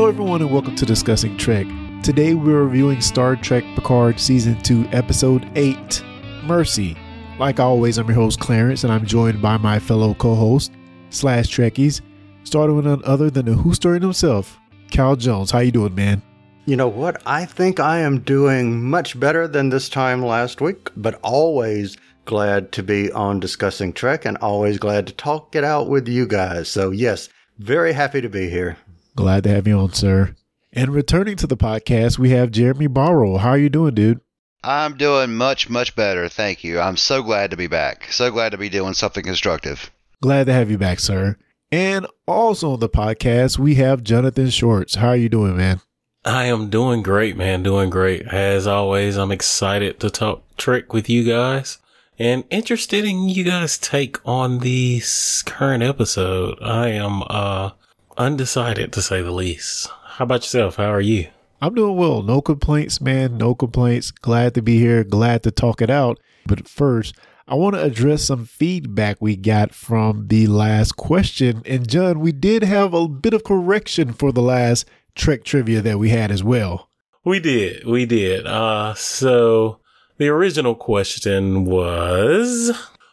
Hello, 0.00 0.08
everyone, 0.08 0.40
and 0.40 0.50
welcome 0.50 0.74
to 0.76 0.86
Discussing 0.86 1.36
Trek. 1.36 1.66
Today, 2.02 2.32
we're 2.32 2.62
reviewing 2.62 3.02
Star 3.02 3.36
Trek 3.36 3.62
Picard 3.74 4.18
Season 4.18 4.58
2, 4.62 4.88
Episode 4.92 5.46
8 5.56 6.02
Mercy. 6.44 6.96
Like 7.38 7.60
always, 7.60 7.98
I'm 7.98 8.06
your 8.06 8.14
host, 8.14 8.40
Clarence, 8.40 8.82
and 8.82 8.90
I'm 8.90 9.04
joined 9.04 9.42
by 9.42 9.58
my 9.58 9.78
fellow 9.78 10.14
co 10.14 10.34
host, 10.34 10.72
slash 11.10 11.54
Trekkies, 11.54 12.00
starting 12.44 12.76
with 12.76 12.86
none 12.86 13.02
other 13.04 13.28
than 13.28 13.44
the 13.44 13.52
Who 13.52 13.74
Story 13.74 14.00
himself, 14.00 14.58
Cal 14.90 15.16
Jones. 15.16 15.50
How 15.50 15.58
you 15.58 15.70
doing, 15.70 15.94
man? 15.94 16.22
You 16.64 16.76
know 16.76 16.88
what? 16.88 17.20
I 17.26 17.44
think 17.44 17.78
I 17.78 17.98
am 17.98 18.20
doing 18.20 18.82
much 18.82 19.20
better 19.20 19.46
than 19.46 19.68
this 19.68 19.90
time 19.90 20.24
last 20.24 20.62
week, 20.62 20.88
but 20.96 21.20
always 21.22 21.98
glad 22.24 22.72
to 22.72 22.82
be 22.82 23.12
on 23.12 23.38
Discussing 23.38 23.92
Trek 23.92 24.24
and 24.24 24.38
always 24.38 24.78
glad 24.78 25.06
to 25.08 25.12
talk 25.12 25.54
it 25.54 25.62
out 25.62 25.90
with 25.90 26.08
you 26.08 26.26
guys. 26.26 26.70
So, 26.70 26.90
yes, 26.90 27.28
very 27.58 27.92
happy 27.92 28.22
to 28.22 28.30
be 28.30 28.48
here. 28.48 28.78
Glad 29.16 29.44
to 29.44 29.50
have 29.50 29.66
you 29.66 29.78
on, 29.78 29.92
sir. 29.92 30.34
And 30.72 30.94
returning 30.94 31.36
to 31.36 31.46
the 31.46 31.56
podcast, 31.56 32.18
we 32.18 32.30
have 32.30 32.50
Jeremy 32.50 32.86
Barrow. 32.86 33.38
How 33.38 33.50
are 33.50 33.58
you 33.58 33.68
doing, 33.68 33.94
dude? 33.94 34.20
I'm 34.62 34.96
doing 34.96 35.34
much, 35.34 35.68
much 35.68 35.96
better. 35.96 36.28
Thank 36.28 36.62
you. 36.62 36.78
I'm 36.80 36.96
so 36.96 37.22
glad 37.22 37.50
to 37.50 37.56
be 37.56 37.66
back. 37.66 38.12
So 38.12 38.30
glad 38.30 38.50
to 38.50 38.58
be 38.58 38.68
doing 38.68 38.94
something 38.94 39.24
constructive. 39.24 39.90
Glad 40.20 40.46
to 40.46 40.52
have 40.52 40.70
you 40.70 40.78
back, 40.78 41.00
sir. 41.00 41.36
And 41.72 42.06
also 42.26 42.72
on 42.72 42.80
the 42.80 42.88
podcast, 42.88 43.58
we 43.58 43.76
have 43.76 44.02
Jonathan 44.04 44.50
Shorts. 44.50 44.96
How 44.96 45.08
are 45.08 45.16
you 45.16 45.28
doing, 45.28 45.56
man? 45.56 45.80
I 46.24 46.44
am 46.44 46.68
doing 46.68 47.02
great, 47.02 47.36
man. 47.36 47.62
Doing 47.62 47.88
great. 47.88 48.26
As 48.28 48.66
always, 48.66 49.16
I'm 49.16 49.32
excited 49.32 49.98
to 50.00 50.10
talk 50.10 50.42
trick 50.56 50.92
with 50.92 51.08
you 51.08 51.24
guys 51.24 51.78
and 52.18 52.44
interested 52.50 53.06
in 53.06 53.30
you 53.30 53.44
guys' 53.44 53.78
take 53.78 54.18
on 54.26 54.58
this 54.58 55.42
current 55.42 55.82
episode. 55.82 56.58
I 56.62 56.88
am 56.88 57.22
uh 57.30 57.70
undecided 58.20 58.92
to 58.92 59.00
say 59.00 59.22
the 59.22 59.30
least. 59.30 59.88
How 60.04 60.24
about 60.24 60.42
yourself? 60.42 60.76
How 60.76 60.92
are 60.92 61.00
you? 61.00 61.28
I'm 61.62 61.74
doing 61.74 61.96
well. 61.96 62.22
No 62.22 62.42
complaints, 62.42 63.00
man. 63.00 63.38
No 63.38 63.54
complaints. 63.54 64.10
Glad 64.10 64.54
to 64.54 64.62
be 64.62 64.78
here. 64.78 65.04
Glad 65.04 65.42
to 65.44 65.50
talk 65.50 65.80
it 65.80 65.88
out. 65.88 66.20
But 66.46 66.68
first, 66.68 67.14
I 67.48 67.54
want 67.54 67.76
to 67.76 67.82
address 67.82 68.24
some 68.24 68.44
feedback 68.44 69.16
we 69.20 69.36
got 69.36 69.74
from 69.74 70.28
the 70.28 70.46
last 70.48 70.96
question. 70.96 71.62
And 71.64 71.88
John, 71.88 72.20
we 72.20 72.32
did 72.32 72.62
have 72.62 72.92
a 72.92 73.08
bit 73.08 73.32
of 73.32 73.42
correction 73.42 74.12
for 74.12 74.32
the 74.32 74.42
last 74.42 74.86
Trek 75.14 75.42
trivia 75.42 75.80
that 75.80 75.98
we 75.98 76.10
had 76.10 76.30
as 76.30 76.44
well. 76.44 76.90
We 77.24 77.40
did. 77.40 77.86
We 77.86 78.04
did. 78.04 78.46
Uh, 78.46 78.94
so 78.94 79.80
the 80.18 80.28
original 80.28 80.74
question 80.74 81.64
was, 81.64 82.70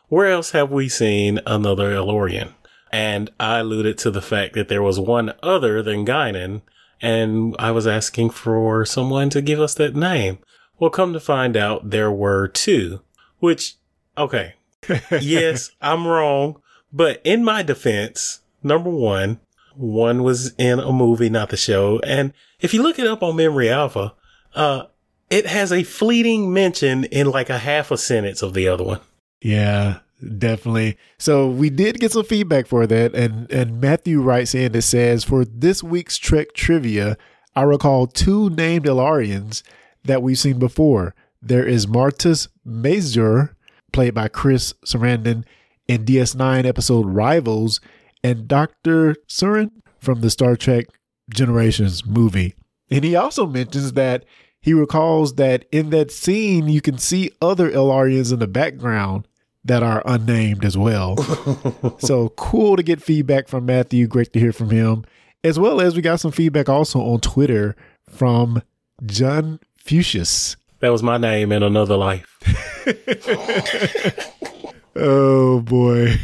where 0.09 0.31
else 0.31 0.51
have 0.51 0.69
we 0.69 0.89
seen 0.89 1.39
another 1.45 1.93
El-Aurian? 1.93 2.53
And 2.91 3.29
I 3.39 3.59
alluded 3.59 3.97
to 3.99 4.11
the 4.11 4.21
fact 4.21 4.53
that 4.53 4.67
there 4.67 4.83
was 4.83 4.99
one 4.99 5.33
other 5.43 5.83
than 5.83 6.05
Guinan, 6.05 6.61
and 7.01 7.55
I 7.59 7.71
was 7.71 7.85
asking 7.85 8.31
for 8.31 8.85
someone 8.85 9.29
to 9.31 9.41
give 9.41 9.59
us 9.59 9.73
that 9.75 9.95
name. 9.95 10.39
Well, 10.79 10.89
come 10.89 11.13
to 11.13 11.19
find 11.19 11.57
out, 11.57 11.89
there 11.89 12.11
were 12.11 12.47
two, 12.47 13.01
which, 13.39 13.75
okay. 14.17 14.55
yes, 15.21 15.71
I'm 15.81 16.07
wrong. 16.07 16.61
But 16.93 17.21
in 17.23 17.43
my 17.43 17.63
defense, 17.63 18.41
number 18.63 18.89
one, 18.89 19.39
one 19.75 20.23
was 20.23 20.53
in 20.57 20.79
a 20.79 20.91
movie, 20.91 21.29
not 21.29 21.49
the 21.49 21.57
show. 21.57 21.99
And 21.99 22.33
if 22.59 22.73
you 22.73 22.81
look 22.81 22.99
it 22.99 23.07
up 23.07 23.21
on 23.21 23.35
Memory 23.35 23.69
Alpha, 23.69 24.13
uh, 24.55 24.85
it 25.29 25.45
has 25.45 25.71
a 25.71 25.83
fleeting 25.83 26.53
mention 26.53 27.03
in 27.05 27.29
like 27.29 27.49
a 27.49 27.57
half 27.57 27.91
a 27.91 27.97
sentence 27.97 28.41
of 28.41 28.53
the 28.53 28.67
other 28.67 28.83
one. 28.83 29.01
Yeah, 29.41 29.99
definitely. 30.37 30.97
So 31.17 31.47
we 31.47 31.69
did 31.69 31.99
get 31.99 32.11
some 32.11 32.23
feedback 32.23 32.67
for 32.67 32.87
that, 32.87 33.15
and 33.15 33.51
and 33.51 33.81
Matthew 33.81 34.21
writes 34.21 34.55
in 34.55 34.71
that 34.71 34.81
says 34.83 35.23
for 35.23 35.45
this 35.45 35.83
week's 35.83 36.17
Trek 36.17 36.53
trivia, 36.53 37.17
I 37.55 37.63
recall 37.63 38.07
two 38.07 38.49
named 38.51 38.87
El-Aurians 38.87 39.63
that 40.03 40.21
we've 40.21 40.39
seen 40.39 40.59
before. 40.59 41.15
There 41.41 41.65
is 41.65 41.85
Martus 41.85 42.47
Mazur, 42.65 43.55
played 43.91 44.13
by 44.13 44.27
Chris 44.27 44.73
Sarandon 44.85 45.43
in 45.87 46.05
DS9 46.05 46.65
episode 46.65 47.05
Rivals, 47.05 47.79
and 48.23 48.47
Dr. 48.47 49.15
Soran 49.27 49.71
from 49.99 50.21
the 50.21 50.29
Star 50.29 50.55
Trek 50.55 50.87
Generations 51.29 52.05
movie. 52.05 52.55
And 52.89 53.03
he 53.03 53.15
also 53.15 53.45
mentions 53.45 53.93
that 53.93 54.25
he 54.61 54.73
recalls 54.73 55.35
that 55.35 55.65
in 55.71 55.91
that 55.91 56.11
scene, 56.11 56.67
you 56.67 56.81
can 56.81 56.97
see 56.97 57.31
other 57.41 57.71
El-Aurians 57.71 58.33
in 58.33 58.39
the 58.39 58.47
background 58.47 59.27
that 59.67 59.83
are 59.83 60.01
unnamed 60.05 60.65
as 60.65 60.77
well. 60.77 61.17
so 61.99 62.29
cool 62.29 62.75
to 62.77 62.83
get 62.83 63.01
feedback 63.01 63.47
from 63.47 63.65
Matthew. 63.65 64.07
Great 64.07 64.33
to 64.33 64.39
hear 64.39 64.53
from 64.53 64.69
him. 64.69 65.05
As 65.43 65.59
well 65.59 65.79
as 65.79 65.95
we 65.95 66.01
got 66.01 66.19
some 66.19 66.31
feedback 66.31 66.67
also 66.67 66.99
on 66.99 67.19
Twitter 67.19 67.75
from 68.09 68.61
John 69.05 69.59
Fuchsius. 69.77 70.55
That 70.79 70.89
was 70.89 71.03
my 71.03 71.17
name 71.17 71.51
in 71.51 71.63
another 71.63 71.97
life. 71.97 72.37
oh 74.95 75.61
boy. 75.61 76.15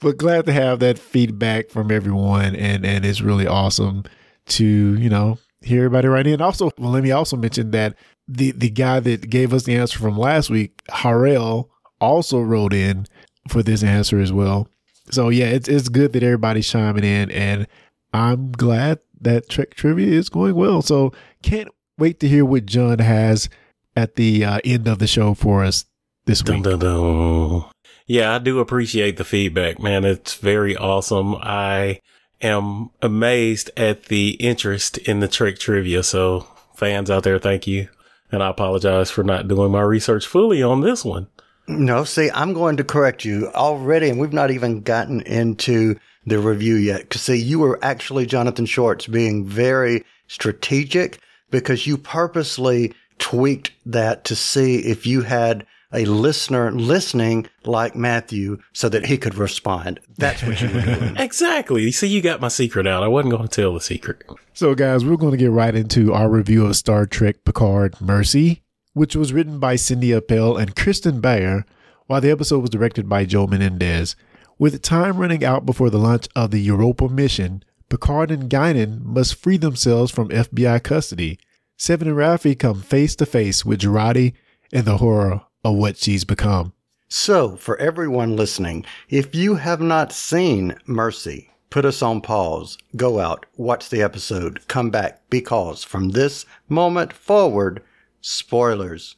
But 0.00 0.16
glad 0.16 0.46
to 0.46 0.52
have 0.52 0.80
that 0.80 0.98
feedback 0.98 1.70
from 1.70 1.90
everyone 1.90 2.54
and 2.54 2.84
and 2.84 3.04
it's 3.04 3.20
really 3.20 3.46
awesome 3.46 4.04
to, 4.46 4.64
you 4.64 5.08
know, 5.08 5.38
hear 5.62 5.84
everybody 5.84 6.08
right 6.08 6.26
in. 6.26 6.40
Also, 6.40 6.70
well, 6.78 6.90
let 6.90 7.02
me 7.02 7.10
also 7.10 7.36
mention 7.36 7.70
that 7.72 7.96
the 8.28 8.52
the 8.52 8.70
guy 8.70 9.00
that 9.00 9.28
gave 9.30 9.52
us 9.52 9.64
the 9.64 9.76
answer 9.76 9.98
from 9.98 10.18
last 10.18 10.50
week, 10.50 10.82
Harrell, 10.90 11.68
also 12.04 12.40
wrote 12.40 12.72
in 12.72 13.06
for 13.48 13.62
this 13.62 13.82
answer 13.82 14.20
as 14.20 14.32
well. 14.32 14.68
So 15.10 15.28
yeah, 15.28 15.46
it's 15.46 15.68
it's 15.68 15.88
good 15.88 16.12
that 16.14 16.22
everybody's 16.22 16.68
chiming 16.68 17.04
in, 17.04 17.30
and 17.30 17.66
I'm 18.12 18.52
glad 18.52 19.00
that 19.20 19.48
Trek 19.48 19.74
trivia 19.74 20.06
is 20.06 20.28
going 20.28 20.54
well. 20.54 20.82
So 20.82 21.12
can't 21.42 21.68
wait 21.98 22.20
to 22.20 22.28
hear 22.28 22.44
what 22.44 22.66
John 22.66 22.98
has 22.98 23.48
at 23.96 24.16
the 24.16 24.44
uh, 24.44 24.60
end 24.64 24.88
of 24.88 24.98
the 24.98 25.06
show 25.06 25.34
for 25.34 25.64
us 25.64 25.84
this 26.26 26.42
week. 26.42 26.62
Dun, 26.62 26.78
dun, 26.78 26.78
dun. 26.78 27.64
Yeah, 28.06 28.34
I 28.34 28.38
do 28.38 28.58
appreciate 28.60 29.16
the 29.16 29.24
feedback, 29.24 29.80
man. 29.80 30.04
It's 30.04 30.34
very 30.34 30.76
awesome. 30.76 31.36
I 31.36 32.00
am 32.42 32.90
amazed 33.00 33.70
at 33.76 34.06
the 34.06 34.30
interest 34.32 34.98
in 34.98 35.20
the 35.20 35.28
Trek 35.28 35.58
trivia. 35.58 36.02
So 36.02 36.46
fans 36.74 37.10
out 37.10 37.22
there, 37.22 37.38
thank 37.38 37.66
you. 37.66 37.88
And 38.30 38.42
I 38.42 38.50
apologize 38.50 39.10
for 39.10 39.22
not 39.22 39.48
doing 39.48 39.72
my 39.72 39.80
research 39.82 40.26
fully 40.26 40.62
on 40.62 40.80
this 40.80 41.04
one. 41.04 41.28
No, 41.66 42.04
see, 42.04 42.30
I'm 42.34 42.52
going 42.52 42.76
to 42.76 42.84
correct 42.84 43.24
you 43.24 43.50
already, 43.54 44.10
and 44.10 44.20
we've 44.20 44.32
not 44.32 44.50
even 44.50 44.82
gotten 44.82 45.22
into 45.22 45.96
the 46.26 46.38
review 46.38 46.74
yet. 46.74 47.02
Because, 47.02 47.22
see, 47.22 47.36
you 47.36 47.58
were 47.58 47.78
actually, 47.82 48.26
Jonathan 48.26 48.66
Shorts, 48.66 49.06
being 49.06 49.46
very 49.46 50.04
strategic 50.26 51.20
because 51.50 51.86
you 51.86 51.96
purposely 51.96 52.92
tweaked 53.18 53.72
that 53.86 54.24
to 54.24 54.34
see 54.34 54.76
if 54.80 55.06
you 55.06 55.22
had 55.22 55.66
a 55.92 56.04
listener 56.06 56.72
listening 56.72 57.46
like 57.64 57.94
Matthew 57.94 58.58
so 58.72 58.88
that 58.88 59.06
he 59.06 59.16
could 59.16 59.36
respond. 59.36 60.00
That's 60.18 60.42
what 60.42 60.60
you 60.60 60.68
were 60.68 60.80
doing. 60.80 61.16
exactly. 61.18 61.90
See, 61.92 62.08
you 62.08 62.20
got 62.20 62.40
my 62.40 62.48
secret 62.48 62.86
out. 62.86 63.04
I 63.04 63.08
wasn't 63.08 63.30
going 63.30 63.48
to 63.48 63.60
tell 63.62 63.72
the 63.72 63.80
secret. 63.80 64.24
So, 64.52 64.74
guys, 64.74 65.04
we're 65.04 65.16
going 65.16 65.30
to 65.30 65.38
get 65.38 65.52
right 65.52 65.74
into 65.74 66.12
our 66.12 66.28
review 66.28 66.66
of 66.66 66.76
Star 66.76 67.06
Trek 67.06 67.44
Picard 67.44 68.00
Mercy, 68.00 68.63
which 68.94 69.14
was 69.14 69.32
written 69.32 69.58
by 69.58 69.76
Cindy 69.76 70.12
Appel 70.12 70.56
and 70.56 70.74
Kirsten 70.74 71.20
Beyer, 71.20 71.66
while 72.06 72.20
the 72.20 72.30
episode 72.30 72.60
was 72.60 72.70
directed 72.70 73.08
by 73.08 73.24
Joe 73.24 73.46
Menendez. 73.46 74.16
With 74.58 74.80
time 74.82 75.18
running 75.18 75.44
out 75.44 75.66
before 75.66 75.90
the 75.90 75.98
launch 75.98 76.28
of 76.34 76.50
the 76.50 76.60
Europa 76.60 77.08
mission, 77.08 77.62
Picard 77.88 78.30
and 78.30 78.48
Guinan 78.48 79.02
must 79.02 79.34
free 79.34 79.56
themselves 79.56 80.10
from 80.10 80.28
FBI 80.30 80.82
custody. 80.82 81.38
Seven 81.76 82.08
and 82.08 82.16
Raffi 82.16 82.58
come 82.58 82.80
face 82.80 83.14
to 83.16 83.26
face 83.26 83.64
with 83.64 83.80
Jurati 83.80 84.32
and 84.72 84.84
the 84.84 84.98
horror 84.98 85.42
of 85.64 85.74
what 85.74 85.96
she's 85.96 86.24
become. 86.24 86.72
So, 87.08 87.56
for 87.56 87.76
everyone 87.78 88.36
listening, 88.36 88.84
if 89.08 89.34
you 89.34 89.56
have 89.56 89.80
not 89.80 90.12
seen 90.12 90.76
Mercy, 90.86 91.50
put 91.70 91.84
us 91.84 92.02
on 92.02 92.20
pause, 92.20 92.78
go 92.96 93.18
out, 93.18 93.46
watch 93.56 93.88
the 93.90 94.02
episode, 94.02 94.66
come 94.68 94.90
back, 94.90 95.20
because 95.30 95.84
from 95.84 96.10
this 96.10 96.46
moment 96.68 97.12
forward, 97.12 97.82
spoilers. 98.26 99.16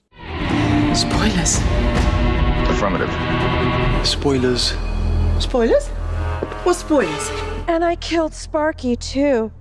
Spoilers. 0.93 1.58
Affirmative. 2.69 3.08
Spoilers. 4.05 4.75
Spoilers? 5.38 5.87
What 6.64 6.75
spoilers? 6.75 7.31
And 7.69 7.85
I 7.85 7.94
killed 8.00 8.35
Sparky 8.35 8.97
too. 8.97 9.53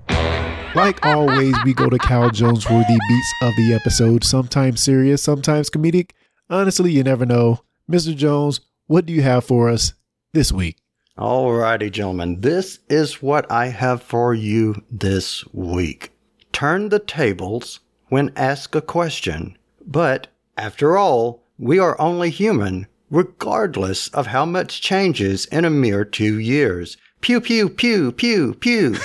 Like 0.74 1.06
always, 1.06 1.54
we 1.64 1.76
go 1.76 1.92
to 1.92 2.00
Cal 2.00 2.32
Jones 2.32 2.64
for 2.64 2.80
the 2.80 3.00
beats 3.08 3.34
of 3.44 3.54
the 3.56 3.76
episode, 3.76 4.24
sometimes 4.24 4.82
serious, 4.82 5.22
sometimes 5.22 5.70
comedic. 5.70 6.10
Honestly, 6.50 6.92
you 6.92 7.04
never 7.04 7.28
know. 7.28 7.60
Mr. 7.88 8.16
Jones, 8.16 8.62
what 8.88 9.06
do 9.06 9.14
you 9.14 9.22
have 9.22 9.46
for 9.46 9.70
us 9.70 9.94
this 10.34 10.52
week? 10.52 10.78
Alrighty, 11.20 11.92
gentlemen, 11.92 12.42
this 12.42 12.80
is 12.90 13.22
what 13.22 13.50
I 13.52 13.68
have 13.68 14.02
for 14.02 14.34
you 14.34 14.84
this 14.90 15.46
week. 15.54 16.14
Turn 16.52 16.90
the 16.90 17.00
tables 17.00 17.80
when 18.10 18.32
asked 18.36 18.76
a 18.76 18.82
question. 18.82 19.58
But 19.86 20.28
after 20.58 20.98
all, 20.98 21.44
we 21.58 21.80
are 21.80 22.00
only 22.00 22.30
human, 22.30 22.88
regardless 23.10 24.08
of 24.10 24.28
how 24.28 24.46
much 24.46 24.82
changes 24.82 25.46
in 25.46 25.66
a 25.66 25.70
mere 25.70 26.06
two 26.06 26.40
years. 26.40 26.98
Pew, 27.22 27.42
pew, 27.42 27.70
pew, 27.70 28.12
pew, 28.12 28.54
pew. 28.56 28.96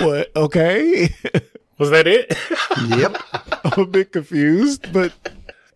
what? 0.00 0.30
Okay. 0.34 1.14
Was 1.78 1.90
that 1.90 2.06
it? 2.06 2.36
Yep. 2.88 3.22
I'm 3.64 3.80
a 3.80 3.86
bit 3.86 4.12
confused, 4.12 4.92
but 4.92 5.12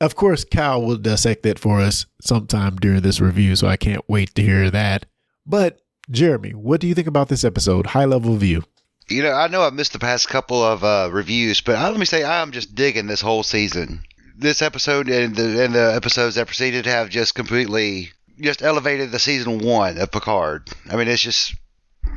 of 0.03 0.17
course, 0.17 0.45
Kyle 0.45 0.83
will 0.83 0.97
dissect 0.97 1.47
it 1.47 1.59
for 1.59 1.81
us 1.81 2.05
sometime 2.21 2.77
during 2.77 3.01
this 3.01 3.21
review, 3.21 3.57
so 3.57 3.67
I 3.69 3.79
can't 3.79 4.05
wait 4.07 4.35
to 4.35 4.43
hear 4.43 4.71
that. 4.71 5.07
But, 5.47 5.81
Jeremy, 6.11 6.53
what 6.53 6.81
do 6.81 6.87
you 6.87 6.95
think 6.95 7.07
about 7.07 7.29
this 7.29 7.43
episode? 7.43 7.87
High 7.87 8.05
level 8.05 8.37
view. 8.37 8.65
You 9.11 9.25
know, 9.25 9.33
I 9.33 9.49
know 9.49 9.62
I've 9.62 9.75
missed 9.75 9.93
the 9.93 9.99
past 9.99 10.29
couple 10.29 10.62
of 10.62 10.85
uh, 10.85 11.09
reviews, 11.11 11.61
but 11.61 11.77
uh, 11.77 11.91
let 11.91 11.99
me 11.99 12.07
say 12.07 12.23
I'm 12.23 12.53
just 12.53 12.77
digging 12.77 13.09
this 13.09 13.21
whole 13.21 13.43
season. 13.43 14.05
This 14.39 14.62
episode 14.62 15.09
and 15.09 15.35
the 15.35 15.65
and 15.65 15.75
the 15.75 15.93
episodes 15.95 16.37
that 16.37 16.47
preceded 16.47 16.87
have 16.87 17.11
just 17.11 17.35
completely 17.35 18.12
just 18.41 18.62
elevated 18.62 19.11
the 19.11 19.19
season 19.19 19.59
one 19.59 19.99
of 19.99 20.12
Picard. 20.12 20.71
I 20.89 20.95
mean, 20.95 21.09
it's 21.09 21.23
just 21.23 21.57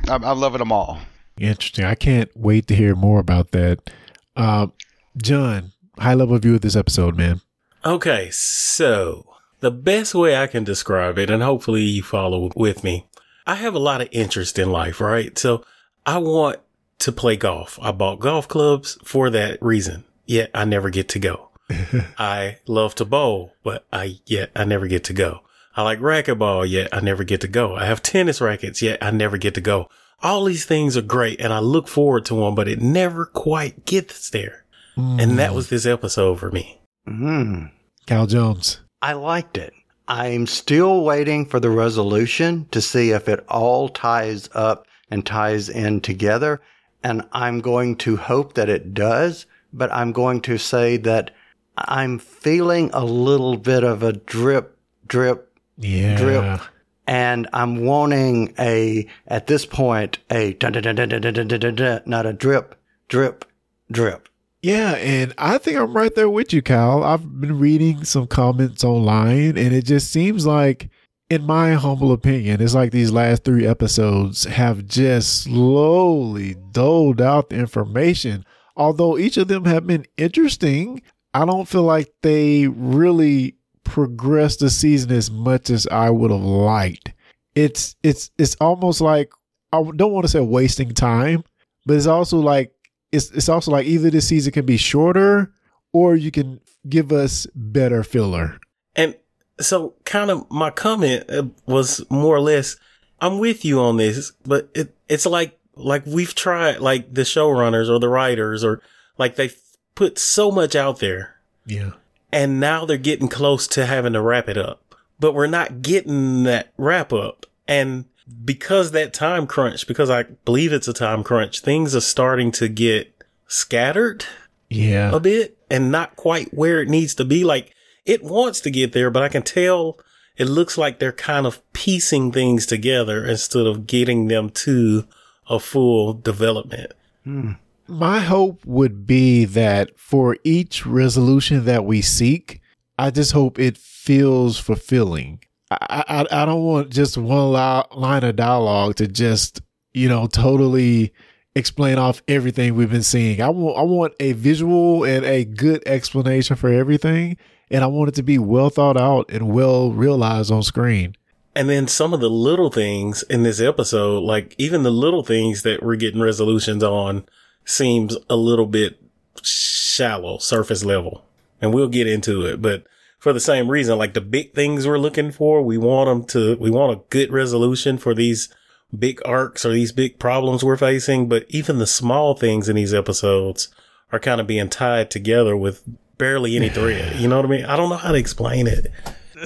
I'm, 0.08 0.24
I'm 0.24 0.38
loving 0.38 0.60
them 0.60 0.70
all. 0.70 1.00
Interesting. 1.38 1.84
I 1.84 1.96
can't 1.96 2.30
wait 2.36 2.68
to 2.68 2.76
hear 2.76 2.94
more 2.94 3.18
about 3.18 3.50
that. 3.50 3.90
Uh, 4.36 4.68
John, 5.16 5.72
high 5.98 6.14
level 6.14 6.38
view 6.38 6.54
of 6.54 6.60
this 6.60 6.76
episode, 6.76 7.16
man. 7.16 7.40
Okay, 7.84 8.30
so 8.30 9.26
the 9.58 9.72
best 9.72 10.14
way 10.14 10.36
I 10.36 10.46
can 10.46 10.62
describe 10.62 11.18
it, 11.18 11.28
and 11.28 11.42
hopefully 11.42 11.82
you 11.82 12.04
follow 12.04 12.50
with 12.54 12.84
me, 12.84 13.08
I 13.48 13.56
have 13.56 13.74
a 13.74 13.80
lot 13.80 14.00
of 14.00 14.08
interest 14.12 14.60
in 14.60 14.70
life, 14.70 15.00
right? 15.00 15.36
So 15.36 15.64
I 16.06 16.18
want 16.18 16.60
to 17.04 17.12
play 17.12 17.36
golf. 17.36 17.78
I 17.82 17.92
bought 17.92 18.18
golf 18.18 18.48
clubs 18.48 18.98
for 19.04 19.28
that 19.30 19.58
reason, 19.60 20.04
yet 20.24 20.50
I 20.54 20.64
never 20.64 20.88
get 20.88 21.08
to 21.10 21.18
go. 21.18 21.50
I 22.18 22.58
love 22.66 22.94
to 22.96 23.04
bowl, 23.04 23.52
but 23.62 23.86
I 23.92 24.20
yet 24.26 24.50
I 24.56 24.64
never 24.64 24.86
get 24.86 25.04
to 25.04 25.12
go. 25.12 25.40
I 25.76 25.82
like 25.82 25.98
racquetball, 25.98 26.68
yet 26.68 26.88
I 26.92 27.00
never 27.00 27.22
get 27.24 27.40
to 27.42 27.48
go. 27.48 27.74
I 27.74 27.84
have 27.84 28.02
tennis 28.02 28.40
rackets, 28.40 28.80
yet 28.80 29.02
I 29.02 29.10
never 29.10 29.36
get 29.36 29.54
to 29.54 29.60
go. 29.60 29.88
All 30.22 30.44
these 30.44 30.64
things 30.64 30.96
are 30.96 31.02
great 31.02 31.40
and 31.40 31.52
I 31.52 31.58
look 31.58 31.88
forward 31.88 32.24
to 32.26 32.36
them, 32.36 32.54
but 32.54 32.68
it 32.68 32.80
never 32.80 33.26
quite 33.26 33.84
gets 33.84 34.30
there. 34.30 34.64
And 34.96 35.38
that 35.40 35.54
was 35.54 35.70
this 35.70 35.86
episode 35.86 36.38
for 36.38 36.52
me. 36.52 36.80
Mm. 37.06 37.72
Cal 38.06 38.26
Jones. 38.26 38.80
I 39.02 39.14
liked 39.14 39.58
it. 39.58 39.72
I'm 40.06 40.46
still 40.46 41.02
waiting 41.02 41.46
for 41.46 41.58
the 41.58 41.70
resolution 41.70 42.68
to 42.70 42.80
see 42.80 43.10
if 43.10 43.28
it 43.28 43.44
all 43.48 43.88
ties 43.88 44.48
up 44.54 44.86
and 45.10 45.26
ties 45.26 45.68
in 45.68 46.00
together 46.00 46.62
and 47.04 47.22
I'm 47.32 47.60
going 47.60 47.96
to 47.96 48.16
hope 48.16 48.54
that 48.54 48.70
it 48.70 48.94
does, 48.94 49.44
but 49.72 49.92
I'm 49.92 50.10
going 50.10 50.40
to 50.42 50.58
say 50.58 50.96
that 50.96 51.30
I'm 51.76 52.18
feeling 52.18 52.90
a 52.92 53.04
little 53.04 53.58
bit 53.58 53.84
of 53.84 54.02
a 54.02 54.14
drip, 54.14 54.78
drip, 55.06 55.56
yeah. 55.76 56.16
drip. 56.16 56.60
And 57.06 57.46
I'm 57.52 57.84
wanting 57.84 58.54
a, 58.58 59.06
at 59.26 59.46
this 59.46 59.66
point, 59.66 60.18
a 60.30 60.54
dun, 60.54 60.72
dun, 60.72 60.94
dun, 60.94 62.02
not 62.06 62.24
a 62.24 62.32
drip, 62.32 62.80
drip, 63.08 63.44
drip. 63.90 64.30
Yeah, 64.62 64.92
and 64.92 65.34
I 65.36 65.58
think 65.58 65.76
I'm 65.76 65.94
right 65.94 66.14
there 66.14 66.30
with 66.30 66.54
you, 66.54 66.62
Kyle. 66.62 67.04
I've 67.04 67.38
been 67.38 67.58
reading 67.58 68.04
some 68.04 68.26
comments 68.26 68.82
online, 68.82 69.58
and 69.58 69.74
it 69.74 69.84
just 69.84 70.10
seems 70.10 70.46
like– 70.46 70.88
in 71.34 71.42
my 71.44 71.72
humble 71.72 72.12
opinion, 72.12 72.62
it's 72.62 72.74
like 72.74 72.92
these 72.92 73.10
last 73.10 73.42
three 73.42 73.66
episodes 73.66 74.44
have 74.44 74.86
just 74.86 75.42
slowly 75.42 76.54
doled 76.70 77.20
out 77.20 77.50
the 77.50 77.56
information. 77.56 78.44
Although 78.76 79.18
each 79.18 79.36
of 79.36 79.48
them 79.48 79.64
have 79.64 79.84
been 79.84 80.06
interesting, 80.16 81.02
I 81.34 81.44
don't 81.44 81.66
feel 81.66 81.82
like 81.82 82.12
they 82.22 82.68
really 82.68 83.56
progressed 83.82 84.60
the 84.60 84.70
season 84.70 85.10
as 85.10 85.28
much 85.28 85.70
as 85.70 85.88
I 85.88 86.08
would 86.08 86.30
have 86.30 86.40
liked. 86.40 87.12
It's 87.56 87.96
it's 88.04 88.30
it's 88.38 88.54
almost 88.60 89.00
like 89.00 89.32
I 89.72 89.82
don't 89.96 90.12
want 90.12 90.24
to 90.24 90.30
say 90.30 90.40
wasting 90.40 90.94
time, 90.94 91.42
but 91.84 91.96
it's 91.96 92.06
also 92.06 92.38
like 92.38 92.72
it's 93.10 93.32
it's 93.32 93.48
also 93.48 93.72
like 93.72 93.86
either 93.86 94.08
this 94.08 94.28
season 94.28 94.52
can 94.52 94.66
be 94.66 94.76
shorter 94.76 95.52
or 95.92 96.14
you 96.14 96.30
can 96.30 96.60
give 96.88 97.10
us 97.10 97.48
better 97.56 98.04
filler. 98.04 98.60
And 98.94 99.16
so 99.60 99.94
kind 100.04 100.30
of 100.30 100.50
my 100.50 100.70
comment 100.70 101.24
uh, 101.30 101.44
was 101.66 102.04
more 102.10 102.34
or 102.36 102.40
less, 102.40 102.76
I'm 103.20 103.38
with 103.38 103.64
you 103.64 103.80
on 103.80 103.96
this, 103.96 104.32
but 104.44 104.68
it, 104.74 104.94
it's 105.08 105.26
like, 105.26 105.58
like 105.76 106.04
we've 106.06 106.34
tried, 106.34 106.78
like 106.80 107.12
the 107.14 107.22
showrunners 107.22 107.88
or 107.88 107.98
the 107.98 108.08
writers 108.08 108.62
or 108.64 108.80
like 109.18 109.36
they 109.36 109.50
put 109.94 110.18
so 110.18 110.50
much 110.50 110.74
out 110.74 110.98
there 110.98 111.36
Yeah. 111.66 111.92
and 112.32 112.58
now 112.60 112.84
they're 112.84 112.96
getting 112.96 113.28
close 113.28 113.66
to 113.68 113.86
having 113.86 114.12
to 114.14 114.20
wrap 114.20 114.48
it 114.48 114.58
up, 114.58 114.94
but 115.20 115.34
we're 115.34 115.46
not 115.46 115.82
getting 115.82 116.42
that 116.44 116.72
wrap 116.76 117.12
up. 117.12 117.46
And 117.66 118.04
because 118.44 118.90
that 118.92 119.12
time 119.12 119.46
crunch, 119.46 119.86
because 119.86 120.10
I 120.10 120.24
believe 120.44 120.72
it's 120.72 120.88
a 120.88 120.92
time 120.92 121.22
crunch, 121.22 121.60
things 121.60 121.94
are 121.94 122.00
starting 122.00 122.50
to 122.52 122.68
get 122.68 123.12
scattered 123.48 124.24
Yeah. 124.68 125.14
a 125.14 125.20
bit 125.20 125.56
and 125.70 125.90
not 125.92 126.16
quite 126.16 126.52
where 126.54 126.80
it 126.82 126.88
needs 126.88 127.14
to 127.16 127.24
be. 127.24 127.44
Like 127.44 127.73
it 128.04 128.22
wants 128.22 128.60
to 128.62 128.70
get 128.70 128.92
there, 128.92 129.10
but 129.10 129.22
I 129.22 129.28
can 129.28 129.42
tell 129.42 129.98
it 130.36 130.46
looks 130.46 130.76
like 130.76 130.98
they're 130.98 131.12
kind 131.12 131.46
of 131.46 131.60
piecing 131.72 132.32
things 132.32 132.66
together 132.66 133.24
instead 133.24 133.66
of 133.66 133.86
getting 133.86 134.28
them 134.28 134.50
to 134.50 135.06
a 135.48 135.58
full 135.58 136.12
development. 136.14 136.92
Hmm. 137.22 137.52
My 137.86 138.20
hope 138.20 138.64
would 138.64 139.06
be 139.06 139.44
that 139.44 139.98
for 139.98 140.38
each 140.42 140.86
resolution 140.86 141.66
that 141.66 141.84
we 141.84 142.00
seek, 142.00 142.60
I 142.98 143.10
just 143.10 143.32
hope 143.32 143.58
it 143.58 143.76
feels 143.76 144.58
fulfilling. 144.58 145.40
I, 145.70 146.04
I, 146.08 146.42
I 146.42 146.44
don't 146.46 146.64
want 146.64 146.90
just 146.90 147.18
one 147.18 147.52
li- 147.52 147.82
line 147.92 148.24
of 148.24 148.36
dialogue 148.36 148.96
to 148.96 149.06
just, 149.06 149.60
you 149.92 150.08
know, 150.08 150.26
totally 150.26 151.12
explain 151.54 151.98
off 151.98 152.22
everything 152.26 152.74
we've 152.74 152.90
been 152.90 153.02
seeing. 153.02 153.40
I 153.40 153.50
want, 153.50 153.78
I 153.78 153.82
want 153.82 154.14
a 154.18 154.32
visual 154.32 155.04
and 155.04 155.24
a 155.24 155.44
good 155.44 155.82
explanation 155.86 156.56
for 156.56 156.68
everything. 156.68 157.36
And 157.74 157.82
I 157.82 157.88
want 157.88 158.08
it 158.08 158.14
to 158.14 158.22
be 158.22 158.38
well 158.38 158.70
thought 158.70 158.96
out 158.96 159.28
and 159.30 159.52
well 159.52 159.90
realized 159.90 160.52
on 160.52 160.62
screen. 160.62 161.16
And 161.56 161.68
then 161.68 161.88
some 161.88 162.14
of 162.14 162.20
the 162.20 162.30
little 162.30 162.70
things 162.70 163.24
in 163.24 163.42
this 163.42 163.60
episode, 163.60 164.20
like 164.20 164.54
even 164.58 164.84
the 164.84 164.92
little 164.92 165.24
things 165.24 165.64
that 165.64 165.82
we're 165.82 165.96
getting 165.96 166.20
resolutions 166.20 166.84
on 166.84 167.26
seems 167.64 168.16
a 168.30 168.36
little 168.36 168.66
bit 168.66 169.02
shallow, 169.42 170.38
surface 170.38 170.84
level. 170.84 171.24
And 171.60 171.74
we'll 171.74 171.88
get 171.88 172.06
into 172.06 172.46
it, 172.46 172.62
but 172.62 172.86
for 173.18 173.32
the 173.32 173.40
same 173.40 173.68
reason, 173.68 173.98
like 173.98 174.14
the 174.14 174.20
big 174.20 174.52
things 174.52 174.86
we're 174.86 174.96
looking 174.96 175.32
for, 175.32 175.60
we 175.60 175.76
want 175.76 176.08
them 176.08 176.24
to, 176.28 176.56
we 176.60 176.70
want 176.70 176.92
a 176.92 177.02
good 177.10 177.32
resolution 177.32 177.98
for 177.98 178.14
these 178.14 178.54
big 178.96 179.20
arcs 179.24 179.64
or 179.64 179.72
these 179.72 179.90
big 179.90 180.20
problems 180.20 180.62
we're 180.62 180.76
facing. 180.76 181.28
But 181.28 181.46
even 181.48 181.78
the 181.78 181.88
small 181.88 182.36
things 182.36 182.68
in 182.68 182.76
these 182.76 182.94
episodes 182.94 183.66
are 184.12 184.20
kind 184.20 184.40
of 184.40 184.46
being 184.46 184.68
tied 184.68 185.10
together 185.10 185.56
with 185.56 185.82
barely 186.18 186.56
any 186.56 186.68
thread. 186.68 187.16
You 187.20 187.28
know 187.28 187.36
what 187.36 187.46
I 187.46 187.48
mean? 187.48 187.64
I 187.64 187.76
don't 187.76 187.90
know 187.90 187.96
how 187.96 188.12
to 188.12 188.18
explain 188.18 188.66
it. 188.66 188.90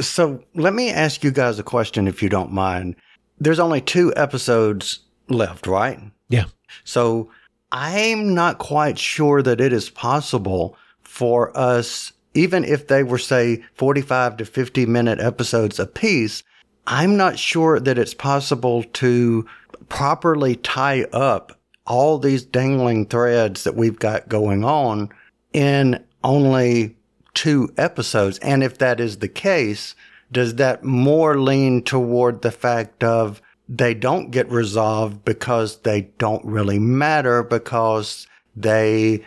So 0.01 0.45
let 0.55 0.75
me 0.75 0.91
ask 0.91 1.25
you 1.25 1.31
guys 1.31 1.59
a 1.59 1.63
question 1.63 2.07
if 2.07 2.23
you 2.23 2.29
don't 2.29 2.53
mind. 2.53 2.97
There's 3.39 3.59
only 3.59 3.81
two 3.81 4.13
episodes 4.17 5.01
left, 5.29 5.67
right? 5.67 5.99
Yeah. 6.29 6.45
So 6.85 7.31
I'm 7.73 8.35
not 8.35 8.59
quite 8.59 8.99
sure 8.99 9.43
that 9.43 9.61
it 9.61 9.73
is 9.73 9.91
possible 9.91 10.77
for 11.03 11.57
us, 11.57 12.13
even 12.35 12.65
if 12.65 12.89
they 12.89 13.03
were, 13.03 13.19
say, 13.19 13.65
45 13.75 14.37
to 14.39 14.45
50 14.45 14.87
minute 14.87 15.21
episodes 15.21 15.79
apiece, 15.79 16.43
I'm 16.87 17.17
not 17.17 17.39
sure 17.39 17.81
that 17.81 17.99
it's 17.99 18.15
possible 18.15 18.85
to 18.85 19.47
properly 19.89 20.57
tie 20.57 21.05
up 21.13 21.59
all 21.87 22.19
these 22.19 22.45
dangling 22.45 23.07
threads 23.07 23.65
that 23.65 23.75
we've 23.75 23.99
got 23.99 24.29
going 24.29 24.65
on 24.65 25.09
in 25.53 26.03
only 26.23 26.97
two 27.35 27.73
episodes. 27.77 28.39
And 28.39 28.63
if 28.63 28.79
that 28.79 29.01
is 29.01 29.19
the 29.19 29.29
case, 29.29 29.95
does 30.31 30.57
that 30.57 30.85
more 30.85 31.39
lean 31.39 31.83
toward 31.83 32.43
the 32.43 32.51
fact 32.51 33.03
of 33.03 33.41
they 33.69 33.95
don't 33.95 34.31
get 34.31 34.51
resolved 34.51 35.25
because 35.25 35.79
they 35.79 36.03
don't 36.19 36.45
really 36.45 36.79
matter 36.79 37.43
because 37.43 38.27
they 38.57 39.25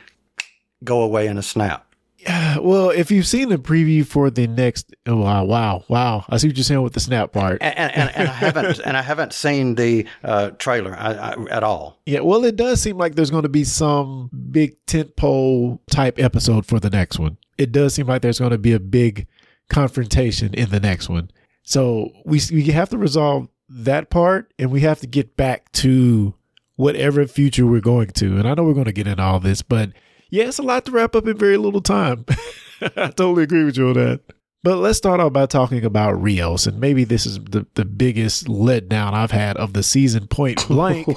go 0.84 1.02
away 1.02 1.28
in 1.28 1.38
a 1.38 1.44
snap? 1.44 1.91
Yeah, 2.22 2.58
well, 2.60 2.90
if 2.90 3.12
you've 3.12 3.28
seen 3.28 3.50
the 3.50 3.58
preview 3.58 4.06
for 4.06 4.30
the 4.30 4.48
next, 4.48 4.94
oh, 5.06 5.18
wow, 5.18 5.44
wow, 5.44 5.84
wow, 5.88 6.26
I 6.30 6.38
see 6.38 6.48
what 6.48 6.58
you're 6.58 6.64
saying 6.64 6.82
with 6.82 6.94
the 6.94 7.00
snap 7.00 7.32
part. 7.32 7.58
And, 7.62 7.78
and, 7.78 8.16
and 8.16 8.28
I 8.28 8.32
haven't 8.32 8.80
and 8.86 8.96
I 8.96 9.02
haven't 9.02 9.34
seen 9.34 9.76
the 9.76 10.06
uh, 10.24 10.52
trailer 10.52 10.96
I, 10.98 11.14
I, 11.14 11.36
at 11.50 11.64
all. 11.64 12.00
Yeah, 12.06 12.22
well, 12.22 12.46
it 12.46 12.56
does 12.56 12.82
seem 12.82 12.98
like 12.98 13.16
there's 13.16 13.32
going 13.32 13.44
to 13.44 13.50
be 13.50 13.64
some 13.64 14.30
big 14.52 14.76
tentpole 14.86 15.80
type 15.90 16.20
episode 16.20 16.66
for 16.66 16.80
the 16.80 16.90
next 16.90 17.20
one. 17.20 17.38
It 17.58 17.72
does 17.72 17.94
seem 17.94 18.08
like 18.08 18.22
there's 18.22 18.40
going 18.40 18.52
to 18.52 18.58
be 18.58 18.74
a 18.74 18.80
big 18.80 19.28
confrontation 19.70 20.54
in 20.54 20.70
the 20.70 20.80
next 20.80 21.10
one. 21.10 21.32
So 21.64 22.12
we 22.26 22.42
we 22.52 22.66
have 22.66 22.90
to 22.90 22.98
resolve 22.98 23.48
that 23.70 24.10
part, 24.10 24.54
and 24.60 24.72
we 24.72 24.82
have 24.82 25.00
to 25.00 25.08
get 25.08 25.38
back 25.38 25.72
to 25.74 26.34
whatever 26.76 27.26
future 27.28 27.66
we're 27.66 27.80
going 27.80 28.08
to. 28.08 28.38
And 28.38 28.48
I 28.48 28.56
know 28.56 28.64
we're 28.64 28.74
going 28.74 28.86
to 28.86 28.92
get 28.92 29.08
into 29.08 29.22
all 29.22 29.40
this, 29.40 29.62
but 29.62 29.92
yeah, 30.32 30.46
it's 30.48 30.58
a 30.58 30.64
lot 30.64 30.86
to 30.86 30.92
wrap 30.92 31.16
up 31.16 31.28
in 31.28 31.38
very 31.38 31.58
little 31.58 31.82
time. 31.82 32.26
I 32.82 33.12
totally 33.12 33.44
agree 33.44 33.64
with 33.64 33.78
you 33.78 33.90
on 33.90 33.94
that. 33.94 34.22
But 34.64 34.78
let's 34.78 34.98
start 34.98 35.20
off 35.20 35.34
by 35.34 35.48
talking 35.48 35.84
about 35.84 36.22
Rios, 36.22 36.68
and 36.68 36.80
maybe 36.80 37.04
this 37.04 37.26
is 37.26 37.40
the, 37.40 37.66
the 37.74 37.86
biggest 37.86 38.46
letdown 38.46 39.14
I've 39.14 39.32
had 39.32 39.58
of 39.58 39.74
the 39.74 39.84
season 39.84 40.28
point 40.28 40.68
blank. 40.68 41.08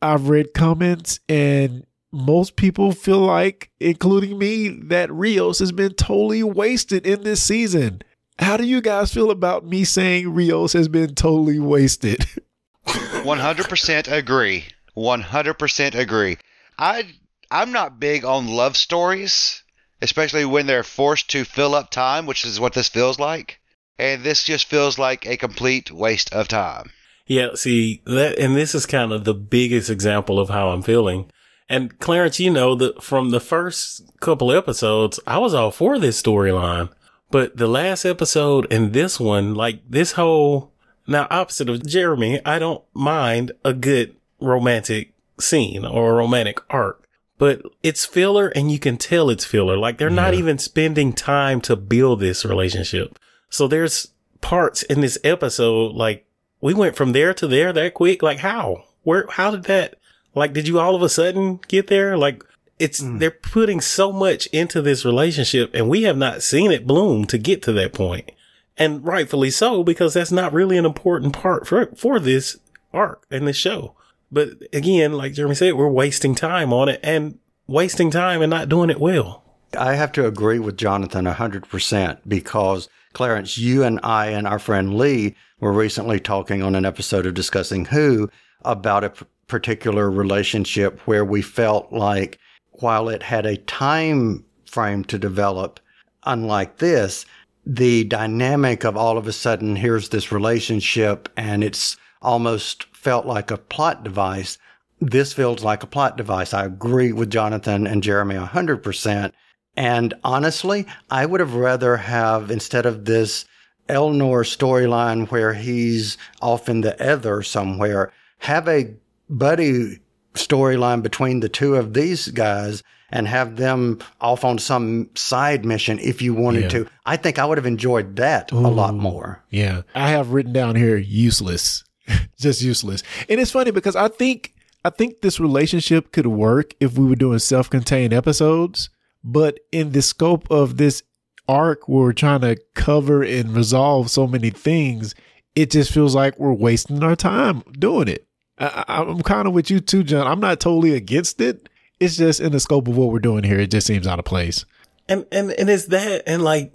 I've 0.00 0.28
read 0.28 0.54
comments 0.54 1.20
and 1.28 1.84
most 2.12 2.56
people 2.56 2.92
feel 2.92 3.20
like, 3.20 3.70
including 3.80 4.38
me, 4.38 4.68
that 4.68 5.12
Rios 5.12 5.58
has 5.60 5.72
been 5.72 5.94
totally 5.94 6.42
wasted 6.42 7.06
in 7.06 7.22
this 7.22 7.42
season. 7.42 8.02
How 8.38 8.56
do 8.56 8.64
you 8.64 8.80
guys 8.80 9.12
feel 9.12 9.30
about 9.30 9.66
me 9.66 9.84
saying 9.84 10.32
Rios 10.32 10.72
has 10.72 10.88
been 10.88 11.14
totally 11.14 11.58
wasted? 11.58 12.24
100% 12.86 14.12
agree. 14.12 14.64
100% 14.96 15.94
agree. 15.94 16.36
I 16.78 17.04
I'm 17.50 17.72
not 17.72 17.98
big 17.98 18.24
on 18.24 18.46
love 18.46 18.76
stories, 18.76 19.62
especially 20.00 20.44
when 20.44 20.66
they're 20.66 20.82
forced 20.82 21.30
to 21.30 21.44
fill 21.44 21.74
up 21.74 21.90
time, 21.90 22.26
which 22.26 22.44
is 22.44 22.60
what 22.60 22.74
this 22.74 22.88
feels 22.88 23.18
like. 23.18 23.60
And 23.98 24.22
this 24.22 24.44
just 24.44 24.66
feels 24.66 24.98
like 24.98 25.26
a 25.26 25.36
complete 25.36 25.90
waste 25.90 26.32
of 26.32 26.48
time. 26.48 26.90
Yeah, 27.26 27.54
see 27.54 28.02
that, 28.06 28.38
and 28.38 28.56
this 28.56 28.74
is 28.74 28.86
kind 28.86 29.12
of 29.12 29.24
the 29.24 29.34
biggest 29.34 29.90
example 29.90 30.38
of 30.38 30.48
how 30.48 30.70
I'm 30.70 30.82
feeling. 30.82 31.30
And 31.68 31.96
Clarence, 32.00 32.40
you 32.40 32.50
know 32.50 32.74
that 32.74 33.02
from 33.02 33.30
the 33.30 33.38
first 33.40 34.02
couple 34.20 34.50
episodes, 34.50 35.20
I 35.26 35.38
was 35.38 35.54
all 35.54 35.70
for 35.70 35.98
this 35.98 36.20
storyline, 36.20 36.90
but 37.30 37.56
the 37.56 37.68
last 37.68 38.04
episode 38.04 38.66
and 38.72 38.92
this 38.92 39.20
one, 39.20 39.54
like 39.54 39.80
this 39.88 40.12
whole 40.12 40.72
now 41.06 41.28
opposite 41.30 41.68
of 41.68 41.86
Jeremy, 41.86 42.40
I 42.44 42.58
don't 42.58 42.82
mind 42.94 43.52
a 43.64 43.72
good 43.72 44.16
romantic 44.40 45.12
scene 45.38 45.84
or 45.84 46.16
romantic 46.16 46.60
arc, 46.70 46.99
but 47.40 47.62
it's 47.82 48.04
filler 48.04 48.48
and 48.48 48.70
you 48.70 48.78
can 48.78 48.98
tell 48.98 49.30
it's 49.30 49.46
filler. 49.46 49.78
Like 49.78 49.96
they're 49.96 50.10
not 50.10 50.34
even 50.34 50.58
spending 50.58 51.14
time 51.14 51.62
to 51.62 51.74
build 51.74 52.20
this 52.20 52.44
relationship. 52.44 53.18
So 53.48 53.66
there's 53.66 54.08
parts 54.42 54.82
in 54.82 55.00
this 55.00 55.18
episode 55.24 55.94
like 55.94 56.26
we 56.60 56.74
went 56.74 56.96
from 56.96 57.12
there 57.12 57.32
to 57.32 57.48
there 57.48 57.72
that 57.72 57.94
quick. 57.94 58.22
Like 58.22 58.40
how? 58.40 58.84
Where? 59.04 59.24
How 59.30 59.50
did 59.50 59.64
that? 59.64 59.94
Like, 60.34 60.52
did 60.52 60.68
you 60.68 60.78
all 60.78 60.94
of 60.94 61.02
a 61.02 61.08
sudden 61.08 61.60
get 61.66 61.86
there? 61.86 62.18
Like, 62.18 62.44
it's 62.78 63.00
mm. 63.00 63.18
they're 63.18 63.30
putting 63.30 63.80
so 63.80 64.12
much 64.12 64.46
into 64.48 64.82
this 64.82 65.04
relationship, 65.04 65.70
and 65.74 65.88
we 65.88 66.02
have 66.02 66.18
not 66.18 66.42
seen 66.42 66.70
it 66.70 66.86
bloom 66.86 67.24
to 67.26 67.38
get 67.38 67.62
to 67.62 67.72
that 67.72 67.94
point. 67.94 68.26
point, 68.26 68.36
and 68.76 69.04
rightfully 69.04 69.50
so 69.50 69.82
because 69.82 70.12
that's 70.12 70.30
not 70.30 70.52
really 70.52 70.76
an 70.76 70.84
important 70.84 71.32
part 71.32 71.66
for 71.66 71.86
for 71.96 72.20
this 72.20 72.58
arc 72.92 73.24
and 73.30 73.48
this 73.48 73.56
show. 73.56 73.94
But 74.30 74.50
again, 74.72 75.12
like 75.12 75.34
Jeremy 75.34 75.54
said, 75.54 75.74
we're 75.74 75.88
wasting 75.88 76.34
time 76.34 76.72
on 76.72 76.88
it 76.88 77.00
and 77.02 77.38
wasting 77.66 78.10
time 78.10 78.42
and 78.42 78.50
not 78.50 78.68
doing 78.68 78.90
it 78.90 79.00
well. 79.00 79.44
I 79.78 79.94
have 79.94 80.12
to 80.12 80.26
agree 80.26 80.58
with 80.58 80.76
Jonathan 80.76 81.26
100% 81.26 82.18
because 82.26 82.88
Clarence, 83.12 83.58
you 83.58 83.82
and 83.82 83.98
I 84.02 84.26
and 84.26 84.46
our 84.46 84.58
friend 84.58 84.96
Lee 84.96 85.34
were 85.58 85.72
recently 85.72 86.20
talking 86.20 86.62
on 86.62 86.74
an 86.74 86.84
episode 86.84 87.26
of 87.26 87.34
Discussing 87.34 87.86
Who 87.86 88.30
about 88.62 89.04
a 89.04 89.10
p- 89.10 89.26
particular 89.46 90.10
relationship 90.10 91.00
where 91.06 91.24
we 91.24 91.42
felt 91.42 91.92
like 91.92 92.38
while 92.72 93.08
it 93.08 93.22
had 93.22 93.46
a 93.46 93.56
time 93.56 94.44
frame 94.66 95.04
to 95.04 95.18
develop, 95.18 95.80
unlike 96.24 96.78
this, 96.78 97.26
the 97.66 98.04
dynamic 98.04 98.84
of 98.84 98.96
all 98.96 99.18
of 99.18 99.26
a 99.26 99.32
sudden 99.32 99.76
here's 99.76 100.08
this 100.08 100.32
relationship 100.32 101.28
and 101.36 101.62
it's 101.62 101.96
almost 102.22 102.84
felt 102.94 103.26
like 103.26 103.50
a 103.50 103.56
plot 103.58 104.04
device. 104.04 104.58
This 105.00 105.32
feels 105.32 105.64
like 105.64 105.82
a 105.82 105.86
plot 105.86 106.16
device. 106.16 106.52
I 106.52 106.64
agree 106.66 107.12
with 107.12 107.30
Jonathan 107.30 107.86
and 107.86 108.02
Jeremy 108.02 108.34
100%. 108.36 109.32
And 109.76 110.14
honestly, 110.24 110.86
I 111.10 111.24
would 111.26 111.40
have 111.40 111.54
rather 111.54 111.96
have, 111.96 112.50
instead 112.50 112.84
of 112.86 113.04
this 113.06 113.44
Elnor 113.88 114.44
storyline 114.44 115.30
where 115.30 115.54
he's 115.54 116.18
off 116.42 116.68
in 116.68 116.82
the 116.82 116.94
ether 117.00 117.42
somewhere, 117.42 118.12
have 118.38 118.68
a 118.68 118.94
buddy 119.28 119.98
storyline 120.34 121.02
between 121.02 121.40
the 121.40 121.48
two 121.48 121.76
of 121.76 121.94
these 121.94 122.28
guys 122.28 122.82
and 123.10 123.26
have 123.26 123.56
them 123.56 123.98
off 124.20 124.44
on 124.44 124.58
some 124.58 125.08
side 125.16 125.64
mission 125.64 125.98
if 125.98 126.22
you 126.22 126.34
wanted 126.34 126.64
Yeah. 126.64 126.68
to. 126.68 126.86
I 127.06 127.16
think 127.16 127.38
I 127.38 127.44
would 127.44 127.58
have 127.58 127.66
enjoyed 127.66 128.16
that 128.16 128.52
a 128.52 128.56
lot 128.56 128.94
more. 128.94 129.42
Yeah. 129.50 129.82
I 129.94 130.10
have 130.10 130.30
written 130.30 130.52
down 130.52 130.76
here 130.76 130.96
useless. 130.96 131.82
Just 132.38 132.62
useless. 132.62 133.02
And 133.28 133.40
it's 133.40 133.50
funny 133.50 133.70
because 133.70 133.96
I 133.96 134.08
think 134.08 134.54
I 134.84 134.90
think 134.90 135.20
this 135.20 135.38
relationship 135.38 136.12
could 136.12 136.26
work 136.26 136.74
if 136.80 136.96
we 136.96 137.06
were 137.06 137.16
doing 137.16 137.38
self-contained 137.38 138.14
episodes, 138.14 138.88
but 139.22 139.60
in 139.72 139.92
the 139.92 140.00
scope 140.00 140.50
of 140.50 140.78
this 140.78 141.02
arc 141.48 141.88
where 141.88 142.04
we're 142.04 142.12
trying 142.12 142.40
to 142.40 142.56
cover 142.74 143.22
and 143.22 143.54
resolve 143.54 144.10
so 144.10 144.26
many 144.26 144.50
things, 144.50 145.14
it 145.54 145.70
just 145.70 145.92
feels 145.92 146.14
like 146.14 146.38
we're 146.38 146.52
wasting 146.52 147.02
our 147.02 147.16
time 147.16 147.62
doing 147.78 148.08
it. 148.08 148.26
I, 148.58 148.84
I'm 148.88 149.20
kind 149.22 149.48
of 149.48 149.54
with 149.54 149.70
you 149.70 149.80
too, 149.80 150.02
John. 150.02 150.26
I'm 150.26 150.40
not 150.40 150.60
totally 150.60 150.94
against 150.94 151.40
it. 151.40 151.68
It's 151.98 152.16
just 152.16 152.40
in 152.40 152.52
the 152.52 152.60
scope 152.60 152.88
of 152.88 152.96
what 152.96 153.10
we're 153.10 153.18
doing 153.18 153.44
here, 153.44 153.58
it 153.58 153.70
just 153.70 153.86
seems 153.86 154.06
out 154.06 154.18
of 154.18 154.24
place. 154.24 154.64
And 155.08 155.26
and 155.32 155.50
and 155.50 155.68
it's 155.68 155.86
that 155.86 156.22
and 156.26 156.42
like 156.42 156.72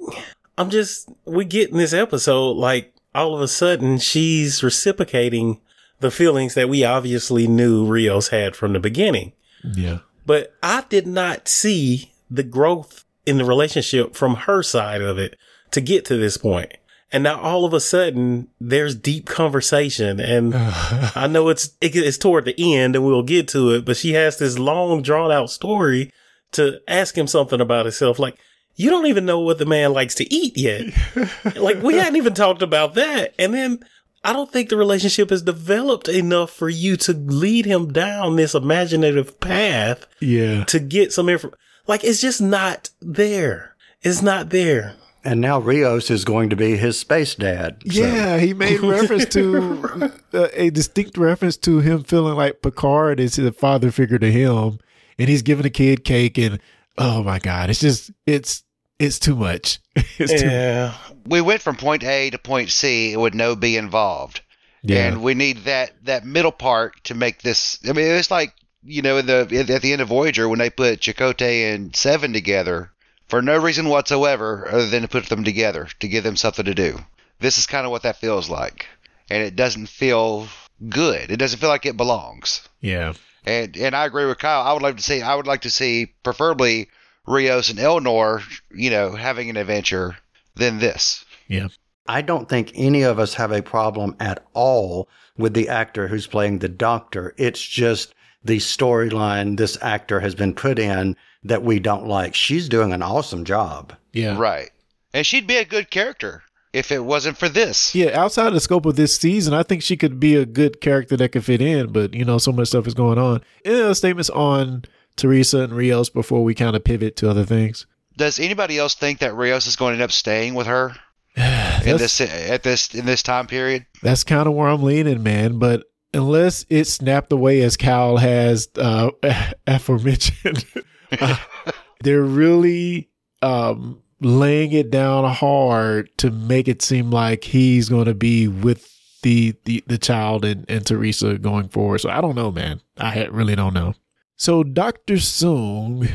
I'm 0.58 0.70
just 0.70 1.10
we 1.26 1.46
get 1.46 1.70
in 1.72 1.78
this 1.78 1.94
episode 1.94 2.52
like 2.58 2.94
all 3.16 3.34
of 3.34 3.42
a 3.42 3.48
sudden 3.48 3.98
she's 3.98 4.62
reciprocating 4.62 5.62
the 6.00 6.12
feelings 6.12 6.54
that 6.54 6.70
we 6.70 6.84
obviously 6.84 7.48
knew 7.48 7.86
Rios 7.86 8.28
had 8.28 8.56
from 8.56 8.74
the 8.74 8.80
beginning. 8.80 9.32
Yeah. 9.64 10.00
But 10.26 10.54
I 10.62 10.84
did 10.90 11.08
not 11.08 11.48
see 11.48 12.12
the 12.30 12.44
growth 12.44 13.06
in 13.26 13.38
the 13.38 13.46
relationship 13.46 14.16
from 14.16 14.36
her 14.36 14.62
side 14.62 15.02
of 15.02 15.18
it 15.18 15.38
to 15.72 15.82
get 15.82 16.06
to 16.06 16.18
this 16.18 16.38
point. 16.38 16.74
And 17.12 17.24
now 17.24 17.40
all 17.40 17.64
of 17.64 17.74
a 17.74 17.80
sudden 17.80 18.50
there's 18.60 18.96
deep 18.96 19.26
conversation 19.26 20.20
and 20.20 20.54
I 20.56 21.28
know 21.28 21.50
it's 21.50 21.70
it, 21.80 21.96
it's 21.96 22.18
toward 22.18 22.46
the 22.46 22.76
end 22.76 22.96
and 22.96 23.06
we'll 23.06 23.24
get 23.24 23.48
to 23.50 23.72
it, 23.72 23.86
but 23.86 23.98
she 23.98 24.14
has 24.14 24.38
this 24.38 24.60
long 24.60 25.02
drawn 25.02 25.32
out 25.32 25.50
story 25.50 26.12
to 26.52 26.82
ask 26.88 27.18
him 27.18 27.28
something 27.28 27.62
about 27.62 27.86
herself 27.86 28.20
like 28.20 28.38
you 28.76 28.90
don't 28.90 29.06
even 29.08 29.26
know 29.26 29.40
what 29.40 29.58
the 29.58 29.66
man 29.66 29.94
likes 29.94 30.16
to 30.16 30.34
eat 30.34 30.58
yet. 30.58 30.86
like 31.56 31.82
we 31.82 31.96
hadn't 31.96 32.16
even 32.18 32.34
talked 32.34 32.62
about 32.62 32.94
that. 32.96 33.34
And 33.40 33.54
then 33.54 33.80
I 34.24 34.34
don't 34.34 34.52
think 34.52 34.70
the 34.70 34.78
relationship 34.78 35.32
is 35.32 35.42
developed 35.44 36.08
enough 36.10 36.52
for 36.52 36.68
you 36.70 36.98
to 36.98 37.14
lead 37.14 37.66
him 37.66 37.94
down 37.94 38.36
this 38.36 38.54
imaginative 38.56 39.40
path 39.40 40.06
Yeah. 40.20 40.64
to 40.66 40.80
get 40.80 41.14
some 41.14 41.30
info. 41.30 41.52
Like 41.88 42.04
it's 42.04 42.22
just 42.22 42.42
not 42.42 42.90
there. 43.02 43.76
It's 44.02 44.22
not 44.22 44.50
there. 44.50 44.96
And 45.24 45.42
now 45.42 45.60
Rios 45.60 46.12
is 46.12 46.24
going 46.24 46.50
to 46.52 46.56
be 46.56 46.78
his 46.78 47.00
space 47.00 47.34
dad. 47.34 47.82
So- 47.90 48.02
Yeah, 48.02 48.38
he 48.38 48.54
made 48.54 48.80
reference 48.82 49.26
to 49.34 50.12
uh, 50.34 50.48
a 50.54 50.70
distinct 50.70 51.18
reference 51.18 51.58
to 51.58 51.80
him 51.80 52.04
feeling 52.04 52.36
like 52.36 52.62
Picard 52.62 53.20
is 53.20 53.36
the 53.36 53.52
father 53.52 53.90
figure 53.90 54.20
to 54.20 54.32
him, 54.32 54.80
and 55.18 55.28
he's 55.30 55.42
giving 55.42 55.64
the 55.64 55.72
kid 55.72 56.04
cake, 56.04 56.38
and 56.38 56.60
oh 56.98 57.24
my 57.24 57.40
god, 57.40 57.70
it's 57.70 57.80
just 57.80 58.12
it's 58.26 58.64
it's 59.00 59.20
too 59.20 59.36
much. 59.36 59.80
It's 60.18 60.42
too 60.42 60.48
Yeah. 60.48 60.96
We 61.28 61.42
went 61.42 61.62
from 61.62 61.76
point 61.76 62.04
A 62.04 62.30
to 62.30 62.38
point 62.38 62.70
C 62.70 63.18
with 63.18 63.34
no 63.34 63.56
B 63.56 63.78
involved. 63.78 64.42
Yeah. 64.84 65.08
And 65.08 65.24
we 65.24 65.34
need 65.34 65.66
that 65.66 65.92
that 66.06 66.26
middle 66.26 66.52
part 66.52 67.04
to 67.06 67.16
make 67.16 67.42
this. 67.42 67.80
I 67.88 67.94
mean, 67.94 68.06
it's 68.06 68.30
like 68.30 68.54
you 68.84 69.02
know, 69.02 69.18
in 69.18 69.26
the 69.26 69.66
at 69.70 69.82
the 69.82 69.94
end 69.94 70.02
of 70.02 70.10
Voyager 70.10 70.48
when 70.48 70.60
they 70.60 70.70
put 70.70 71.00
Chakotay 71.00 71.74
and 71.74 71.96
Seven 71.96 72.34
together 72.34 72.92
for 73.28 73.42
no 73.42 73.58
reason 73.58 73.90
whatsoever 73.90 74.68
other 74.70 74.88
than 74.88 75.02
to 75.02 75.08
put 75.08 75.26
them 75.26 75.44
together 75.44 75.88
to 76.00 76.08
give 76.08 76.24
them 76.24 76.36
something 76.36 76.66
to 76.66 76.76
do. 76.76 77.00
This 77.40 77.58
is 77.58 77.66
kind 77.66 77.86
of 77.86 77.92
what 77.92 78.04
that 78.04 78.18
feels 78.18 78.50
like, 78.50 78.86
and 79.30 79.42
it 79.44 79.56
doesn't 79.56 79.88
feel 79.88 80.48
good. 80.88 81.32
It 81.32 81.38
doesn't 81.38 81.60
feel 81.60 81.70
like 81.70 81.86
it 81.86 81.98
belongs. 81.98 82.62
yeah. 82.82 83.14
And 83.46 83.78
and 83.78 83.96
I 83.96 84.06
agree 84.06 84.26
with 84.26 84.40
Kyle. 84.40 84.62
I 84.62 84.74
would 84.74 84.82
like 84.82 84.98
to 84.98 85.04
see. 85.04 85.22
I 85.22 85.36
would 85.36 85.48
like 85.48 85.62
to 85.62 85.70
see 85.70 86.08
preferably 86.24 86.90
Rios 87.28 87.70
and 87.70 87.80
Elnor, 87.80 88.44
you 88.74 88.90
know, 88.90 89.12
having 89.12 89.50
an 89.50 89.58
adventure 89.58 90.18
than 90.56 90.80
this. 90.80 91.26
Yeah. 91.48 91.68
I 92.08 92.22
don't 92.22 92.48
think 92.48 92.72
any 92.76 93.02
of 93.02 93.18
us 93.20 93.34
have 93.36 93.52
a 93.52 93.64
problem 93.64 94.16
at 94.20 94.46
all 94.54 95.10
with 95.38 95.54
the 95.54 95.70
actor 95.70 96.08
who's 96.08 96.28
playing 96.28 96.60
the 96.60 96.70
doctor. 96.70 97.34
It's 97.38 97.62
just 97.62 98.14
the 98.44 98.58
storyline 98.58 99.58
this 99.58 99.78
actor 99.82 100.20
has 100.20 100.36
been 100.36 100.54
put 100.54 100.78
in 100.78 101.16
that 101.44 101.64
we 101.64 101.80
don't 101.80 102.08
like. 102.08 102.36
She's 102.36 102.70
doing 102.70 102.94
an 102.94 103.02
awesome 103.02 103.44
job. 103.44 103.94
Yeah. 104.14 104.38
Right. 104.38 104.70
And 105.14 105.26
she'd 105.26 105.48
be 105.48 105.58
a 105.58 105.66
good 105.66 105.90
character 105.90 106.44
if 106.76 106.92
it 106.92 107.06
wasn't 107.06 107.38
for 107.38 107.48
this. 107.48 107.96
Yeah, 107.96 108.20
outside 108.20 108.48
of 108.48 108.54
the 108.54 108.60
scope 108.60 108.86
of 108.86 108.98
this 108.98 109.18
season, 109.18 109.54
I 109.54 109.64
think 109.64 109.82
she 109.82 109.96
could 109.96 110.20
be 110.20 110.36
a 110.36 110.46
good 110.46 110.82
character 110.82 111.16
that 111.16 111.30
could 111.30 111.46
fit 111.46 111.62
in, 111.62 111.94
but 111.94 112.14
you 112.14 112.26
know, 112.26 112.38
so 112.38 112.52
much 112.52 112.68
stuff 112.68 112.86
is 112.86 112.94
going 112.94 113.18
on. 113.18 113.42
Any 113.64 113.80
other 113.80 113.96
statements 113.96 114.30
on 114.30 114.84
Teresa 115.16 115.60
and 115.60 115.74
Rios 115.74 116.10
before 116.10 116.44
we 116.44 116.54
kind 116.54 116.76
of 116.76 116.84
pivot 116.84 117.16
to 117.18 117.30
other 117.30 117.46
things? 117.46 117.86
Does 118.18 118.40
anybody 118.40 118.78
else 118.78 118.94
think 118.94 119.20
that 119.20 119.34
Rios 119.36 119.68
is 119.68 119.78
going 119.78 119.92
to 119.92 119.96
end 119.96 120.04
up 120.04 120.12
staying 120.12 120.54
with 120.54 120.68
her 120.68 120.96
in 121.38 121.98
this 121.98 122.20
at 122.20 122.64
this 122.64 122.94
in 122.94 123.06
this 123.06 123.24
time 123.24 123.48
period? 123.48 123.86
That's 124.02 124.26
kind 124.26 124.48
of 124.48 124.54
where 124.54 124.68
I'm 124.68 124.84
leaning, 124.84 125.24
man. 125.24 125.58
But 125.60 125.86
unless 126.14 126.66
it 126.70 126.86
snapped 126.86 127.32
away 127.32 127.62
as 127.62 127.78
Cal 127.78 128.18
has 128.18 128.68
uh, 128.78 129.12
aforementioned, 129.68 130.66
uh, 131.22 131.38
they're 132.04 132.22
really 132.22 133.10
um, 133.42 134.02
laying 134.22 134.72
it 134.72 134.90
down 134.90 135.26
hard 135.26 136.10
to 136.18 136.32
make 136.32 136.68
it 136.68 136.82
seem 136.82 137.12
like 137.12 137.44
he's 137.44 137.90
going 137.90 138.06
to 138.06 138.14
be 138.14 138.48
with 138.48 138.92
the 139.22 139.56
the 139.66 139.84
the 139.88 139.98
child 139.98 140.46
and, 140.46 140.66
and 140.70 140.86
Teresa 140.86 141.38
going 141.38 141.68
forward. 141.70 142.00
So 142.00 142.10
I 142.10 142.22
don't 142.22 142.36
know, 142.36 142.52
man. 142.52 142.82
I 142.98 143.26
really 143.26 143.56
don't 143.56 143.74
know. 143.74 143.96
So 144.38 144.64
Dr. 144.64 145.16
Soong 145.16 146.10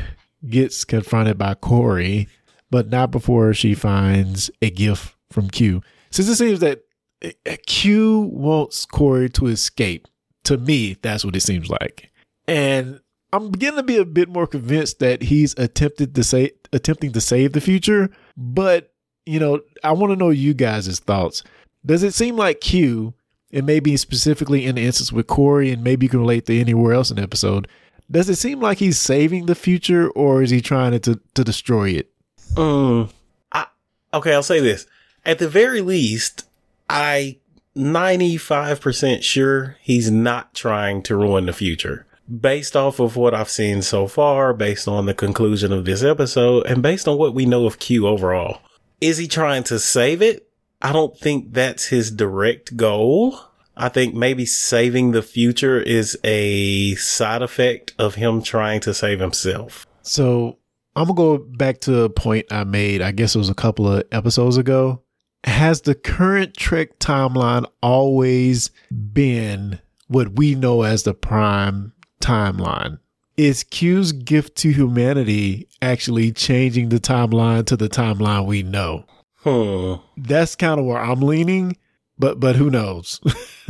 gets 0.47 0.85
confronted 0.85 1.37
by 1.37 1.55
Kore, 1.55 2.25
but 2.69 2.89
not 2.89 3.11
before 3.11 3.53
she 3.53 3.73
finds 3.73 4.49
a 4.61 4.69
gift 4.69 5.15
from 5.29 5.49
Q. 5.49 5.81
Since 6.11 6.29
it 6.29 6.35
seems 6.35 6.59
that 6.59 6.83
uh, 7.23 7.55
Q 7.65 8.29
wants 8.31 8.85
Kore 8.85 9.27
to 9.27 9.47
escape, 9.47 10.07
to 10.45 10.57
me, 10.57 10.97
that's 11.01 11.25
what 11.25 11.35
it 11.35 11.41
seems 11.41 11.69
like. 11.69 12.11
And 12.47 12.99
I'm 13.33 13.49
beginning 13.49 13.77
to 13.77 13.83
be 13.83 13.97
a 13.97 14.05
bit 14.05 14.29
more 14.29 14.47
convinced 14.47 14.99
that 14.99 15.23
he's 15.23 15.53
attempted 15.57 16.15
to 16.15 16.23
say 16.23 16.51
attempting 16.73 17.13
to 17.13 17.21
save 17.21 17.53
the 17.53 17.61
future, 17.61 18.09
but 18.35 18.93
you 19.25 19.39
know, 19.39 19.61
I 19.83 19.91
want 19.91 20.11
to 20.11 20.17
know 20.17 20.29
you 20.29 20.53
guys' 20.53 20.99
thoughts. 20.99 21.43
Does 21.85 22.03
it 22.03 22.13
seem 22.13 22.35
like 22.35 22.61
Q, 22.61 23.13
and 23.51 23.65
maybe 23.65 23.95
specifically 23.97 24.65
in 24.65 24.75
the 24.75 24.85
instance 24.85 25.11
with 25.11 25.27
Kore, 25.27 25.61
and 25.61 25.83
maybe 25.83 26.05
you 26.05 26.09
can 26.09 26.19
relate 26.19 26.45
to 26.47 26.59
anywhere 26.59 26.93
else 26.93 27.09
in 27.09 27.17
the 27.17 27.23
episode, 27.23 27.67
does 28.09 28.29
it 28.29 28.35
seem 28.35 28.59
like 28.59 28.79
he's 28.79 28.99
saving 28.99 29.45
the 29.45 29.55
future 29.55 30.09
or 30.09 30.41
is 30.41 30.49
he 30.49 30.61
trying 30.61 30.99
to 30.99 31.19
to 31.33 31.43
destroy 31.43 31.89
it? 31.89 32.11
Um, 32.57 33.09
I, 33.51 33.67
okay, 34.13 34.33
I'll 34.33 34.43
say 34.43 34.59
this. 34.59 34.85
At 35.25 35.39
the 35.39 35.47
very 35.47 35.81
least, 35.81 36.45
I 36.89 37.37
95% 37.75 39.23
sure 39.23 39.77
he's 39.79 40.11
not 40.11 40.53
trying 40.53 41.01
to 41.03 41.15
ruin 41.15 41.45
the 41.45 41.53
future. 41.53 42.05
Based 42.29 42.75
off 42.75 42.99
of 42.99 43.15
what 43.15 43.33
I've 43.33 43.49
seen 43.49 43.81
so 43.81 44.07
far, 44.07 44.53
based 44.53 44.87
on 44.87 45.05
the 45.05 45.13
conclusion 45.13 45.73
of 45.73 45.85
this 45.85 46.03
episode, 46.03 46.65
and 46.65 46.81
based 46.81 47.07
on 47.07 47.17
what 47.17 47.33
we 47.33 47.45
know 47.45 47.65
of 47.65 47.79
Q 47.79 48.07
overall. 48.07 48.61
Is 49.01 49.17
he 49.17 49.27
trying 49.27 49.63
to 49.63 49.79
save 49.79 50.21
it? 50.21 50.47
I 50.81 50.93
don't 50.93 51.17
think 51.17 51.53
that's 51.53 51.87
his 51.87 52.09
direct 52.11 52.77
goal. 52.77 53.39
I 53.75 53.89
think 53.89 54.13
maybe 54.13 54.45
saving 54.45 55.11
the 55.11 55.21
future 55.21 55.79
is 55.79 56.17
a 56.23 56.95
side 56.95 57.41
effect 57.41 57.93
of 57.97 58.15
him 58.15 58.41
trying 58.41 58.79
to 58.81 58.93
save 58.93 59.19
himself. 59.19 59.87
So 60.01 60.57
I'm 60.95 61.07
gonna 61.07 61.17
go 61.17 61.37
back 61.37 61.79
to 61.81 62.01
a 62.01 62.09
point 62.09 62.47
I 62.51 62.63
made. 62.63 63.01
I 63.01 63.11
guess 63.11 63.35
it 63.35 63.39
was 63.39 63.49
a 63.49 63.55
couple 63.55 63.91
of 63.91 64.03
episodes 64.11 64.57
ago. 64.57 65.01
Has 65.43 65.81
the 65.81 65.95
current 65.95 66.55
Trek 66.55 66.99
timeline 66.99 67.65
always 67.81 68.69
been 68.91 69.79
what 70.07 70.35
we 70.37 70.53
know 70.55 70.83
as 70.83 71.03
the 71.03 71.13
prime 71.13 71.93
timeline? 72.21 72.99
Is 73.37 73.63
Q's 73.63 74.11
gift 74.11 74.55
to 74.57 74.71
humanity 74.71 75.67
actually 75.81 76.31
changing 76.31 76.89
the 76.89 76.99
timeline 76.99 77.65
to 77.65 77.77
the 77.77 77.89
timeline 77.89 78.45
we 78.45 78.63
know? 78.63 79.05
Hmm. 79.37 79.95
That's 80.17 80.55
kind 80.55 80.79
of 80.79 80.85
where 80.85 80.99
I'm 80.99 81.21
leaning, 81.21 81.77
but 82.19 82.39
but 82.39 82.55
who 82.55 82.69
knows? 82.69 83.19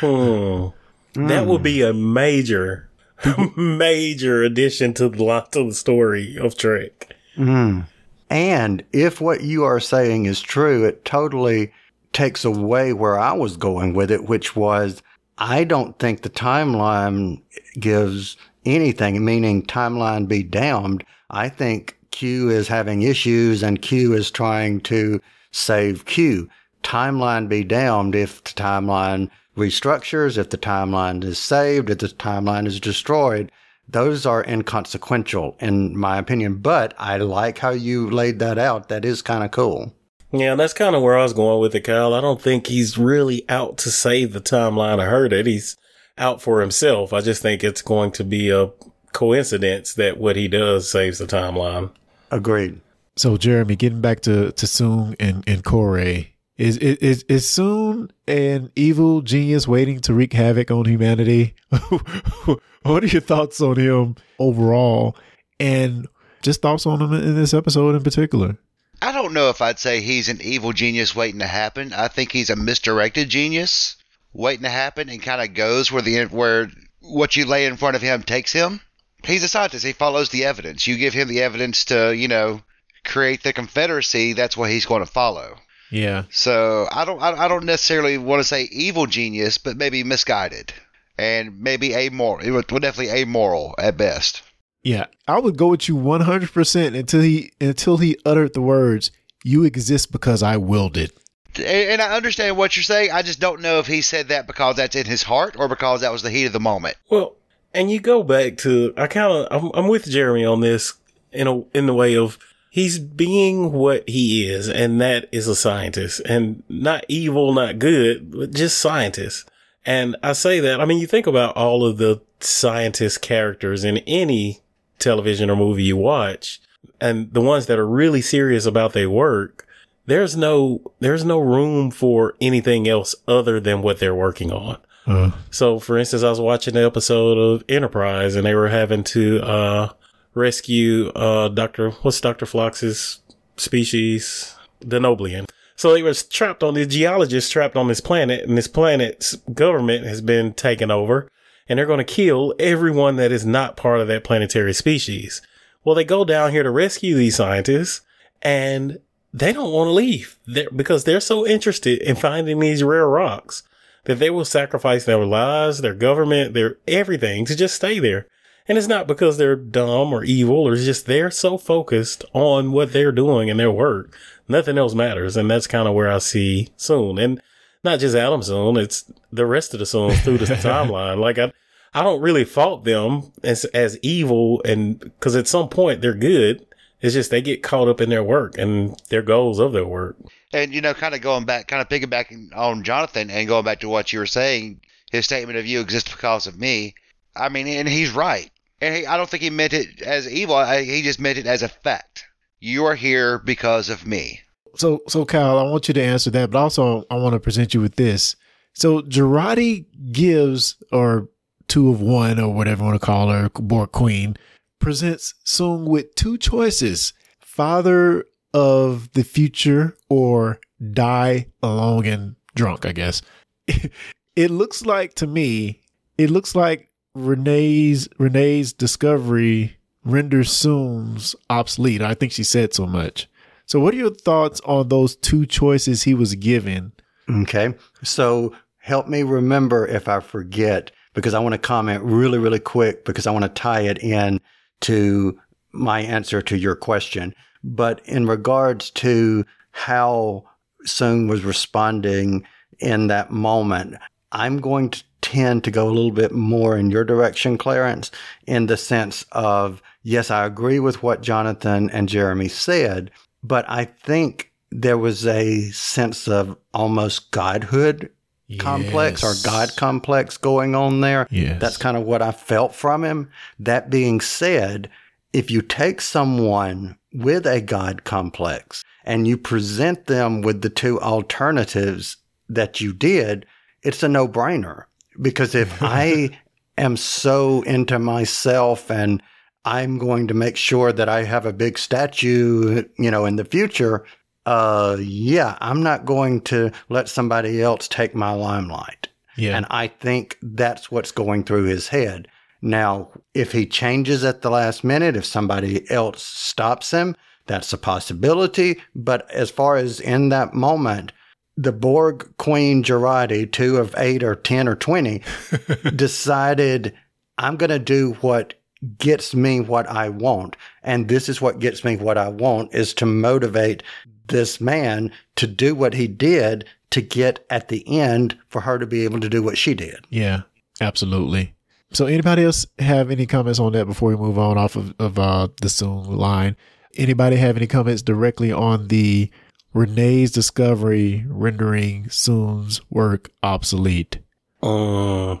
hmm. 0.00 0.68
That 1.14 1.46
would 1.46 1.62
be 1.62 1.82
a 1.82 1.92
major, 1.92 2.88
major 3.56 4.42
addition 4.42 4.94
to 4.94 5.08
the 5.08 5.46
to 5.52 5.68
the 5.68 5.74
story 5.74 6.36
of 6.38 6.56
Trek. 6.56 7.16
Mm. 7.36 7.86
And 8.28 8.84
if 8.92 9.20
what 9.20 9.42
you 9.42 9.64
are 9.64 9.80
saying 9.80 10.26
is 10.26 10.40
true, 10.40 10.84
it 10.84 11.04
totally 11.04 11.72
takes 12.12 12.44
away 12.44 12.92
where 12.92 13.18
I 13.18 13.32
was 13.32 13.56
going 13.56 13.94
with 13.94 14.10
it, 14.10 14.24
which 14.24 14.54
was 14.54 15.02
I 15.40 15.64
don't 15.64 15.98
think 15.98 16.20
the 16.20 16.28
timeline 16.28 17.40
gives 17.78 18.36
anything, 18.66 19.24
meaning 19.24 19.62
timeline 19.62 20.28
be 20.28 20.42
damned. 20.42 21.02
I 21.30 21.48
think 21.48 21.96
Q 22.10 22.50
is 22.50 22.68
having 22.68 23.00
issues 23.02 23.62
and 23.62 23.80
Q 23.80 24.12
is 24.12 24.30
trying 24.30 24.80
to 24.82 25.18
save 25.50 26.04
Q. 26.04 26.50
Timeline 26.82 27.48
be 27.48 27.64
damned 27.64 28.14
if 28.14 28.44
the 28.44 28.50
timeline 28.50 29.30
restructures, 29.56 30.36
if 30.36 30.50
the 30.50 30.58
timeline 30.58 31.24
is 31.24 31.38
saved, 31.38 31.88
if 31.88 31.98
the 31.98 32.08
timeline 32.08 32.66
is 32.66 32.78
destroyed. 32.78 33.50
Those 33.88 34.26
are 34.26 34.44
inconsequential 34.44 35.56
in 35.58 35.96
my 35.96 36.18
opinion, 36.18 36.56
but 36.56 36.94
I 36.98 37.16
like 37.16 37.58
how 37.58 37.70
you 37.70 38.10
laid 38.10 38.40
that 38.40 38.58
out. 38.58 38.88
That 38.90 39.06
is 39.06 39.22
kind 39.22 39.42
of 39.42 39.50
cool. 39.52 39.94
Yeah, 40.32 40.54
that's 40.54 40.72
kind 40.72 40.94
of 40.94 41.02
where 41.02 41.18
I 41.18 41.24
was 41.24 41.32
going 41.32 41.60
with 41.60 41.74
it, 41.74 41.80
Kyle. 41.80 42.14
I 42.14 42.20
don't 42.20 42.40
think 42.40 42.68
he's 42.68 42.96
really 42.96 43.48
out 43.48 43.78
to 43.78 43.90
save 43.90 44.32
the 44.32 44.40
timeline. 44.40 45.00
I 45.00 45.06
heard 45.06 45.32
it. 45.32 45.46
He's 45.46 45.76
out 46.18 46.40
for 46.40 46.60
himself. 46.60 47.12
I 47.12 47.20
just 47.20 47.42
think 47.42 47.64
it's 47.64 47.82
going 47.82 48.12
to 48.12 48.24
be 48.24 48.50
a 48.50 48.70
coincidence 49.12 49.94
that 49.94 50.18
what 50.18 50.36
he 50.36 50.46
does 50.46 50.90
saves 50.90 51.18
the 51.18 51.26
timeline. 51.26 51.90
Agreed. 52.30 52.80
So 53.16 53.36
Jeremy, 53.36 53.76
getting 53.76 54.00
back 54.00 54.20
to 54.20 54.52
to 54.52 54.66
Soong 54.66 55.16
and 55.18 55.42
and 55.48 55.64
Kore, 55.64 55.98
is 55.98 56.76
is 56.76 57.24
is 57.24 57.44
Soong 57.44 58.10
an 58.28 58.70
evil 58.76 59.22
genius 59.22 59.66
waiting 59.66 60.00
to 60.00 60.14
wreak 60.14 60.32
havoc 60.32 60.70
on 60.70 60.84
humanity? 60.84 61.54
what 62.82 63.02
are 63.02 63.08
your 63.08 63.20
thoughts 63.20 63.60
on 63.60 63.76
him 63.76 64.14
overall, 64.38 65.16
and 65.58 66.06
just 66.40 66.62
thoughts 66.62 66.86
on 66.86 67.02
him 67.02 67.12
in 67.12 67.34
this 67.34 67.52
episode 67.52 67.96
in 67.96 68.02
particular? 68.02 68.56
I 69.02 69.12
don't 69.12 69.32
know 69.32 69.48
if 69.48 69.62
I'd 69.62 69.78
say 69.78 70.00
he's 70.00 70.28
an 70.28 70.40
evil 70.42 70.72
genius 70.72 71.14
waiting 71.14 71.40
to 71.40 71.46
happen. 71.46 71.92
I 71.92 72.08
think 72.08 72.32
he's 72.32 72.50
a 72.50 72.56
misdirected 72.56 73.28
genius 73.28 73.96
waiting 74.32 74.64
to 74.64 74.70
happen, 74.70 75.08
and 75.08 75.22
kind 75.22 75.40
of 75.42 75.54
goes 75.54 75.90
where 75.90 76.02
the 76.02 76.24
where 76.26 76.70
what 77.00 77.36
you 77.36 77.46
lay 77.46 77.66
in 77.66 77.76
front 77.76 77.96
of 77.96 78.02
him 78.02 78.22
takes 78.22 78.52
him. 78.52 78.80
He's 79.24 79.42
a 79.42 79.48
scientist. 79.48 79.84
He 79.84 79.92
follows 79.92 80.30
the 80.30 80.44
evidence. 80.44 80.86
You 80.86 80.96
give 80.96 81.14
him 81.14 81.28
the 81.28 81.42
evidence 81.42 81.86
to, 81.86 82.14
you 82.14 82.28
know, 82.28 82.62
create 83.04 83.42
the 83.42 83.52
Confederacy. 83.52 84.32
That's 84.32 84.56
what 84.56 84.70
he's 84.70 84.86
going 84.86 85.04
to 85.04 85.10
follow. 85.10 85.56
Yeah. 85.90 86.24
So 86.30 86.88
I 86.90 87.04
don't 87.04 87.20
I, 87.20 87.44
I 87.44 87.48
don't 87.48 87.64
necessarily 87.64 88.18
want 88.18 88.40
to 88.40 88.44
say 88.44 88.68
evil 88.70 89.06
genius, 89.06 89.58
but 89.58 89.76
maybe 89.76 90.04
misguided 90.04 90.72
and 91.18 91.60
maybe 91.60 91.94
amoral. 91.94 92.40
It 92.40 92.50
was 92.50 92.64
definitely 92.64 93.10
amoral 93.10 93.74
at 93.78 93.96
best. 93.96 94.42
Yeah, 94.82 95.06
I 95.28 95.38
would 95.38 95.56
go 95.56 95.68
with 95.68 95.88
you 95.88 95.96
one 95.96 96.22
hundred 96.22 96.52
percent 96.52 96.96
until 96.96 97.20
he 97.20 97.52
until 97.60 97.98
he 97.98 98.16
uttered 98.24 98.54
the 98.54 98.62
words, 98.62 99.10
"You 99.44 99.64
exist 99.64 100.10
because 100.10 100.42
I 100.42 100.56
willed 100.56 100.96
it." 100.96 101.12
And 101.58 102.00
I 102.00 102.16
understand 102.16 102.56
what 102.56 102.76
you're 102.76 102.84
saying. 102.84 103.10
I 103.10 103.22
just 103.22 103.40
don't 103.40 103.60
know 103.60 103.80
if 103.80 103.86
he 103.86 104.02
said 104.02 104.28
that 104.28 104.46
because 104.46 104.76
that's 104.76 104.96
in 104.96 105.04
his 105.04 105.22
heart 105.22 105.56
or 105.58 105.68
because 105.68 106.00
that 106.00 106.12
was 106.12 106.22
the 106.22 106.30
heat 106.30 106.46
of 106.46 106.52
the 106.52 106.60
moment. 106.60 106.96
Well, 107.10 107.36
and 107.74 107.90
you 107.90 108.00
go 108.00 108.22
back 108.22 108.56
to 108.58 108.94
I 108.96 109.06
kind 109.06 109.32
of 109.32 109.48
I'm, 109.50 109.70
I'm 109.74 109.88
with 109.88 110.06
Jeremy 110.06 110.44
on 110.44 110.60
this 110.60 110.94
in 111.32 111.46
a 111.46 111.60
in 111.76 111.86
the 111.86 111.94
way 111.94 112.16
of 112.16 112.38
he's 112.70 112.98
being 112.98 113.72
what 113.72 114.08
he 114.08 114.48
is, 114.48 114.68
and 114.68 115.00
that 115.00 115.28
is 115.32 115.46
a 115.46 115.56
scientist, 115.56 116.20
and 116.20 116.62
not 116.68 117.04
evil, 117.08 117.52
not 117.52 117.78
good, 117.78 118.30
but 118.30 118.54
just 118.54 118.78
scientist. 118.78 119.48
And 119.84 120.16
I 120.22 120.32
say 120.32 120.60
that 120.60 120.80
I 120.80 120.84
mean 120.86 120.98
you 120.98 121.06
think 121.06 121.26
about 121.26 121.56
all 121.56 121.84
of 121.84 121.98
the 121.98 122.22
scientist 122.40 123.20
characters 123.20 123.84
in 123.84 123.98
any 123.98 124.60
television 125.00 125.50
or 125.50 125.56
movie 125.56 125.82
you 125.84 125.96
watch, 125.96 126.60
and 127.00 127.32
the 127.32 127.40
ones 127.40 127.66
that 127.66 127.78
are 127.78 127.86
really 127.86 128.20
serious 128.22 128.66
about 128.66 128.92
their 128.92 129.10
work. 129.10 129.66
There's 130.06 130.36
no, 130.36 130.80
there's 130.98 131.24
no 131.24 131.38
room 131.38 131.90
for 131.90 132.34
anything 132.40 132.88
else 132.88 133.14
other 133.28 133.60
than 133.60 133.82
what 133.82 133.98
they're 134.00 134.14
working 134.14 134.50
on. 134.52 134.78
Uh, 135.06 135.30
So, 135.50 135.78
for 135.78 135.98
instance, 135.98 136.22
I 136.22 136.30
was 136.30 136.40
watching 136.40 136.76
an 136.76 136.84
episode 136.84 137.38
of 137.38 137.64
Enterprise, 137.68 138.34
and 138.34 138.44
they 138.44 138.54
were 138.54 138.68
having 138.68 139.04
to 139.04 139.40
uh, 139.42 139.92
rescue 140.34 141.08
uh, 141.10 141.48
Doctor 141.48 141.90
what's 142.02 142.20
Doctor 142.20 142.46
Phlox's 142.46 143.20
species, 143.56 144.56
the 144.80 144.98
Noblian. 144.98 145.46
So 145.76 145.92
they 145.94 146.02
was 146.02 146.22
trapped 146.24 146.62
on 146.62 146.74
the 146.74 146.84
geologist 146.86 147.52
trapped 147.52 147.76
on 147.76 147.88
this 147.88 148.00
planet, 148.00 148.46
and 148.46 148.56
this 148.58 148.68
planet's 148.68 149.36
government 149.54 150.06
has 150.06 150.20
been 150.20 150.52
taken 150.52 150.90
over, 150.90 151.28
and 151.70 151.78
they're 151.78 151.86
going 151.86 151.98
to 151.98 152.04
kill 152.04 152.52
everyone 152.58 153.14
that 153.14 153.30
is 153.30 153.46
not 153.46 153.76
part 153.76 154.00
of 154.00 154.08
that 154.08 154.24
planetary 154.24 154.74
species. 154.74 155.40
Well, 155.84 155.94
they 155.94 156.02
go 156.02 156.24
down 156.24 156.50
here 156.50 156.64
to 156.64 156.70
rescue 156.70 157.14
these 157.14 157.36
scientists, 157.36 158.00
and 158.42 158.98
they 159.32 159.52
don't 159.52 159.72
want 159.72 159.86
to 159.86 159.92
leave 159.92 160.36
they're, 160.48 160.68
because 160.74 161.04
they're 161.04 161.20
so 161.20 161.46
interested 161.46 162.02
in 162.02 162.16
finding 162.16 162.58
these 162.58 162.82
rare 162.82 163.08
rocks 163.08 163.62
that 164.06 164.18
they 164.18 164.30
will 164.30 164.44
sacrifice 164.44 165.04
their 165.04 165.24
lives, 165.24 165.80
their 165.80 165.94
government, 165.94 166.54
their 166.54 166.76
everything 166.88 167.44
to 167.44 167.54
just 167.54 167.76
stay 167.76 168.00
there. 168.00 168.26
And 168.66 168.76
it's 168.76 168.88
not 168.88 169.06
because 169.06 169.38
they're 169.38 169.54
dumb 169.54 170.12
or 170.12 170.24
evil 170.24 170.66
or 170.66 170.74
it's 170.74 170.84
just 170.84 171.06
they're 171.06 171.30
so 171.30 171.56
focused 171.56 172.24
on 172.32 172.72
what 172.72 172.92
they're 172.92 173.12
doing 173.12 173.48
and 173.48 173.60
their 173.60 173.70
work. 173.70 174.16
Nothing 174.48 174.76
else 174.76 174.94
matters. 174.94 175.36
And 175.36 175.48
that's 175.48 175.66
kind 175.66 175.86
of 175.86 175.94
where 175.94 176.10
I 176.10 176.18
see 176.18 176.68
Soong. 176.76 177.22
And 177.22 177.40
not 177.82 178.00
just 178.00 178.16
Adam's 178.16 178.48
Soong, 178.50 178.78
it's 178.78 179.10
the 179.32 179.46
rest 179.46 179.72
of 179.74 179.80
the 179.80 179.86
Soongs 179.86 180.18
through 180.22 180.38
the 180.38 180.44
timeline. 180.56 181.18
Like 181.18 181.38
I, 181.38 181.52
I 181.94 182.02
don't 182.02 182.20
really 182.20 182.44
fault 182.44 182.84
them 182.84 183.32
as, 183.42 183.64
as 183.66 183.98
evil 184.02 184.62
and 184.64 185.10
cause 185.20 185.36
at 185.36 185.48
some 185.48 185.68
point 185.68 186.00
they're 186.00 186.14
good. 186.14 186.66
It's 187.00 187.14
just 187.14 187.30
they 187.30 187.40
get 187.40 187.62
caught 187.62 187.88
up 187.88 188.00
in 188.00 188.10
their 188.10 188.22
work 188.22 188.58
and 188.58 189.00
their 189.08 189.22
goals 189.22 189.58
of 189.58 189.72
their 189.72 189.86
work. 189.86 190.16
And 190.52 190.74
you 190.74 190.80
know, 190.80 190.92
kind 190.92 191.14
of 191.14 191.22
going 191.22 191.44
back, 191.46 191.68
kind 191.68 191.80
of 191.80 191.88
piggybacking 191.88 192.54
on 192.54 192.82
Jonathan 192.82 193.30
and 193.30 193.48
going 193.48 193.64
back 193.64 193.80
to 193.80 193.88
what 193.88 194.12
you 194.12 194.18
were 194.18 194.26
saying, 194.26 194.80
his 195.10 195.24
statement 195.24 195.58
of 195.58 195.66
you 195.66 195.80
exist 195.80 196.10
because 196.10 196.46
of 196.46 196.58
me. 196.58 196.94
I 197.34 197.48
mean, 197.48 197.66
and 197.68 197.88
he's 197.88 198.10
right. 198.10 198.50
And 198.80 198.94
he, 198.94 199.06
I 199.06 199.16
don't 199.16 199.28
think 199.28 199.42
he 199.42 199.50
meant 199.50 199.72
it 199.72 200.02
as 200.02 200.30
evil. 200.30 200.56
I, 200.56 200.82
he 200.82 201.02
just 201.02 201.20
meant 201.20 201.38
it 201.38 201.46
as 201.46 201.62
a 201.62 201.68
fact. 201.68 202.26
You 202.58 202.84
are 202.84 202.94
here 202.94 203.38
because 203.38 203.88
of 203.88 204.06
me. 204.06 204.40
So 204.76 205.02
so 205.08 205.24
Kyle, 205.24 205.58
I 205.58 205.62
want 205.62 205.88
you 205.88 205.94
to 205.94 206.02
answer 206.02 206.30
that, 206.30 206.50
but 206.50 206.58
also 206.58 207.04
I 207.10 207.16
want 207.16 207.34
to 207.34 207.40
present 207.40 207.74
you 207.74 207.80
with 207.80 207.96
this. 207.96 208.36
So 208.72 209.02
Jurati 209.02 209.86
gives, 210.12 210.76
or 210.92 211.28
two 211.68 211.90
of 211.90 212.00
one, 212.00 212.38
or 212.38 212.52
whatever 212.52 212.82
you 212.82 212.90
want 212.90 213.00
to 213.00 213.04
call 213.04 213.30
her, 213.30 213.48
Borg 213.50 213.92
Queen, 213.92 214.36
presents 214.78 215.34
Soong 215.44 215.86
with 215.86 216.14
two 216.14 216.38
choices 216.38 217.12
father 217.40 218.24
of 218.54 219.12
the 219.12 219.24
future 219.24 219.96
or 220.08 220.60
die 220.92 221.46
alone 221.62 222.06
and 222.06 222.36
drunk, 222.54 222.86
I 222.86 222.92
guess. 222.92 223.22
it 224.36 224.50
looks 224.50 224.84
like 224.84 225.14
to 225.14 225.26
me, 225.26 225.80
it 226.16 226.30
looks 226.30 226.54
like 226.54 226.90
Renee's 227.14 228.08
Renee's 228.18 228.72
discovery 228.72 229.76
renders 230.04 230.50
Soong's 230.50 231.34
obsolete. 231.48 232.02
I 232.02 232.14
think 232.14 232.32
she 232.32 232.44
said 232.44 232.72
so 232.72 232.86
much. 232.86 233.28
So 233.70 233.78
what 233.78 233.94
are 233.94 233.98
your 233.98 234.10
thoughts 234.10 234.60
on 234.64 234.88
those 234.88 235.14
two 235.14 235.46
choices 235.46 236.02
he 236.02 236.12
was 236.12 236.34
given? 236.34 236.90
Okay. 237.30 237.72
So 238.02 238.52
help 238.78 239.06
me 239.06 239.22
remember 239.22 239.86
if 239.86 240.08
I 240.08 240.18
forget, 240.18 240.90
because 241.14 241.34
I 241.34 241.38
want 241.38 241.52
to 241.52 241.58
comment 241.58 242.02
really, 242.02 242.38
really 242.38 242.58
quick 242.58 243.04
because 243.04 243.28
I 243.28 243.30
want 243.30 243.44
to 243.44 243.48
tie 243.48 243.82
it 243.82 243.98
in 243.98 244.40
to 244.80 245.38
my 245.70 246.00
answer 246.00 246.42
to 246.42 246.58
your 246.58 246.74
question. 246.74 247.32
But 247.62 248.00
in 248.06 248.26
regards 248.26 248.90
to 248.90 249.44
how 249.70 250.46
Soong 250.84 251.28
was 251.28 251.44
responding 251.44 252.44
in 252.80 253.06
that 253.06 253.30
moment, 253.30 253.94
I'm 254.32 254.58
going 254.58 254.90
to 254.90 255.04
tend 255.20 255.62
to 255.62 255.70
go 255.70 255.86
a 255.86 255.94
little 255.94 256.10
bit 256.10 256.32
more 256.32 256.76
in 256.76 256.90
your 256.90 257.04
direction, 257.04 257.56
Clarence, 257.56 258.10
in 258.48 258.66
the 258.66 258.76
sense 258.76 259.24
of, 259.30 259.80
yes, 260.02 260.28
I 260.28 260.44
agree 260.44 260.80
with 260.80 261.04
what 261.04 261.22
Jonathan 261.22 261.88
and 261.90 262.08
Jeremy 262.08 262.48
said, 262.48 263.12
but 263.42 263.64
I 263.68 263.84
think 263.84 264.52
there 264.70 264.98
was 264.98 265.26
a 265.26 265.70
sense 265.70 266.28
of 266.28 266.56
almost 266.72 267.30
godhood 267.30 268.10
complex 268.58 269.22
or 269.22 269.34
God 269.44 269.70
complex 269.76 270.36
going 270.36 270.74
on 270.74 271.00
there. 271.00 271.26
Yes. 271.30 271.60
That's 271.60 271.76
kind 271.76 271.96
of 271.96 272.04
what 272.04 272.22
I 272.22 272.32
felt 272.32 272.74
from 272.74 273.04
him. 273.04 273.30
That 273.58 273.90
being 273.90 274.20
said, 274.20 274.90
if 275.32 275.50
you 275.50 275.62
take 275.62 276.00
someone 276.00 276.98
with 277.12 277.46
a 277.46 277.60
God 277.60 278.04
complex 278.04 278.82
and 279.04 279.26
you 279.26 279.36
present 279.36 280.06
them 280.06 280.42
with 280.42 280.62
the 280.62 280.70
two 280.70 281.00
alternatives 281.00 282.16
that 282.48 282.80
you 282.80 282.92
did, 282.92 283.46
it's 283.82 284.02
a 284.02 284.08
no 284.08 284.26
brainer. 284.26 284.84
Because 285.20 285.54
if 285.54 285.76
I 285.82 286.38
am 286.76 286.96
so 286.96 287.62
into 287.62 287.98
myself 287.98 288.90
and 288.90 289.22
I'm 289.64 289.98
going 289.98 290.28
to 290.28 290.34
make 290.34 290.56
sure 290.56 290.92
that 290.92 291.08
I 291.08 291.24
have 291.24 291.46
a 291.46 291.52
big 291.52 291.78
statue, 291.78 292.84
you 292.98 293.10
know, 293.10 293.26
in 293.26 293.36
the 293.36 293.44
future, 293.44 294.04
uh, 294.46 294.96
yeah, 295.00 295.56
I'm 295.60 295.82
not 295.82 296.06
going 296.06 296.40
to 296.42 296.72
let 296.88 297.08
somebody 297.08 297.62
else 297.62 297.88
take 297.88 298.14
my 298.14 298.32
limelight. 298.32 299.08
Yeah. 299.36 299.56
And 299.56 299.66
I 299.70 299.88
think 299.88 300.38
that's 300.42 300.90
what's 300.90 301.12
going 301.12 301.44
through 301.44 301.64
his 301.64 301.88
head. 301.88 302.28
Now, 302.62 303.10
if 303.34 303.52
he 303.52 303.66
changes 303.66 304.24
at 304.24 304.42
the 304.42 304.50
last 304.50 304.84
minute, 304.84 305.16
if 305.16 305.24
somebody 305.24 305.88
else 305.90 306.22
stops 306.22 306.90
him, 306.90 307.16
that's 307.46 307.72
a 307.72 307.78
possibility. 307.78 308.80
But 308.94 309.30
as 309.30 309.50
far 309.50 309.76
as 309.76 310.00
in 310.00 310.28
that 310.28 310.54
moment, 310.54 311.12
the 311.56 311.72
Borg 311.72 312.36
Queen 312.36 312.82
Jurati, 312.82 313.50
two 313.50 313.76
of 313.76 313.94
eight 313.98 314.22
or 314.22 314.34
10 314.34 314.68
or 314.68 314.76
20, 314.76 315.22
decided, 315.96 316.94
I'm 317.38 317.56
going 317.56 317.70
to 317.70 317.78
do 317.78 318.12
what 318.20 318.54
gets 318.98 319.34
me 319.34 319.60
what 319.60 319.86
I 319.88 320.08
want. 320.08 320.56
And 320.82 321.08
this 321.08 321.28
is 321.28 321.40
what 321.40 321.58
gets 321.58 321.84
me 321.84 321.96
what 321.96 322.18
I 322.18 322.28
want 322.28 322.74
is 322.74 322.94
to 322.94 323.06
motivate 323.06 323.82
this 324.28 324.60
man 324.60 325.12
to 325.36 325.46
do 325.46 325.74
what 325.74 325.94
he 325.94 326.06
did 326.06 326.64
to 326.90 327.00
get 327.00 327.44
at 327.50 327.68
the 327.68 327.86
end 327.88 328.36
for 328.48 328.60
her 328.60 328.78
to 328.78 328.86
be 328.86 329.04
able 329.04 329.20
to 329.20 329.28
do 329.28 329.42
what 329.42 329.58
she 329.58 329.74
did. 329.74 330.06
Yeah, 330.08 330.42
absolutely. 330.80 331.54
So, 331.92 332.06
anybody 332.06 332.44
else 332.44 332.66
have 332.78 333.10
any 333.10 333.26
comments 333.26 333.58
on 333.58 333.72
that 333.72 333.86
before 333.86 334.10
we 334.10 334.16
move 334.16 334.38
on 334.38 334.56
off 334.56 334.76
of, 334.76 334.94
of 335.00 335.18
uh, 335.18 335.48
the 335.60 335.68
Soong 335.68 336.08
line? 336.08 336.56
Anybody 336.96 337.36
have 337.36 337.56
any 337.56 337.66
comments 337.66 338.02
directly 338.02 338.52
on 338.52 338.88
the 338.88 339.30
Renee's 339.72 340.30
discovery 340.30 341.24
rendering 341.28 342.06
Soong's 342.06 342.80
work 342.90 343.30
obsolete? 343.42 344.18
Um, 344.62 345.40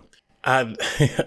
I 0.50 0.74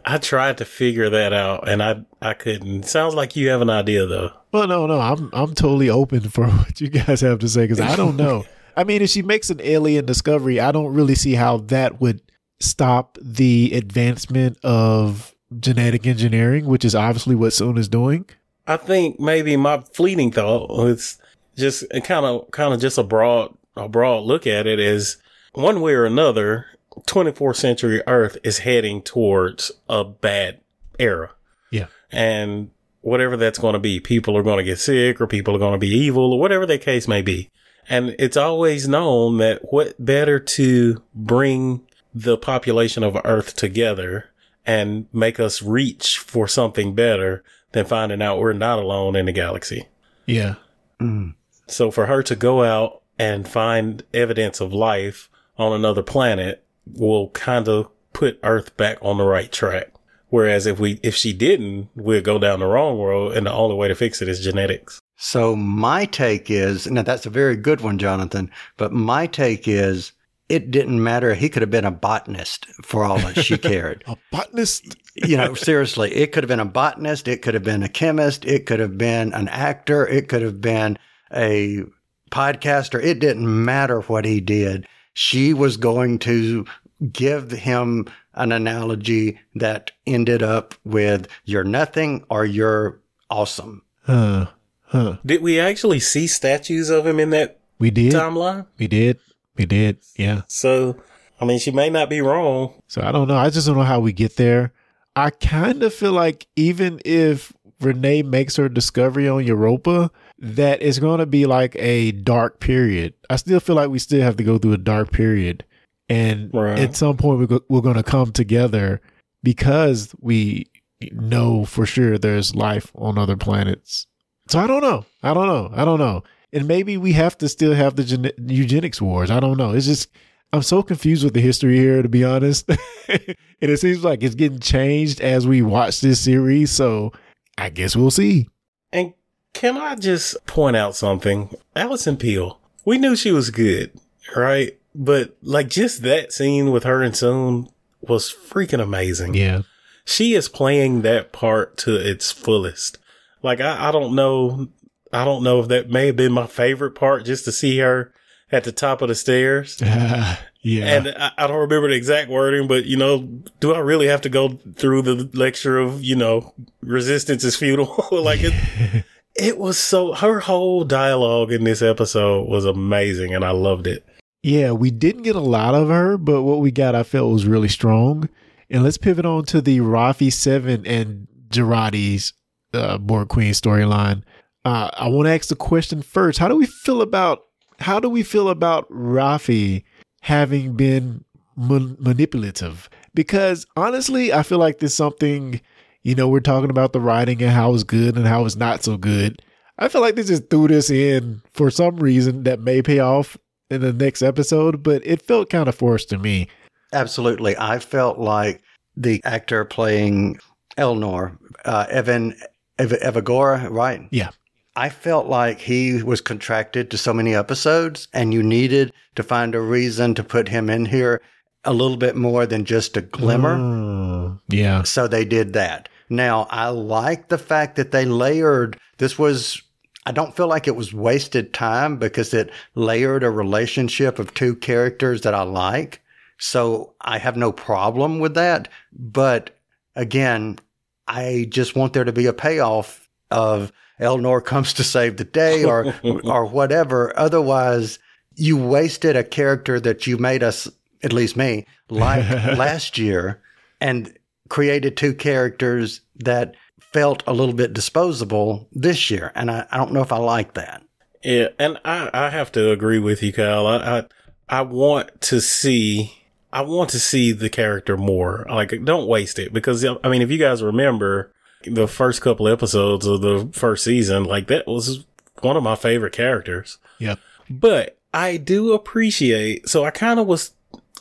I 0.05 0.17
tried 0.17 0.57
to 0.57 0.65
figure 0.65 1.09
that 1.09 1.33
out 1.33 1.67
and 1.67 1.81
I 1.81 2.03
I 2.21 2.33
couldn't. 2.33 2.83
Sounds 2.83 3.15
like 3.15 3.35
you 3.35 3.49
have 3.49 3.61
an 3.61 3.69
idea 3.69 4.05
though. 4.05 4.31
Well, 4.51 4.67
no, 4.67 4.85
no, 4.85 4.99
I'm 4.99 5.29
I'm 5.33 5.55
totally 5.55 5.89
open 5.89 6.21
for 6.29 6.47
what 6.47 6.81
you 6.81 6.89
guys 6.89 7.21
have 7.21 7.39
to 7.39 7.49
say 7.49 7.63
because 7.63 7.79
I 7.79 7.95
don't 7.95 8.17
know. 8.17 8.45
I 8.75 8.83
mean, 8.83 9.01
if 9.03 9.09
she 9.11 9.21
makes 9.21 9.49
an 9.49 9.61
alien 9.61 10.05
discovery, 10.05 10.59
I 10.59 10.71
don't 10.71 10.93
really 10.93 11.15
see 11.15 11.35
how 11.35 11.57
that 11.57 12.01
would 12.01 12.21
stop 12.59 13.19
the 13.21 13.71
advancement 13.73 14.57
of 14.63 15.35
genetic 15.59 16.07
engineering, 16.07 16.65
which 16.65 16.83
is 16.83 16.95
obviously 16.95 17.35
what 17.35 17.51
Soong 17.51 17.77
is 17.77 17.87
doing. 17.87 18.25
I 18.65 18.77
think 18.77 19.19
maybe 19.19 19.55
my 19.57 19.81
fleeting 19.93 20.31
thought 20.31 20.69
was 20.69 21.19
just 21.55 21.87
kind 22.03 22.25
of 22.25 22.49
kind 22.51 22.73
of 22.73 22.81
just 22.81 22.97
a 22.97 23.03
broad 23.03 23.55
a 23.75 23.87
broad 23.87 24.23
look 24.23 24.47
at 24.47 24.67
it 24.67 24.79
is 24.79 25.17
one 25.53 25.81
way 25.81 25.93
or 25.93 26.05
another 26.05 26.65
24th 27.07 27.55
century 27.55 28.01
earth 28.07 28.37
is 28.43 28.59
heading 28.59 29.01
towards 29.01 29.71
a 29.89 30.03
bad 30.03 30.59
era 30.99 31.31
Yeah. 31.71 31.87
and 32.11 32.69
whatever 33.01 33.35
that's 33.37 33.59
going 33.59 33.73
to 33.73 33.79
be 33.79 33.99
people 33.99 34.37
are 34.37 34.43
going 34.43 34.57
to 34.57 34.63
get 34.63 34.79
sick 34.79 35.19
or 35.19 35.27
people 35.27 35.55
are 35.55 35.59
going 35.59 35.73
to 35.73 35.77
be 35.77 35.89
evil 35.89 36.33
or 36.33 36.39
whatever 36.39 36.65
the 36.65 36.77
case 36.77 37.07
may 37.07 37.21
be 37.21 37.49
and 37.89 38.15
it's 38.19 38.37
always 38.37 38.87
known 38.87 39.37
that 39.37 39.61
what 39.73 39.93
better 40.03 40.39
to 40.39 41.01
bring 41.13 41.81
the 42.13 42.37
population 42.37 43.03
of 43.03 43.17
earth 43.25 43.55
together 43.55 44.29
and 44.65 45.07
make 45.11 45.39
us 45.39 45.61
reach 45.61 46.17
for 46.19 46.47
something 46.47 46.95
better 46.95 47.43
than 47.73 47.85
finding 47.85 48.21
out 48.21 48.39
we're 48.39 48.53
not 48.53 48.79
alone 48.79 49.15
in 49.15 49.25
the 49.25 49.31
galaxy. 49.33 49.87
Yeah. 50.25 50.55
Mm. 51.01 51.33
So 51.67 51.91
for 51.91 52.05
her 52.05 52.23
to 52.23 52.35
go 52.35 52.63
out 52.63 53.01
and 53.19 53.45
find 53.47 54.03
evidence 54.13 54.61
of 54.61 54.71
life 54.73 55.29
on 55.57 55.73
another 55.73 56.03
planet 56.03 56.63
will 56.85 57.29
kind 57.29 57.67
of 57.67 57.89
put 58.13 58.39
Earth 58.43 58.75
back 58.77 58.97
on 59.01 59.17
the 59.17 59.25
right 59.25 59.51
track. 59.51 59.93
Whereas 60.29 60.65
if 60.65 60.79
we, 60.79 60.99
if 61.03 61.15
she 61.15 61.31
didn't, 61.31 61.89
we'd 61.95 62.23
go 62.23 62.39
down 62.39 62.59
the 62.59 62.65
wrong 62.65 62.99
road 62.99 63.37
and 63.37 63.45
the 63.45 63.53
only 63.53 63.75
way 63.75 63.87
to 63.87 63.95
fix 63.95 64.21
it 64.21 64.27
is 64.27 64.39
genetics. 64.39 64.99
So 65.15 65.55
my 65.55 66.05
take 66.05 66.49
is, 66.49 66.89
now 66.89 67.03
that's 67.03 67.25
a 67.25 67.29
very 67.29 67.55
good 67.55 67.81
one, 67.81 67.99
Jonathan, 67.99 68.49
but 68.77 68.91
my 68.91 69.27
take 69.27 69.67
is 69.67 70.11
it 70.49 70.71
didn't 70.71 71.01
matter. 71.01 71.33
He 71.35 71.49
could 71.49 71.61
have 71.61 71.71
been 71.71 71.85
a 71.85 71.91
botanist 71.91 72.65
for 72.83 73.03
all 73.03 73.17
that 73.19 73.43
she 73.43 73.57
cared. 73.59 74.03
A 74.07 74.17
botanist. 74.31 74.95
you 75.15 75.37
know, 75.37 75.53
seriously, 75.53 76.13
it 76.13 76.31
could 76.31 76.43
have 76.43 76.49
been 76.49 76.59
a 76.59 76.65
botanist. 76.65 77.27
It 77.27 77.41
could 77.41 77.53
have 77.53 77.63
been 77.63 77.83
a 77.83 77.89
chemist. 77.89 78.43
It 78.45 78.65
could 78.65 78.79
have 78.79 78.97
been 78.97 79.33
an 79.33 79.47
actor. 79.47 80.05
It 80.07 80.29
could 80.29 80.41
have 80.41 80.59
been 80.61 80.97
a 81.31 81.83
podcaster. 82.31 83.01
It 83.01 83.19
didn't 83.19 83.65
matter 83.65 84.01
what 84.01 84.25
he 84.25 84.41
did. 84.41 84.87
She 85.13 85.53
was 85.53 85.77
going 85.77 86.19
to 86.19 86.65
give 87.11 87.51
him 87.51 88.07
an 88.33 88.51
analogy 88.51 89.39
that 89.55 89.91
ended 90.07 90.41
up 90.41 90.73
with 90.83 91.27
you're 91.45 91.63
nothing 91.63 92.23
or 92.29 92.45
you're 92.45 92.99
awesome. 93.29 93.83
Huh. 94.03 94.47
Huh. 94.85 95.17
Did 95.25 95.41
we 95.41 95.59
actually 95.59 95.99
see 95.99 96.27
statues 96.27 96.89
of 96.89 97.05
him 97.07 97.19
in 97.19 97.29
that 97.31 97.59
We 97.79 97.91
did. 97.91 98.13
timeline? 98.13 98.67
We 98.77 98.87
did. 98.87 99.19
We 99.55 99.65
did. 99.65 99.97
Yeah. 100.15 100.41
So, 100.47 100.97
I 101.41 101.45
mean, 101.45 101.59
she 101.59 101.71
may 101.71 101.89
not 101.89 102.09
be 102.09 102.21
wrong. 102.21 102.73
So 102.87 103.01
I 103.01 103.11
don't 103.11 103.27
know. 103.27 103.37
I 103.37 103.49
just 103.49 103.67
don't 103.67 103.75
know 103.77 103.83
how 103.83 103.99
we 103.99 104.13
get 104.13 104.35
there. 104.37 104.71
I 105.15 105.29
kind 105.29 105.83
of 105.83 105.93
feel 105.93 106.11
like 106.13 106.47
even 106.55 106.99
if 107.05 107.53
Renee 107.81 108.23
makes 108.23 108.55
her 108.55 108.69
discovery 108.69 109.27
on 109.27 109.43
Europa, 109.45 110.09
that 110.43 110.81
it's 110.83 110.99
going 110.99 111.19
to 111.19 111.25
be 111.25 111.45
like 111.45 111.75
a 111.77 112.11
dark 112.11 112.59
period. 112.59 113.13
I 113.29 113.37
still 113.37 113.59
feel 113.61 113.75
like 113.77 113.89
we 113.89 113.97
still 113.99 114.21
have 114.21 114.35
to 114.37 114.43
go 114.43 114.57
through 114.57 114.73
a 114.73 114.77
dark 114.77 115.11
period. 115.11 115.63
And 116.09 116.53
Right. 116.53 116.77
at 116.79 116.95
some 116.97 117.15
point, 117.17 117.39
we're, 117.39 117.47
go- 117.47 117.65
we're 117.69 117.81
going 117.81 117.95
to 117.95 118.03
come 118.03 118.31
together 118.33 119.01
because 119.41 120.13
we 120.19 120.67
know 121.11 121.65
for 121.65 121.85
sure 121.85 122.17
there's 122.17 122.55
life 122.55 122.91
on 122.95 123.17
other 123.17 123.37
planets. 123.37 124.05
So 124.49 124.59
I 124.59 124.67
don't 124.67 124.81
know. 124.81 125.05
I 125.23 125.33
don't 125.33 125.47
know. 125.47 125.71
I 125.73 125.85
don't 125.85 125.99
know. 125.99 126.23
And 126.51 126.67
maybe 126.67 126.97
we 126.97 127.13
have 127.13 127.37
to 127.39 127.49
still 127.49 127.73
have 127.73 127.95
the 127.95 128.03
gene- 128.03 128.31
eugenics 128.45 129.01
wars. 129.01 129.31
I 129.31 129.39
don't 129.39 129.57
know. 129.57 129.71
It's 129.71 129.85
just, 129.87 130.09
I'm 130.51 130.61
so 130.61 130.83
confused 130.83 131.23
with 131.23 131.33
the 131.33 131.41
history 131.41 131.77
here, 131.77 132.01
to 132.01 132.09
be 132.09 132.23
honest. 132.23 132.69
and 133.07 133.35
it 133.61 133.79
seems 133.79 134.03
like 134.03 134.21
it's 134.23 134.35
getting 134.35 134.59
changed 134.59 135.19
as 135.21 135.47
we 135.47 135.61
watch 135.61 136.01
this 136.01 136.19
series. 136.19 136.69
So 136.71 137.11
I 137.57 137.69
guess 137.69 137.95
we'll 137.95 138.11
see. 138.11 138.47
And 138.91 139.13
can 139.53 139.77
I 139.77 139.95
just 139.95 140.45
point 140.45 140.75
out 140.75 140.95
something? 140.95 141.53
Allison 141.75 142.17
Peel, 142.17 142.59
we 142.85 142.97
knew 142.97 143.15
she 143.15 143.31
was 143.31 143.49
good, 143.49 143.91
right? 144.35 144.77
But 144.95 145.35
like 145.41 145.69
just 145.69 146.03
that 146.03 146.33
scene 146.33 146.71
with 146.71 146.83
her 146.83 147.01
and 147.01 147.13
Soong 147.13 147.71
was 148.01 148.31
freaking 148.31 148.81
amazing. 148.81 149.33
Yeah. 149.33 149.61
She 150.05 150.33
is 150.33 150.49
playing 150.49 151.01
that 151.01 151.31
part 151.31 151.77
to 151.77 151.95
its 151.95 152.31
fullest. 152.31 152.97
Like 153.41 153.61
I, 153.61 153.89
I 153.89 153.91
don't 153.91 154.15
know, 154.15 154.67
I 155.11 155.23
don't 155.23 155.43
know 155.43 155.61
if 155.61 155.67
that 155.69 155.89
may 155.89 156.07
have 156.07 156.15
been 156.15 156.33
my 156.33 156.47
favorite 156.47 156.91
part 156.91 157.25
just 157.25 157.45
to 157.45 157.51
see 157.51 157.79
her 157.79 158.13
at 158.51 158.63
the 158.65 158.71
top 158.71 159.01
of 159.01 159.07
the 159.07 159.15
stairs. 159.15 159.81
Yeah. 160.63 160.85
And 160.85 161.07
I, 161.09 161.31
I 161.37 161.47
don't 161.47 161.59
remember 161.59 161.89
the 161.89 161.95
exact 161.95 162.29
wording, 162.29 162.69
but 162.69 162.85
you 162.85 162.95
know, 162.95 163.27
do 163.59 163.73
I 163.73 163.79
really 163.79 164.07
have 164.07 164.21
to 164.21 164.29
go 164.29 164.57
through 164.75 165.01
the 165.01 165.29
lecture 165.33 165.77
of, 165.77 166.01
you 166.01 166.15
know, 166.15 166.53
resistance 166.81 167.43
is 167.43 167.57
futile? 167.57 168.07
like 168.11 168.39
it, 168.41 169.03
it 169.35 169.57
was 169.57 169.77
so, 169.77 170.13
her 170.13 170.39
whole 170.39 170.83
dialogue 170.83 171.51
in 171.51 171.63
this 171.63 171.81
episode 171.81 172.47
was 172.47 172.65
amazing 172.65 173.33
and 173.33 173.43
I 173.43 173.51
loved 173.51 173.87
it. 173.87 174.05
Yeah, 174.43 174.71
we 174.71 174.91
didn't 174.91 175.23
get 175.23 175.37
a 175.37 175.41
lot 175.41 175.73
of 175.73 175.87
her, 175.87 176.17
but 176.17 176.43
what 176.43 176.59
we 176.59 176.69
got 176.69 176.95
I 176.95 177.03
felt 177.03 177.31
was 177.31 177.47
really 177.47 177.69
strong. 177.69 178.27
And 178.69 178.83
let's 178.83 178.97
pivot 178.97 179.25
on 179.25 179.45
to 179.45 179.61
the 179.61 179.79
Raffi 179.79 180.31
Seven 180.31 180.85
and 180.85 181.27
Jurati's 181.47 182.33
uh, 182.73 182.97
Borg 182.97 183.29
Queen 183.29 183.53
storyline. 183.53 184.23
Uh, 184.65 184.89
I 184.93 185.07
want 185.07 185.27
to 185.27 185.31
ask 185.31 185.47
the 185.47 185.55
question 185.55 186.01
first: 186.01 186.39
How 186.39 186.47
do 186.47 186.55
we 186.55 186.65
feel 186.65 187.01
about 187.01 187.43
how 187.79 187.99
do 187.99 188.09
we 188.09 188.23
feel 188.23 188.49
about 188.49 188.89
Raffi 188.89 189.83
having 190.21 190.75
been 190.75 191.23
man- 191.55 191.97
manipulative? 191.99 192.89
Because 193.13 193.65
honestly, 193.77 194.33
I 194.33 194.43
feel 194.43 194.57
like 194.57 194.79
there's 194.79 194.95
something. 194.95 195.61
You 196.03 196.15
know, 196.15 196.27
we're 196.27 196.41
talking 196.41 196.69
about 196.69 196.93
the 196.93 196.99
writing 196.99 197.41
and 197.41 197.51
how 197.51 197.73
it's 197.73 197.83
good 197.83 198.17
and 198.17 198.27
how 198.27 198.45
it's 198.45 198.57
not 198.57 198.83
so 198.83 198.97
good. 198.97 199.41
I 199.79 199.87
feel 199.87 200.01
like 200.01 200.15
they 200.15 200.23
just 200.23 200.49
threw 200.49 200.67
this 200.67 200.89
in 200.89 201.41
for 201.53 201.71
some 201.71 201.95
reason 201.95 202.43
that 202.43 202.59
may 202.59 202.81
pay 202.81 202.99
off 202.99 203.37
in 203.69 203.81
the 203.81 203.93
next 203.93 204.21
episode, 204.21 204.83
but 204.83 205.05
it 205.05 205.21
felt 205.21 205.49
kind 205.49 205.67
of 205.67 205.75
forced 205.75 206.09
to 206.09 206.17
me. 206.17 206.47
Absolutely. 206.91 207.57
I 207.57 207.79
felt 207.79 208.19
like 208.19 208.61
the 208.95 209.21
actor 209.23 209.65
playing 209.65 210.39
Elnor, 210.77 211.37
uh, 211.65 211.87
Evan 211.89 212.35
Ev- 212.77 212.91
Evagora, 213.01 213.69
right? 213.69 214.07
Yeah. 214.11 214.29
I 214.75 214.89
felt 214.89 215.27
like 215.27 215.59
he 215.59 216.01
was 216.03 216.21
contracted 216.21 216.91
to 216.91 216.97
so 216.97 217.13
many 217.13 217.35
episodes 217.35 218.07
and 218.13 218.33
you 218.33 218.43
needed 218.43 218.91
to 219.15 219.23
find 219.23 219.55
a 219.55 219.61
reason 219.61 220.15
to 220.15 220.23
put 220.23 220.49
him 220.49 220.69
in 220.69 220.85
here 220.85 221.21
a 221.63 221.73
little 221.73 221.97
bit 221.97 222.15
more 222.15 222.45
than 222.45 222.65
just 222.65 222.97
a 222.97 223.01
glimmer. 223.01 223.57
Mm, 223.57 224.39
yeah. 224.49 224.83
So 224.83 225.07
they 225.07 225.25
did 225.25 225.53
that. 225.53 225.89
Now, 226.13 226.47
I 226.51 226.69
like 226.69 227.29
the 227.29 227.39
fact 227.39 227.75
that 227.75 227.91
they 227.91 228.05
layered 228.05 228.79
this 228.99 229.17
was 229.17 229.61
I 230.05 230.11
don't 230.11 230.35
feel 230.35 230.47
like 230.47 230.67
it 230.67 230.75
was 230.75 230.93
wasted 230.93 231.53
time 231.53 231.97
because 231.97 232.33
it 232.33 232.51
layered 232.75 233.23
a 233.23 233.31
relationship 233.31 234.19
of 234.19 234.33
two 234.33 234.55
characters 234.55 235.21
that 235.21 235.33
I 235.33 235.43
like. 235.43 236.01
So 236.37 236.93
I 237.01 237.17
have 237.17 237.37
no 237.37 237.51
problem 237.51 238.19
with 238.19 238.35
that. 238.35 238.67
But 238.91 239.57
again, 239.95 240.59
I 241.07 241.47
just 241.49 241.75
want 241.75 241.93
there 241.93 242.03
to 242.03 242.11
be 242.11 242.25
a 242.25 242.33
payoff 242.33 243.09
of 243.31 243.71
Elnor 243.99 244.43
comes 244.43 244.73
to 244.73 244.83
save 244.83 245.17
the 245.17 245.23
day 245.23 245.63
or 245.63 245.95
or 246.25 246.45
whatever. 246.45 247.17
Otherwise, 247.17 247.97
you 248.35 248.57
wasted 248.57 249.15
a 249.15 249.23
character 249.23 249.79
that 249.79 250.05
you 250.05 250.17
made 250.17 250.43
us, 250.43 250.67
at 251.01 251.13
least 251.13 251.37
me, 251.37 251.65
like 251.89 252.29
last 252.57 252.97
year 252.97 253.41
and 253.79 254.15
created 254.49 254.95
two 254.95 255.13
characters 255.13 256.01
that 256.17 256.55
felt 256.79 257.23
a 257.25 257.33
little 257.33 257.55
bit 257.55 257.73
disposable 257.73 258.67
this 258.71 259.09
year. 259.09 259.31
And 259.35 259.49
I, 259.49 259.65
I 259.71 259.77
don't 259.77 259.93
know 259.93 260.01
if 260.01 260.11
I 260.11 260.17
like 260.17 260.53
that. 260.53 260.83
Yeah, 261.23 261.49
and 261.57 261.79
I, 261.85 262.09
I 262.13 262.29
have 262.29 262.51
to 262.53 262.71
agree 262.71 262.99
with 262.99 263.23
you, 263.23 263.31
Kyle. 263.31 263.65
I, 263.65 263.77
I 263.77 264.05
I 264.49 264.61
want 264.61 265.21
to 265.21 265.39
see 265.39 266.13
I 266.51 266.61
want 266.61 266.91
to 266.91 266.99
see 266.99 267.31
the 267.31 267.49
character 267.49 267.97
more. 267.97 268.45
Like, 268.47 268.85
don't 268.85 269.07
waste 269.07 269.39
it 269.39 269.51
because 269.53 269.83
I 269.83 270.07
mean, 270.07 270.21
if 270.21 270.29
you 270.29 270.37
guys 270.37 270.61
remember 270.61 271.31
the 271.65 271.87
first 271.87 272.21
couple 272.21 272.47
episodes 272.47 273.07
of 273.07 273.21
the 273.21 273.49
first 273.53 273.83
season, 273.83 274.25
like 274.25 274.47
that 274.47 274.67
was 274.67 275.05
one 275.41 275.57
of 275.57 275.63
my 275.63 275.75
favorite 275.75 276.13
characters. 276.13 276.77
Yep. 276.99 277.19
But 277.49 277.97
I 278.13 278.37
do 278.37 278.73
appreciate. 278.73 279.67
So 279.67 279.83
I 279.83 279.91
kind 279.91 280.19
of 280.19 280.27
was. 280.27 280.51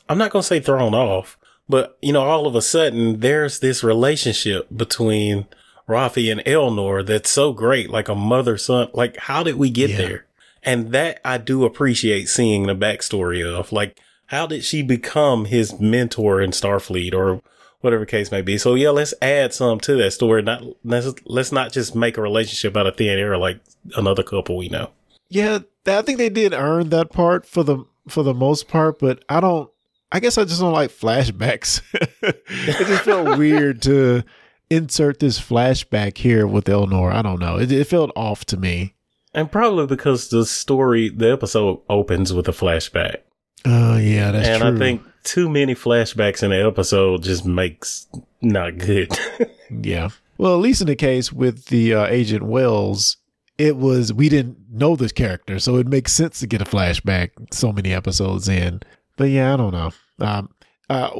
I'm 0.08 0.18
not 0.18 0.30
gonna 0.30 0.42
say 0.42 0.60
thrown 0.60 0.94
off, 0.94 1.38
but 1.68 1.98
you 2.02 2.12
know, 2.12 2.22
all 2.22 2.46
of 2.46 2.54
a 2.54 2.62
sudden 2.62 3.20
there's 3.20 3.60
this 3.60 3.82
relationship 3.84 4.66
between 4.74 5.46
Raffi 5.88 6.30
and 6.30 6.40
Elnor 6.44 7.04
that's 7.04 7.30
so 7.30 7.52
great, 7.52 7.90
like 7.90 8.08
a 8.08 8.14
mother 8.14 8.56
son. 8.56 8.88
Like, 8.94 9.16
how 9.16 9.42
did 9.42 9.56
we 9.56 9.70
get 9.70 9.90
Yeah. 9.90 9.96
there? 9.96 10.26
And 10.62 10.92
that 10.92 11.20
I 11.24 11.38
do 11.38 11.64
appreciate 11.64 12.28
seeing 12.28 12.66
the 12.66 12.74
backstory 12.76 13.44
of. 13.44 13.72
Like, 13.72 13.98
how 14.26 14.46
did 14.46 14.62
she 14.64 14.82
become 14.82 15.46
his 15.46 15.78
mentor 15.80 16.40
in 16.40 16.50
Starfleet 16.52 17.12
or 17.14 17.42
whatever 17.80 18.06
case 18.06 18.30
may 18.30 18.42
be? 18.42 18.56
So 18.58 18.74
yeah, 18.74 18.90
let's 18.90 19.12
add 19.20 19.52
some 19.52 19.80
to 19.80 19.96
that 19.96 20.12
story. 20.12 20.40
Not 20.42 20.62
let's 20.84 21.12
let's 21.26 21.50
not 21.52 21.72
just 21.72 21.96
make 21.96 22.16
a 22.16 22.22
relationship 22.22 22.76
out 22.76 22.86
of 22.86 22.96
thin 22.96 23.18
air 23.18 23.36
like 23.36 23.60
another 23.96 24.22
couple 24.22 24.56
we 24.56 24.68
know. 24.68 24.90
Yeah, 25.28 25.58
I 25.86 26.02
think 26.02 26.18
they 26.18 26.28
did 26.30 26.54
earn 26.54 26.90
that 26.90 27.10
part 27.10 27.44
for 27.44 27.64
the 27.64 27.84
for 28.08 28.22
the 28.22 28.34
most 28.34 28.68
part, 28.68 28.98
but 29.00 29.24
I 29.28 29.40
don't. 29.40 29.68
I 30.12 30.20
guess 30.20 30.36
I 30.36 30.44
just 30.44 30.60
don't 30.60 30.72
like 30.72 30.90
flashbacks. 30.90 31.82
it 32.22 32.86
just 32.86 33.02
felt 33.02 33.38
weird 33.38 33.80
to 33.82 34.22
insert 34.68 35.20
this 35.20 35.40
flashback 35.40 36.18
here 36.18 36.46
with 36.46 36.66
Elnor. 36.66 37.12
I 37.12 37.22
don't 37.22 37.40
know. 37.40 37.58
It, 37.58 37.72
it 37.72 37.86
felt 37.86 38.12
off 38.14 38.44
to 38.46 38.56
me. 38.56 38.94
And 39.34 39.50
probably 39.50 39.86
because 39.86 40.28
the 40.28 40.44
story, 40.44 41.08
the 41.08 41.32
episode 41.32 41.80
opens 41.88 42.32
with 42.34 42.46
a 42.48 42.52
flashback. 42.52 43.18
Oh 43.64 43.96
yeah, 43.96 44.32
that's 44.32 44.48
and 44.48 44.62
true. 44.62 44.74
I 44.74 44.78
think 44.78 45.02
too 45.24 45.48
many 45.48 45.74
flashbacks 45.74 46.42
in 46.42 46.50
the 46.50 46.62
episode 46.62 47.22
just 47.22 47.46
makes 47.46 48.06
not 48.40 48.78
good. 48.78 49.16
Yeah. 49.80 50.10
Well, 50.36 50.54
at 50.54 50.60
least 50.60 50.82
in 50.82 50.86
the 50.86 50.96
case 50.96 51.32
with 51.32 51.66
the 51.66 51.94
uh, 51.94 52.06
Agent 52.06 52.42
Wells, 52.42 53.16
it 53.56 53.76
was 53.76 54.12
we 54.12 54.28
didn't 54.28 54.58
know 54.70 54.96
this 54.96 55.12
character, 55.12 55.58
so 55.58 55.76
it 55.76 55.86
makes 55.86 56.12
sense 56.12 56.40
to 56.40 56.46
get 56.46 56.60
a 56.60 56.66
flashback 56.66 57.30
so 57.50 57.72
many 57.72 57.94
episodes 57.94 58.50
in. 58.50 58.82
But 59.16 59.30
yeah, 59.30 59.54
I 59.54 59.56
don't 59.56 59.72
know. 59.72 59.92
Um, 60.20 60.50
uh, 60.88 61.10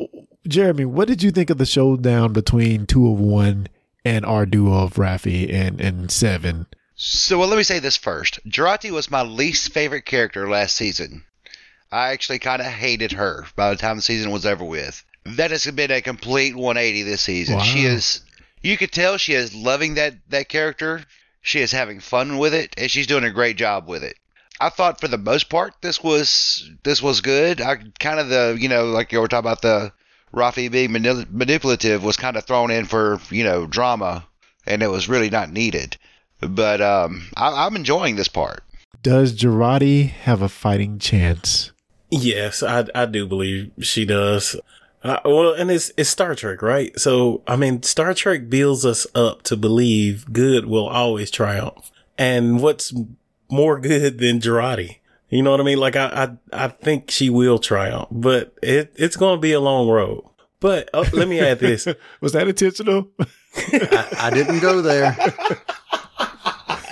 Jeremy, 0.47 0.85
what 0.85 1.09
did 1.09 1.23
you 1.23 1.31
think 1.31 1.51
of 1.51 1.59
the 1.59 1.67
showdown 1.67 2.33
between 2.33 2.87
two 2.87 3.09
of 3.11 3.19
one 3.19 3.69
and 4.05 4.25
our 4.25 4.47
duo 4.47 4.83
of 4.83 4.95
Raffi 4.95 5.53
and 5.53 5.81
and 5.81 6.11
Seven? 6.11 6.67
So, 6.95 7.39
well, 7.39 7.49
let 7.49 7.57
me 7.57 7.63
say 7.63 7.79
this 7.79 7.97
first. 7.97 8.39
Jurati 8.49 8.91
was 8.91 9.11
my 9.11 9.23
least 9.23 9.73
favorite 9.73 10.05
character 10.05 10.49
last 10.49 10.77
season. 10.77 11.25
I 11.91 12.11
actually 12.11 12.39
kind 12.39 12.63
of 12.63 12.69
hated 12.69 13.13
her 13.13 13.47
by 13.57 13.71
the 13.71 13.77
time 13.77 13.97
the 13.97 14.03
season 14.03 14.31
was 14.31 14.47
over 14.47 14.65
with. 14.65 15.05
That 15.25 15.51
has 15.51 15.67
been 15.67 15.91
a 15.91 16.01
complete 16.01 16.55
180 16.55 17.03
this 17.03 17.21
season. 17.21 17.61
She 17.61 17.85
is, 17.85 18.23
you 18.63 18.77
could 18.77 18.93
tell 18.93 19.17
she 19.19 19.35
is 19.35 19.55
loving 19.55 19.95
that, 19.95 20.15
that 20.31 20.49
character. 20.49 21.03
She 21.41 21.61
is 21.61 21.73
having 21.73 22.01
fun 22.01 22.39
with 22.39 22.55
it, 22.55 22.75
and 22.79 22.91
she's 22.91 23.07
doing 23.07 23.25
a 23.25 23.31
great 23.31 23.57
job 23.57 23.89
with 23.89 24.05
it. 24.05 24.17
I 24.63 24.69
thought 24.69 25.01
for 25.01 25.09
the 25.09 25.19
most 25.19 25.49
part 25.49 25.75
this 25.81 26.03
was 26.03 26.71
this 26.85 27.03
was 27.03 27.21
good. 27.21 27.61
I 27.61 27.77
kind 27.99 28.21
of 28.21 28.29
the 28.29 28.57
you 28.59 28.69
know 28.69 28.87
like 28.87 29.11
you 29.11 29.21
were 29.21 29.29
talking 29.29 29.47
about 29.47 29.63
the 29.63 29.93
Raffi 30.33 30.71
being 30.71 30.91
manip- 30.91 31.31
manipulative 31.31 32.03
was 32.03 32.17
kind 32.17 32.37
of 32.37 32.45
thrown 32.45 32.71
in 32.71 32.85
for 32.85 33.21
you 33.31 33.45
know 33.45 33.67
drama, 33.67 34.25
and 34.67 34.83
it 34.83 34.89
was 34.89 35.09
really 35.09 35.31
not 35.31 35.51
needed. 35.51 35.97
But 36.41 36.81
um, 36.81 37.29
I, 37.37 37.67
I'm 37.67 37.77
enjoying 37.77 38.17
this 38.17 38.29
part. 38.29 38.63
Does 39.03 39.35
Jurati 39.35 40.11
have 40.11 40.43
a 40.43 40.49
fighting 40.49 40.99
chance? 40.99 41.73
yes, 42.11 42.63
I 42.63 42.87
I 42.95 43.07
do 43.07 43.27
believe 43.27 43.73
she 43.81 44.05
does. 44.05 44.55
Uh, 45.03 45.19
well, 45.25 45.53
and 45.53 45.71
it's 45.73 45.91
it's 45.97 46.11
Star 46.11 46.37
Trek, 46.37 46.63
right? 46.63 46.97
So 47.01 47.43
I 47.49 47.57
mean, 47.57 47.83
Star 47.83 48.15
Trek 48.15 48.49
builds 48.49 48.87
us 48.87 49.09
up 49.15 49.43
to 49.43 49.57
believe 49.57 50.33
good 50.33 50.67
will 50.67 50.87
always 50.87 51.33
triumph. 51.33 51.91
And 52.17 52.61
what's 52.61 52.93
more 53.53 53.79
good 53.79 54.19
than 54.19 54.41
Jurati? 54.41 54.97
You 55.29 55.43
know 55.43 55.53
what 55.53 55.61
I 55.61 55.65
mean? 55.65 55.79
Like 55.79 55.97
I 55.97 56.37
I, 56.53 56.65
I 56.65 56.69
think 56.69 57.11
she 57.11 57.31
will 57.31 57.59
triumph, 57.59 58.09
but 58.11 58.55
it 58.63 58.93
it's 58.97 59.17
going 59.17 59.37
to 59.37 59.41
be 59.41 59.53
a 59.53 59.61
long 59.61 59.89
road. 59.89 60.25
But 60.61 60.91
uh, 60.95 61.05
let 61.13 61.29
me 61.29 61.41
add 61.41 61.59
this. 61.59 61.87
Was 62.21 62.33
that 62.33 62.49
intentional? 62.49 63.09
I, 63.57 64.07
I 64.19 64.31
didn't 64.31 64.61
go 64.61 64.81
there. 64.81 65.17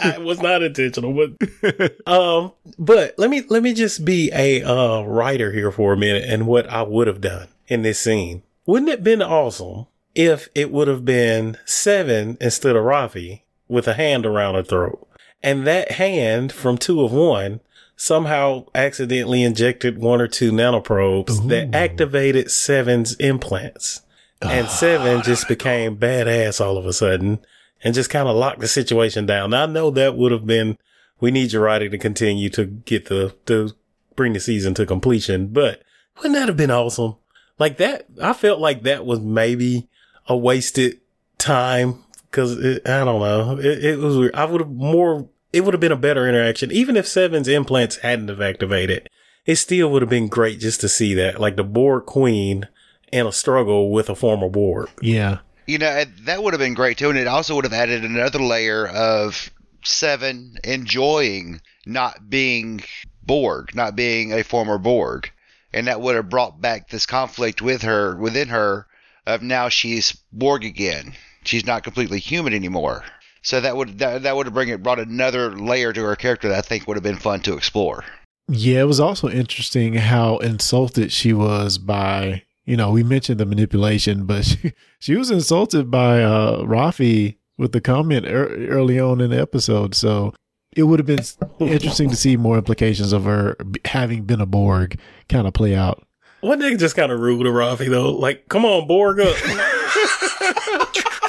it 0.05 0.23
was 0.23 0.41
not 0.43 0.63
intentional, 0.63 1.13
but 1.13 2.07
um, 2.07 2.53
but 2.79 3.15
let 3.19 3.31
me 3.31 3.43
let 3.49 3.63
me 3.63 3.75
just 3.75 4.05
be 4.05 4.31
a 4.35 4.63
uh 4.63 5.03
writer 5.03 5.53
here 5.53 5.71
for 5.71 5.93
a 5.93 5.97
minute 5.97 6.25
and 6.27 6.47
what 6.47 6.69
I 6.69 6.83
would 6.83 7.07
have 7.07 7.21
done 7.21 7.49
in 7.69 7.83
this 7.83 7.99
scene. 7.99 8.43
Wouldn't 8.67 8.91
it 8.91 9.05
been 9.05 9.23
awesome 9.23 9.87
if 10.15 10.49
it 10.55 10.71
would 10.71 10.89
have 10.89 11.05
been 11.05 11.57
seven 11.65 12.37
instead 12.41 12.77
of 12.77 12.85
Raffi 12.85 13.43
with 13.69 13.87
a 13.87 13.95
hand 13.95 14.27
around 14.27 14.55
her 14.55 14.63
throat, 14.63 15.07
and 15.43 15.67
that 15.67 15.93
hand 15.93 16.53
from 16.53 16.79
two 16.79 17.03
of 17.03 17.13
one 17.13 17.61
somehow 17.97 18.65
accidentally 18.75 19.43
injected 19.43 19.99
one 19.99 20.21
or 20.21 20.29
two 20.29 20.51
nanoprobes 20.51 21.49
that 21.49 21.75
activated 21.75 22.51
Seven's 22.51 23.15
implants. 23.17 24.03
And 24.41 24.67
ah. 24.67 24.71
Seven 24.71 25.23
just 25.23 25.49
became 25.49 25.99
badass 25.99 26.65
all 26.65 26.79
of 26.79 26.87
a 26.87 26.93
sudden 26.93 27.41
and 27.85 27.95
just 27.95 28.11
kind 28.11 28.29
of 28.29 28.37
locked 28.37 28.61
the 28.61 28.69
situation 28.69 29.27
down. 29.27 29.51
Now, 29.51 29.65
I 29.65 29.67
know 29.67 29.91
that 29.91 30.17
would 30.17 30.33
have 30.33 30.47
been, 30.47 30.79
we 31.21 31.31
need 31.31 31.51
Jurati 31.51 31.91
to 31.91 31.99
continue 31.99 32.49
to 32.51 32.65
get 32.65 33.07
the, 33.07 33.35
to 33.47 33.73
bring 34.17 34.33
the 34.33 34.41
season 34.41 34.75
to 34.75 34.87
completion, 34.87 35.49
but 35.49 35.83
wouldn't 36.17 36.35
that 36.35 36.49
have 36.49 36.57
been 36.57 36.71
awesome? 36.71 37.17
Like 37.59 37.77
that, 37.79 38.07
I 38.23 38.33
felt 38.33 38.61
like 38.61 38.83
that 38.83 39.05
was 39.05 39.21
maybe 39.21 39.89
a 40.27 40.37
wasted 40.37 41.01
time 41.37 42.05
because 42.31 42.59
I 42.59 43.05
don't 43.05 43.21
know. 43.21 43.59
It, 43.59 43.85
it 43.85 43.99
was 43.99 44.17
weird. 44.17 44.35
I 44.35 44.45
would 44.45 44.61
have 44.61 44.71
more, 44.71 45.29
it 45.53 45.63
would 45.63 45.75
have 45.75 45.81
been 45.81 45.93
a 45.93 45.97
better 45.97 46.29
interaction. 46.29 46.71
Even 46.71 46.97
if 46.97 47.07
Seven's 47.07 47.49
implants 47.49 47.97
hadn't 47.97 48.29
have 48.29 48.41
activated, 48.41 49.09
it 49.47 49.57
still 49.57 49.91
would 49.91 50.03
have 50.03 50.09
been 50.11 50.29
great 50.29 50.61
just 50.61 50.81
to 50.81 50.89
see 50.89 51.15
that, 51.15 51.41
like 51.41 51.57
the 51.57 51.65
Borg 51.65 52.07
Queen 52.07 52.69
in 53.13 53.27
a 53.27 53.33
struggle 53.33 53.91
with 53.91 54.09
a 54.09 54.15
former 54.15 54.49
Borg. 54.49 54.89
Yeah. 55.01 55.39
You 55.67 55.79
know, 55.79 56.05
that 56.23 56.43
would 56.43 56.53
have 56.53 56.61
been 56.61 56.75
great 56.75 56.99
too, 56.99 57.11
and 57.11 57.19
it 57.19 57.27
also 57.27 57.55
would 57.55 57.65
have 57.65 57.73
added 57.73 58.05
another 58.05 58.41
layer 58.41 58.87
of 58.87 59.51
Seven 59.83 60.59
enjoying 60.63 61.61
not 61.87 62.29
being 62.29 62.83
Borg, 63.23 63.75
not 63.75 63.97
being 63.97 64.33
a 64.33 64.45
former 64.45 64.79
Borg, 64.79 65.31
and 65.73 65.87
that 65.87 66.01
would 66.01 66.17
have 66.17 66.29
brought 66.29 66.61
back 66.61 66.89
this 66.89 67.07
conflict 67.07 67.63
with 67.63 67.83
her, 67.83 68.17
within 68.17 68.49
her, 68.49 68.87
of 69.27 69.43
now 69.43 69.69
she's 69.69 70.13
Borg 70.33 70.65
again. 70.65 71.15
She's 71.45 71.65
not 71.65 71.85
completely 71.85 72.19
human 72.19 72.53
anymore. 72.53 73.05
So 73.43 73.61
that 73.61 73.77
would 73.77 73.99
that, 73.99 74.23
that 74.23 74.37
would 74.37 74.47
have 74.47 74.55
bring 74.55 74.69
it 74.69 74.83
brought 74.83 74.99
another 74.99 75.57
layer 75.57 75.93
to 75.93 76.03
her 76.03 76.17
character 76.17 76.49
that 76.49 76.59
I 76.59 76.61
think 76.61 76.87
would 76.87 76.97
have 76.97 77.05
been 77.05 77.17
fun 77.17 77.41
to 77.41 77.55
explore. 77.55 78.05
Yeah, 78.49 78.81
it 78.81 78.87
was 78.87 79.01
also 79.01 79.29
interesting 79.29 79.95
how 79.95 80.39
insulted 80.39 81.13
she 81.13 81.33
was 81.33 81.79
by, 81.79 82.43
you 82.65 82.77
know, 82.77 82.91
we 82.91 83.05
mentioned 83.05 83.39
the 83.39 83.47
manipulation, 83.47 84.27
but 84.27 84.45
she, 84.45 84.73
she 84.99 85.17
was 85.17 85.31
insulted 85.31 85.91
by 85.91 86.23
uh, 86.23 86.63
Raffi 86.63 87.37
with 87.57 87.71
the 87.73 87.81
comment 87.81 88.27
er- 88.27 88.67
early 88.69 88.99
on 88.99 89.21
in 89.21 89.31
the 89.31 89.41
episode. 89.41 89.95
So 89.95 90.35
it 90.77 90.83
would 90.85 90.99
have 90.99 91.07
been 91.07 91.25
interesting 91.61 92.11
to 92.11 92.17
see 92.17 92.37
more 92.37 92.59
implications 92.59 93.13
of 93.13 93.25
her 93.25 93.57
having 93.85 94.25
been 94.25 94.41
a 94.41 94.47
Borg 94.47 94.99
kind 95.29 95.47
of 95.47 95.55
play 95.55 95.77
out. 95.77 96.05
One 96.41 96.61
nigga 96.61 96.79
just 96.79 96.97
kind 96.97 97.13
of 97.13 97.21
rude 97.21 97.45
to 97.45 97.51
Raffi 97.51 97.89
though. 97.89 98.13
Like, 98.13 98.49
come 98.49 98.65
on, 98.65 98.89
Borg 98.89 99.21
up. 99.21 99.37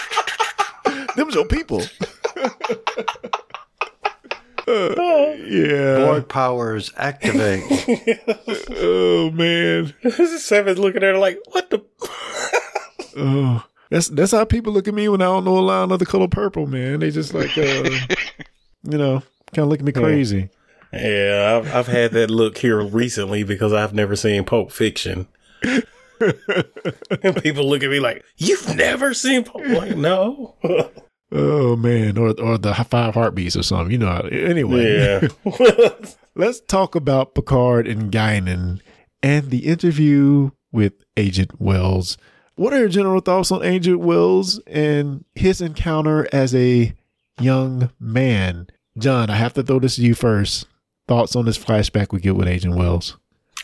Them's 1.16 1.36
your 1.36 1.46
people. 1.46 1.82
Uh, 4.68 5.34
yeah. 5.48 5.98
Borg 6.06 6.28
powers 6.28 6.92
activate. 6.98 7.64
Oh 8.84 9.30
man. 9.32 9.94
This 10.02 10.20
is 10.20 10.44
Seven's 10.44 10.80
looking 10.80 11.04
at 11.04 11.14
her 11.14 11.18
like, 11.18 11.40
what 11.52 11.70
the? 11.70 11.84
Oh, 13.18 13.66
that's 13.90 14.08
that's 14.08 14.32
how 14.32 14.46
people 14.46 14.72
look 14.72 14.88
at 14.88 14.94
me 14.94 15.10
when 15.10 15.22
I 15.22 15.26
don't 15.26 15.44
know 15.44 15.58
a 15.58 15.60
line 15.60 15.92
of 15.92 16.00
the 16.00 16.06
color 16.06 16.30
purple, 16.30 16.66
man. 16.66 17.02
They 17.02 17.12
just 17.12 17.34
like, 17.34 17.58
uh, 17.58 17.90
you 18.84 18.98
know, 18.98 19.22
kind 19.54 19.64
of 19.64 19.68
look 19.68 19.80
at 19.80 19.86
me 19.86 19.92
crazy. 19.92 20.50
Yeah, 20.94 21.58
I've, 21.62 21.76
I've 21.76 21.88
had 21.88 22.14
that 22.14 22.32
look 22.32 22.58
here 22.58 22.82
recently 22.82 23.44
because 23.44 23.74
I've 23.74 23.94
never 23.94 24.16
seen 24.16 24.46
Pulp 24.46 24.72
Fiction. 24.72 25.28
And 26.22 27.36
people 27.44 27.68
look 27.68 27.84
at 27.84 27.90
me 27.90 28.00
like, 28.00 28.24
"You've 28.38 28.76
never 28.76 29.14
seen 29.14 29.44
Pulp?" 29.44 29.64
I'm 29.66 29.74
Like, 29.74 29.96
no. 29.98 30.56
Oh 31.32 31.76
man, 31.76 32.18
or 32.18 32.40
or 32.40 32.58
the 32.58 32.74
five 32.74 33.14
heartbeats 33.14 33.56
or 33.56 33.64
something. 33.64 33.92
You 33.92 34.00
know. 34.00 34.08
How, 34.08 34.22
anyway, 34.22 35.30
yeah. 35.46 35.54
let's 36.36 36.60
talk 36.62 36.96
about 36.96 37.36
Picard 37.36 37.88
and 37.88 38.12
Guinan 38.12 38.82
and 39.24 39.50
the 39.50 39.66
interview 39.66 40.52
with 40.72 40.94
Agent 41.16 41.60
Wells. 41.60 42.18
What 42.56 42.74
are 42.74 42.80
your 42.80 42.90
general 42.90 43.22
thoughts 43.22 43.52
on 43.52 43.64
Agent 43.64 44.00
Wells 44.02 44.60
and 44.68 45.24
his 45.34 45.62
encounter 45.62 46.28
as 46.34 46.54
a 46.54 46.94
young 47.40 47.92
man? 48.00 48.68
John, 48.98 49.30
I 49.30 49.36
have 49.36 49.54
to 49.54 49.64
throw 49.64 49.80
this 49.80 49.96
to 49.96 50.02
you 50.02 50.14
first. 50.14 50.68
Thoughts 51.08 51.36
on 51.36 51.46
this 51.46 51.58
flashback 51.58 52.12
we 52.12 52.20
get 52.20 52.36
with 52.36 52.48
Agent 52.48 52.76
Wells? 52.76 53.18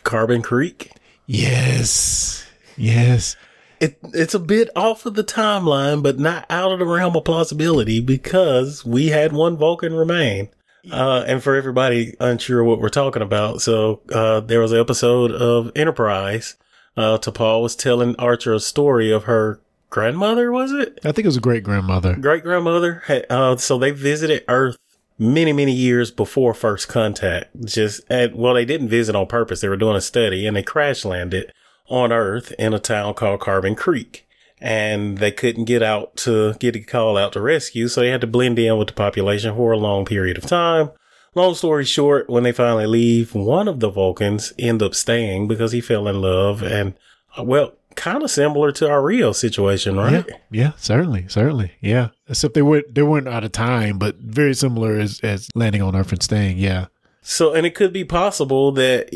Carbon 0.04 0.42
Creek. 0.42 0.92
Yes. 1.26 2.47
Yes. 2.78 3.36
It 3.80 4.00
it's 4.14 4.34
a 4.34 4.40
bit 4.40 4.70
off 4.76 5.06
of 5.06 5.14
the 5.16 5.24
timeline, 5.24 6.02
but 6.02 6.18
not 6.18 6.46
out 6.50 6.72
of 6.72 6.80
the 6.80 6.86
realm 6.86 7.16
of 7.16 7.26
plausibility 7.26 8.00
because 8.00 8.86
we 8.86 9.08
had 9.08 9.34
one 9.34 9.58
Vulcan 9.58 9.94
remain. 9.94 10.50
Uh, 10.90 11.26
and 11.28 11.44
for 11.44 11.56
everybody 11.56 12.16
unsure 12.20 12.64
what 12.64 12.80
we're 12.80 12.88
talking 12.88 13.22
about, 13.22 13.62
so 13.62 14.00
uh, 14.14 14.40
there 14.40 14.62
was 14.62 14.72
an 14.72 14.80
episode 14.80 15.34
of 15.34 15.70
Enterprise. 15.76 16.56
Uh, 16.96 17.18
T'Pol 17.18 17.62
was 17.62 17.76
telling 17.76 18.16
Archer 18.16 18.54
a 18.54 18.60
story 18.60 19.12
of 19.12 19.26
her 19.26 19.60
grandmother. 19.90 20.52
Was 20.52 20.72
it 20.72 21.00
I 21.04 21.12
think 21.12 21.26
it 21.26 21.28
was 21.28 21.38
a 21.38 21.42
great 21.42 21.64
grandmother. 21.64 22.16
great 22.16 22.44
grandmother? 22.44 23.04
Uh, 23.30 23.58
so 23.58 23.78
they 23.78 23.92
visited 23.92 24.46
Earth 24.48 24.78
many 25.20 25.52
many 25.52 25.74
years 25.74 26.10
before 26.10 26.54
first 26.54 26.88
contact. 26.88 27.50
Just 27.66 28.10
at, 28.10 28.36
well, 28.36 28.54
they 28.54 28.66
didn't 28.66 28.90
visit 28.90 29.16
on 29.16 29.28
purpose. 29.28 29.62
They 29.62 29.70
were 29.70 29.78
doing 29.78 29.98
a 29.98 30.02
study 30.02 30.48
and 30.48 30.56
they 30.56 30.64
crash 30.64 31.04
landed 31.04 31.52
on 31.90 32.12
Earth 32.12 32.52
in 32.60 32.74
a 32.74 32.80
town 32.80 33.14
called 33.14 33.40
Carbon 33.40 33.76
Creek. 33.76 34.28
And 34.60 35.20
they 35.20 35.32
couldn't 35.32 35.66
get 35.66 35.84
out 35.84 36.16
to 36.18 36.56
get 36.56 36.76
a 36.76 36.80
call 36.80 37.16
out 37.16 37.34
to 37.34 37.42
rescue, 37.42 37.88
so 37.88 38.02
they 38.02 38.10
had 38.10 38.22
to 38.22 38.28
blend 38.28 38.58
in 38.58 38.78
with 38.78 38.88
the 38.88 38.94
population 38.94 39.56
for 39.56 39.72
a 39.72 39.78
long 39.78 40.04
period 40.04 40.38
of 40.38 40.48
time. 40.48 40.90
Long 41.36 41.54
story 41.54 41.86
short, 41.86 42.28
when 42.28 42.42
they 42.42 42.52
finally 42.52 42.88
leave, 42.88 43.36
one 43.36 43.68
of 43.68 43.80
the 43.80 43.92
Vulcans 43.92 44.54
end 44.58 44.82
up 44.82 44.96
staying 44.96 45.48
because 45.48 45.74
he 45.74 45.82
fell 45.82 46.08
in 46.08 46.20
love 46.20 46.64
and, 46.64 46.96
uh, 47.38 47.44
well, 47.44 47.74
kind 47.96 48.24
of 48.24 48.32
similar 48.32 48.72
to 48.72 48.90
our 48.90 49.04
Rio 49.04 49.32
situation, 49.34 49.98
right? 49.98 50.26
Yeah, 50.28 50.36
yeah, 50.50 50.72
certainly, 50.78 51.28
certainly, 51.28 51.74
yeah. 51.82 52.10
Except 52.28 52.54
they 52.54 52.62
weren't 52.62 52.96
they 52.96 53.04
weren't 53.04 53.28
out 53.28 53.44
of 53.44 53.52
time, 53.52 53.98
but 53.98 54.16
very 54.18 54.54
similar 54.54 54.98
as 54.98 55.20
as 55.22 55.50
landing 55.54 55.82
on 55.82 55.96
Earth 55.96 56.12
and 56.12 56.24
staying. 56.24 56.58
Yeah, 56.58 56.88
So, 57.30 57.54
and 57.54 57.66
it 57.66 57.76
could 57.76 57.92
be 57.92 58.06
possible 58.06 58.72
that, 58.72 59.14